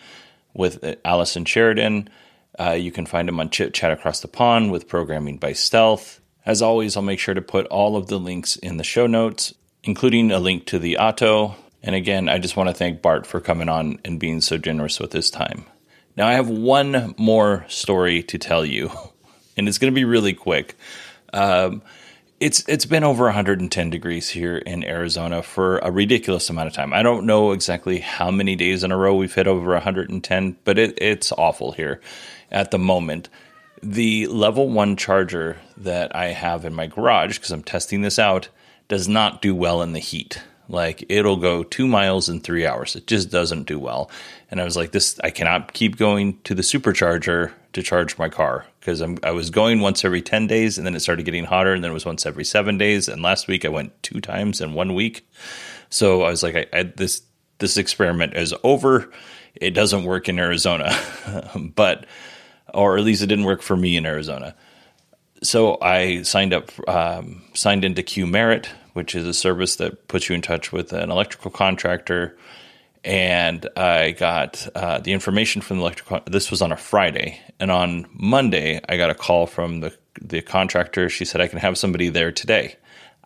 with 0.53 0.84
Allison 1.05 1.45
Sheridan. 1.45 2.09
Uh, 2.62 2.74
you 2.74 2.91
can 2.91 3.07
find 3.07 3.28
him 3.28 3.39
on 3.39 3.49
Chit 3.49 3.74
Chat 3.74 3.89
Across 3.89 4.20
the 4.20 4.28
Pond 4.28 4.72
with 4.72 4.88
Programming 4.88 5.38
by 5.38 5.51
Stealth. 5.51 6.20
As 6.45 6.62
always, 6.62 6.95
I'll 6.95 7.01
make 7.01 7.18
sure 7.18 7.34
to 7.34 7.41
put 7.41 7.66
all 7.68 7.97
of 7.97 8.05
the 8.05 8.20
links 8.20 8.55
in 8.55 8.78
the 8.78 8.84
show 8.84 9.07
notes, 9.07 9.55
including 9.84 10.32
a 10.32 10.39
link 10.39 10.68
to 10.68 10.78
the 10.78 10.97
Atto. 10.97 11.55
And 11.82 11.95
again, 11.95 12.30
I 12.30 12.38
just 12.38 12.55
want 12.55 12.70
to 12.70 12.76
thank 12.76 13.01
Bart 13.01 13.26
for 13.26 13.41
coming 13.41 13.68
on 13.68 13.99
and 14.05 14.20
being 14.20 14.41
so 14.41 14.59
generous 14.59 14.99
with 14.99 15.12
his 15.12 15.32
time. 15.32 15.66
Now, 16.16 16.28
I 16.28 16.34
have 16.34 16.49
one 16.49 17.16
more 17.18 17.66
story 17.68 18.22
to 18.24 18.38
tell 18.38 18.64
you, 18.64 18.91
and 19.57 19.68
it's 19.68 19.80
going 19.80 19.91
to 19.91 19.99
be 19.99 20.05
really 20.05 20.34
quick. 20.34 20.76
Um, 21.34 21.82
it's 22.42 22.68
it's 22.68 22.88
been 22.88 23.04
over 23.04 23.26
110 23.26 23.89
degrees 23.92 24.30
here 24.30 24.58
in 24.58 24.84
Arizona 24.84 25.44
for 25.44 25.78
a 25.78 25.92
ridiculous 25.92 26.50
amount 26.50 26.68
of 26.68 26.74
time. 26.74 26.92
I 26.92 27.04
don't 27.04 27.28
know 27.28 27.52
exactly 27.52 28.00
how 28.00 28.32
many 28.32 28.56
days 28.56 28.84
in 28.84 28.92
a 28.92 28.98
row 28.98 29.16
we've 29.16 29.34
hit 29.34 29.46
over 29.46 29.74
110, 29.74 30.58
but 30.64 30.80
it, 30.80 30.98
it's 31.00 31.32
awful 31.34 31.72
here 31.72 32.02
at 32.52 32.72
the 32.72 32.80
moment. 32.80 33.30
The 33.84 34.26
level 34.28 34.70
one 34.70 34.96
charger 34.96 35.58
that 35.78 36.16
I 36.16 36.30
have 36.30 36.66
in 36.66 36.74
my 36.74 36.88
garage, 36.88 37.38
because 37.38 37.52
I'm 37.52 37.64
testing 37.64 38.02
this 38.02 38.18
out, 38.18 38.50
does 38.88 39.08
not 39.08 39.44
do 39.44 39.54
well 39.54 39.84
in 39.84 39.94
the 39.94 40.00
heat. 40.00 40.42
Like 40.68 41.06
it'll 41.10 41.38
go 41.38 41.62
two 41.64 41.88
miles 41.88 42.28
in 42.28 42.39
three 42.39 42.66
hours. 42.66 42.96
It 42.96 43.06
just 43.06 43.30
doesn't 43.30 43.68
do 43.68 43.78
well. 43.78 44.10
And 44.50 44.60
I 44.60 44.64
was 44.64 44.76
like, 44.76 44.94
this, 44.94 45.20
I 45.24 45.30
cannot 45.30 45.74
keep 45.74 45.96
going 45.96 46.39
to 46.46 46.56
the 46.56 46.64
supercharger 46.64 47.52
to 47.74 47.84
charge 47.84 48.18
my 48.18 48.30
car 48.30 48.66
because 48.82 49.02
I 49.24 49.32
was 49.32 49.50
going 49.50 49.80
once 49.80 50.04
every 50.04 50.22
10 50.22 50.48
days 50.48 50.78
and 50.78 50.86
then 50.86 50.96
it 50.96 51.00
started 51.00 51.24
getting 51.24 51.46
hotter 51.46 51.74
and 51.74 51.82
then 51.82 51.92
it 51.92 51.94
was 51.94 52.06
once 52.06 52.26
every 52.26 52.44
seven 52.44 52.78
days. 52.78 53.08
And 53.08 53.22
last 53.22 53.48
week 53.48 53.64
I 53.64 53.70
went 53.70 54.04
two 54.04 54.20
times 54.20 54.60
in 54.60 54.74
one 54.74 54.94
week. 54.94 55.26
So 55.90 56.24
I 56.24 56.30
was 56.30 56.44
like, 56.44 56.56
I, 56.56 56.66
I, 56.74 56.84
this, 56.84 57.22
this 57.60 57.78
experiment 57.78 58.36
is 58.36 58.54
over. 58.64 59.10
It 59.56 59.72
doesn't 59.72 60.04
work 60.04 60.28
in 60.28 60.40
Arizona, 60.40 60.94
but, 61.76 62.06
or 62.74 62.98
at 62.98 63.04
least 63.06 63.22
it 63.22 63.28
didn't 63.28 63.46
work 63.46 63.62
for 63.62 63.78
me 63.78 63.96
in 63.96 64.06
Arizona 64.06 64.56
so 65.44 65.78
I 65.82 66.22
signed 66.22 66.54
up, 66.54 66.72
um, 66.88 67.42
signed 67.54 67.84
into 67.84 68.04
Qmerit, 68.04 68.68
which 68.94 69.16
is 69.16 69.26
a 69.26 69.34
service 69.34 69.78
that 69.78 70.08
puts 70.08 70.30
you 70.30 70.36
in 70.36 70.42
touch 70.42 70.72
with 70.72 70.94
an 70.94 71.10
electrical 71.10 71.52
contractor. 71.52 72.38
And 73.04 73.68
I 73.76 74.12
got 74.12 74.68
uh, 74.76 74.99
the 74.99 75.14
information 75.14 75.62
from 75.62 75.78
the 75.78 75.84
electrical. 75.84 76.22
This 76.28 76.52
was 76.52 76.62
on 76.62 76.72
a 76.72 76.78
Friday, 76.78 77.39
and 77.60 77.72
on 77.72 78.06
Monday 78.14 78.80
I 78.88 78.97
got 78.97 79.10
a 79.10 79.16
call 79.16 79.47
from 79.47 79.80
the 79.80 79.97
the 80.22 80.41
contractor. 80.41 81.10
She 81.10 81.26
said 81.26 81.41
I 81.41 81.47
can 81.47 81.60
have 81.60 81.78
somebody 81.78 82.10
there 82.10 82.32
today. 82.32 82.76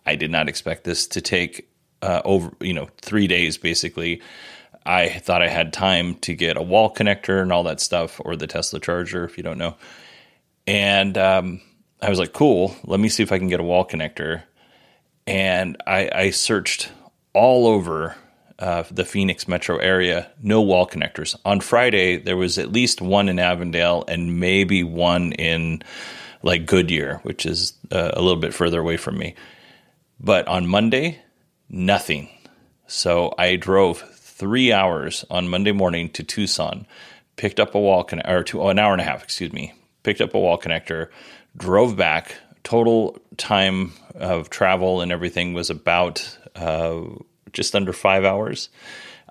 I 0.06 0.14
did 0.14 0.30
not 0.30 0.48
expect 0.48 0.84
this 0.84 1.06
to 1.08 1.20
take 1.20 1.68
uh, 2.00 2.22
over, 2.24 2.52
you 2.60 2.72
know, 2.72 2.88
three 3.02 3.26
days 3.26 3.58
basically. 3.58 4.22
I 4.86 5.08
thought 5.08 5.42
I 5.42 5.48
had 5.48 5.72
time 5.72 6.14
to 6.16 6.34
get 6.34 6.56
a 6.56 6.62
wall 6.62 6.94
connector 6.94 7.42
and 7.42 7.52
all 7.52 7.64
that 7.64 7.80
stuff, 7.80 8.20
or 8.24 8.36
the 8.36 8.46
Tesla 8.46 8.78
charger, 8.78 9.24
if 9.24 9.36
you 9.36 9.42
don't 9.42 9.58
know. 9.58 9.76
And 10.66 11.18
um, 11.18 11.60
I 12.00 12.08
was 12.08 12.20
like, 12.20 12.32
cool, 12.32 12.76
let 12.84 13.00
me 13.00 13.08
see 13.08 13.24
if 13.24 13.32
I 13.32 13.38
can 13.38 13.48
get 13.48 13.58
a 13.58 13.64
wall 13.64 13.84
connector. 13.84 14.44
And 15.26 15.76
I, 15.86 16.08
I 16.14 16.30
searched 16.30 16.92
all 17.32 17.66
over 17.66 18.14
uh, 18.58 18.84
the 18.90 19.04
Phoenix 19.04 19.46
metro 19.46 19.76
area, 19.76 20.30
no 20.42 20.62
wall 20.62 20.86
connectors. 20.86 21.36
On 21.44 21.60
Friday, 21.60 22.16
there 22.16 22.36
was 22.36 22.58
at 22.58 22.72
least 22.72 23.00
one 23.00 23.28
in 23.28 23.38
Avondale 23.38 24.04
and 24.08 24.40
maybe 24.40 24.82
one 24.82 25.32
in 25.32 25.82
like 26.42 26.66
Goodyear, 26.66 27.20
which 27.22 27.44
is 27.44 27.74
uh, 27.92 28.12
a 28.14 28.22
little 28.22 28.40
bit 28.40 28.54
further 28.54 28.80
away 28.80 28.96
from 28.96 29.18
me. 29.18 29.34
But 30.18 30.48
on 30.48 30.66
Monday, 30.66 31.20
nothing. 31.68 32.28
So 32.86 33.34
I 33.36 33.56
drove 33.56 33.98
three 33.98 34.72
hours 34.72 35.24
on 35.30 35.48
Monday 35.48 35.72
morning 35.72 36.08
to 36.10 36.22
Tucson, 36.22 36.86
picked 37.36 37.60
up 37.60 37.74
a 37.74 37.80
wall 37.80 38.04
connector, 38.04 38.30
or 38.30 38.42
two, 38.42 38.62
oh, 38.62 38.68
an 38.68 38.78
hour 38.78 38.92
and 38.92 39.00
a 39.00 39.04
half, 39.04 39.22
excuse 39.22 39.52
me, 39.52 39.74
picked 40.02 40.20
up 40.20 40.34
a 40.34 40.38
wall 40.38 40.58
connector, 40.58 41.08
drove 41.56 41.96
back. 41.96 42.36
Total 42.64 43.16
time 43.36 43.92
of 44.16 44.50
travel 44.50 45.00
and 45.00 45.12
everything 45.12 45.54
was 45.54 45.70
about 45.70 46.36
uh, 46.56 47.02
just 47.56 47.74
under 47.74 47.92
five 47.92 48.24
hours. 48.24 48.68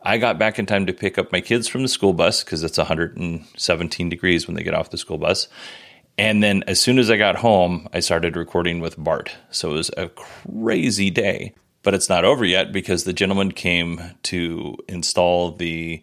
I 0.03 0.17
got 0.17 0.37
back 0.37 0.59
in 0.59 0.65
time 0.65 0.85
to 0.87 0.93
pick 0.93 1.17
up 1.17 1.31
my 1.31 1.41
kids 1.41 1.67
from 1.67 1.81
the 1.81 1.87
school 1.87 2.13
bus 2.13 2.43
because 2.43 2.63
it's 2.63 2.77
117 2.77 4.09
degrees 4.09 4.47
when 4.47 4.55
they 4.55 4.63
get 4.63 4.73
off 4.73 4.89
the 4.89 4.97
school 4.97 5.17
bus. 5.17 5.47
And 6.17 6.43
then 6.43 6.63
as 6.67 6.79
soon 6.79 6.99
as 6.99 7.09
I 7.09 7.17
got 7.17 7.37
home, 7.37 7.87
I 7.93 7.99
started 7.99 8.35
recording 8.35 8.79
with 8.79 9.01
Bart. 9.01 9.35
So 9.49 9.71
it 9.71 9.73
was 9.73 9.91
a 9.97 10.09
crazy 10.09 11.09
day. 11.09 11.53
But 11.83 11.93
it's 11.93 12.09
not 12.09 12.25
over 12.25 12.43
yet 12.43 12.71
because 12.71 13.03
the 13.03 13.13
gentleman 13.13 13.51
came 13.51 14.01
to 14.23 14.75
install 14.87 15.51
the 15.51 16.01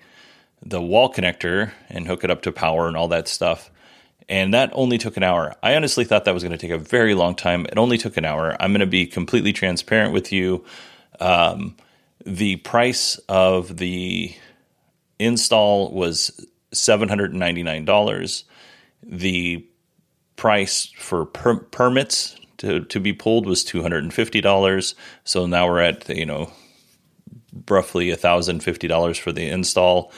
the 0.65 0.81
wall 0.81 1.13
connector 1.13 1.73
and 1.89 2.07
hook 2.07 2.23
it 2.23 2.31
up 2.31 2.43
to 2.43 2.53
power 2.53 2.87
and 2.87 2.97
all 2.97 3.09
that 3.09 3.27
stuff. 3.27 3.69
And 4.29 4.55
that 4.55 4.71
only 4.75 4.97
took 4.97 5.17
an 5.17 5.25
hour. 5.25 5.57
I 5.61 5.75
honestly 5.75 6.05
thought 6.05 6.25
that 6.25 6.35
was 6.35 6.45
going 6.45 6.57
to 6.57 6.59
take 6.59 6.71
a 6.71 6.79
very 6.79 7.15
long 7.15 7.35
time. 7.35 7.67
It 7.67 7.79
only 7.79 7.99
took 7.99 8.17
an 8.17 8.25
hour. 8.25 8.57
I'm 8.61 8.71
going 8.71 8.79
to 8.81 8.87
be 8.87 9.07
completely 9.07 9.53
transparent 9.53 10.13
with 10.13 10.33
you. 10.33 10.65
Um, 11.19 11.77
the 12.25 12.57
price 12.57 13.17
of 13.29 13.77
the 13.79 14.35
install 15.19 15.93
was 15.93 16.47
$799. 16.73 18.45
The 19.03 19.67
price 20.37 20.93
for 20.97 21.27
per- 21.27 21.61
permits 21.61 22.37
to, 22.59 22.85
to 22.85 23.01
be 23.01 23.13
pulled 23.13 23.47
was 23.47 23.65
$250. 23.65 24.95
So 25.25 25.47
now 25.47 25.67
we're 25.69 25.81
at, 25.81 26.09
you 26.09 26.27
know, 26.27 26.53
roughly 27.69 28.09
$1,050 28.09 29.19
for 29.19 29.33
the 29.33 29.49
install. 29.49 30.13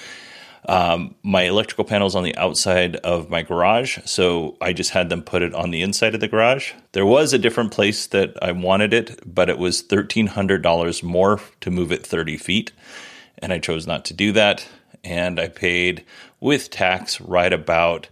Um, 0.66 1.14
my 1.22 1.42
electrical 1.42 1.84
panels 1.84 2.14
on 2.14 2.24
the 2.24 2.36
outside 2.36 2.96
of 2.96 3.28
my 3.28 3.42
garage, 3.42 3.98
so 4.06 4.56
I 4.62 4.72
just 4.72 4.90
had 4.90 5.10
them 5.10 5.22
put 5.22 5.42
it 5.42 5.54
on 5.54 5.70
the 5.70 5.82
inside 5.82 6.14
of 6.14 6.20
the 6.20 6.28
garage. 6.28 6.72
There 6.92 7.04
was 7.04 7.32
a 7.32 7.38
different 7.38 7.70
place 7.70 8.06
that 8.06 8.34
I 8.40 8.52
wanted 8.52 8.94
it, 8.94 9.20
but 9.26 9.50
it 9.50 9.58
was 9.58 9.82
$1,300 9.82 11.02
more 11.02 11.40
to 11.60 11.70
move 11.70 11.92
it 11.92 12.06
30 12.06 12.38
feet, 12.38 12.72
and 13.38 13.52
I 13.52 13.58
chose 13.58 13.86
not 13.86 14.06
to 14.06 14.14
do 14.14 14.32
that. 14.32 14.66
And 15.02 15.38
I 15.38 15.48
paid 15.48 16.02
with 16.40 16.70
tax 16.70 17.20
right 17.20 17.52
about 17.52 18.08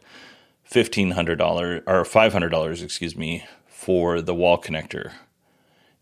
$1,500 0.70 1.82
or 1.86 2.04
$500, 2.04 2.82
excuse 2.82 3.16
me, 3.16 3.46
for 3.66 4.20
the 4.20 4.34
wall 4.34 4.60
connector. 4.60 5.12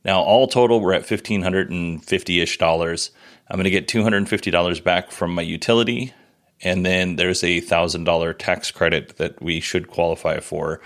Now, 0.05 0.21
all 0.21 0.49
total, 0.49 0.81
we're 0.81 0.95
at 0.95 1.09
1,550 1.09 2.41
ish 2.41 2.59
dollars. 2.59 3.13
I'm 3.49 3.57
going 3.57 3.65
to 3.65 3.71
get 3.71 3.87
$250 3.87 4.83
back 4.83 5.13
from 5.13 5.33
my 5.35 5.43
utility 5.43 6.13
and 6.63 6.85
then 6.85 7.17
there's 7.17 7.43
a 7.43 7.61
thousand 7.61 8.05
dollar 8.05 8.33
tax 8.33 8.71
credit 8.71 9.17
that 9.17 9.41
we 9.43 9.61
should 9.61 9.89
qualify 9.89 10.41
for 10.41 10.81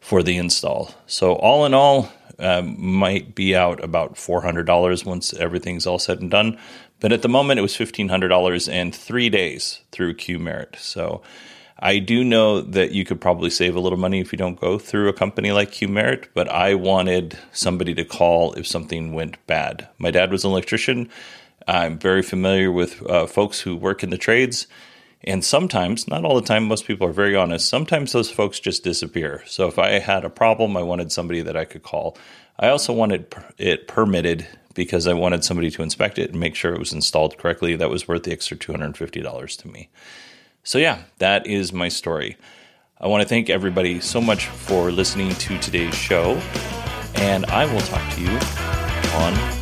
for 0.00 0.22
the 0.22 0.36
install. 0.36 0.94
So 1.06 1.34
all 1.34 1.64
in 1.64 1.74
all, 1.74 2.12
um, 2.38 2.74
might 2.84 3.34
be 3.34 3.54
out 3.54 3.82
about 3.82 4.16
four 4.16 4.42
hundred 4.42 4.66
dollars 4.66 5.04
once 5.04 5.32
everything's 5.34 5.86
all 5.86 5.98
said 5.98 6.20
and 6.20 6.30
done. 6.30 6.58
But 7.00 7.12
at 7.12 7.22
the 7.22 7.28
moment, 7.28 7.58
it 7.58 7.62
was 7.62 7.76
fifteen 7.76 8.08
hundred 8.08 8.28
dollars 8.28 8.68
and 8.68 8.94
three 8.94 9.28
days 9.28 9.80
through 9.90 10.14
Qmerit. 10.14 10.76
So 10.76 11.22
I 11.78 11.98
do 11.98 12.22
know 12.22 12.60
that 12.60 12.92
you 12.92 13.04
could 13.04 13.20
probably 13.20 13.50
save 13.50 13.74
a 13.74 13.80
little 13.80 13.98
money 13.98 14.20
if 14.20 14.32
you 14.32 14.38
don't 14.38 14.60
go 14.60 14.78
through 14.78 15.08
a 15.08 15.12
company 15.12 15.50
like 15.50 15.72
Qmerit, 15.72 16.28
but 16.32 16.48
I 16.48 16.74
wanted 16.74 17.36
somebody 17.52 17.92
to 17.94 18.04
call 18.04 18.52
if 18.54 18.68
something 18.68 19.12
went 19.12 19.44
bad. 19.48 19.88
My 19.98 20.12
dad 20.12 20.30
was 20.30 20.44
an 20.44 20.52
electrician. 20.52 21.10
I'm 21.66 21.98
very 21.98 22.22
familiar 22.22 22.70
with 22.70 23.04
uh, 23.08 23.26
folks 23.26 23.60
who 23.60 23.76
work 23.76 24.02
in 24.04 24.10
the 24.10 24.18
trades. 24.18 24.68
And 25.24 25.44
sometimes, 25.44 26.08
not 26.08 26.24
all 26.24 26.34
the 26.34 26.46
time, 26.46 26.64
most 26.64 26.84
people 26.84 27.06
are 27.06 27.12
very 27.12 27.36
honest. 27.36 27.68
Sometimes 27.68 28.12
those 28.12 28.30
folks 28.30 28.58
just 28.58 28.82
disappear. 28.82 29.42
So 29.46 29.68
if 29.68 29.78
I 29.78 29.98
had 30.00 30.24
a 30.24 30.30
problem, 30.30 30.76
I 30.76 30.82
wanted 30.82 31.12
somebody 31.12 31.42
that 31.42 31.56
I 31.56 31.64
could 31.64 31.82
call. 31.82 32.16
I 32.58 32.68
also 32.68 32.92
wanted 32.92 33.32
it 33.56 33.86
permitted 33.86 34.46
because 34.74 35.06
I 35.06 35.12
wanted 35.12 35.44
somebody 35.44 35.70
to 35.70 35.82
inspect 35.82 36.18
it 36.18 36.30
and 36.30 36.40
make 36.40 36.54
sure 36.54 36.72
it 36.72 36.78
was 36.78 36.92
installed 36.92 37.38
correctly. 37.38 37.76
That 37.76 37.90
was 37.90 38.08
worth 38.08 38.24
the 38.24 38.32
extra 38.32 38.56
$250 38.56 39.58
to 39.58 39.68
me. 39.68 39.90
So, 40.64 40.78
yeah, 40.78 41.02
that 41.18 41.46
is 41.46 41.72
my 41.72 41.88
story. 41.88 42.36
I 43.00 43.08
want 43.08 43.22
to 43.22 43.28
thank 43.28 43.50
everybody 43.50 44.00
so 44.00 44.20
much 44.20 44.46
for 44.46 44.92
listening 44.92 45.34
to 45.34 45.58
today's 45.58 45.94
show, 45.94 46.40
and 47.16 47.44
I 47.46 47.72
will 47.72 47.80
talk 47.80 48.14
to 48.14 48.20
you 48.20 48.38
on 49.14 49.61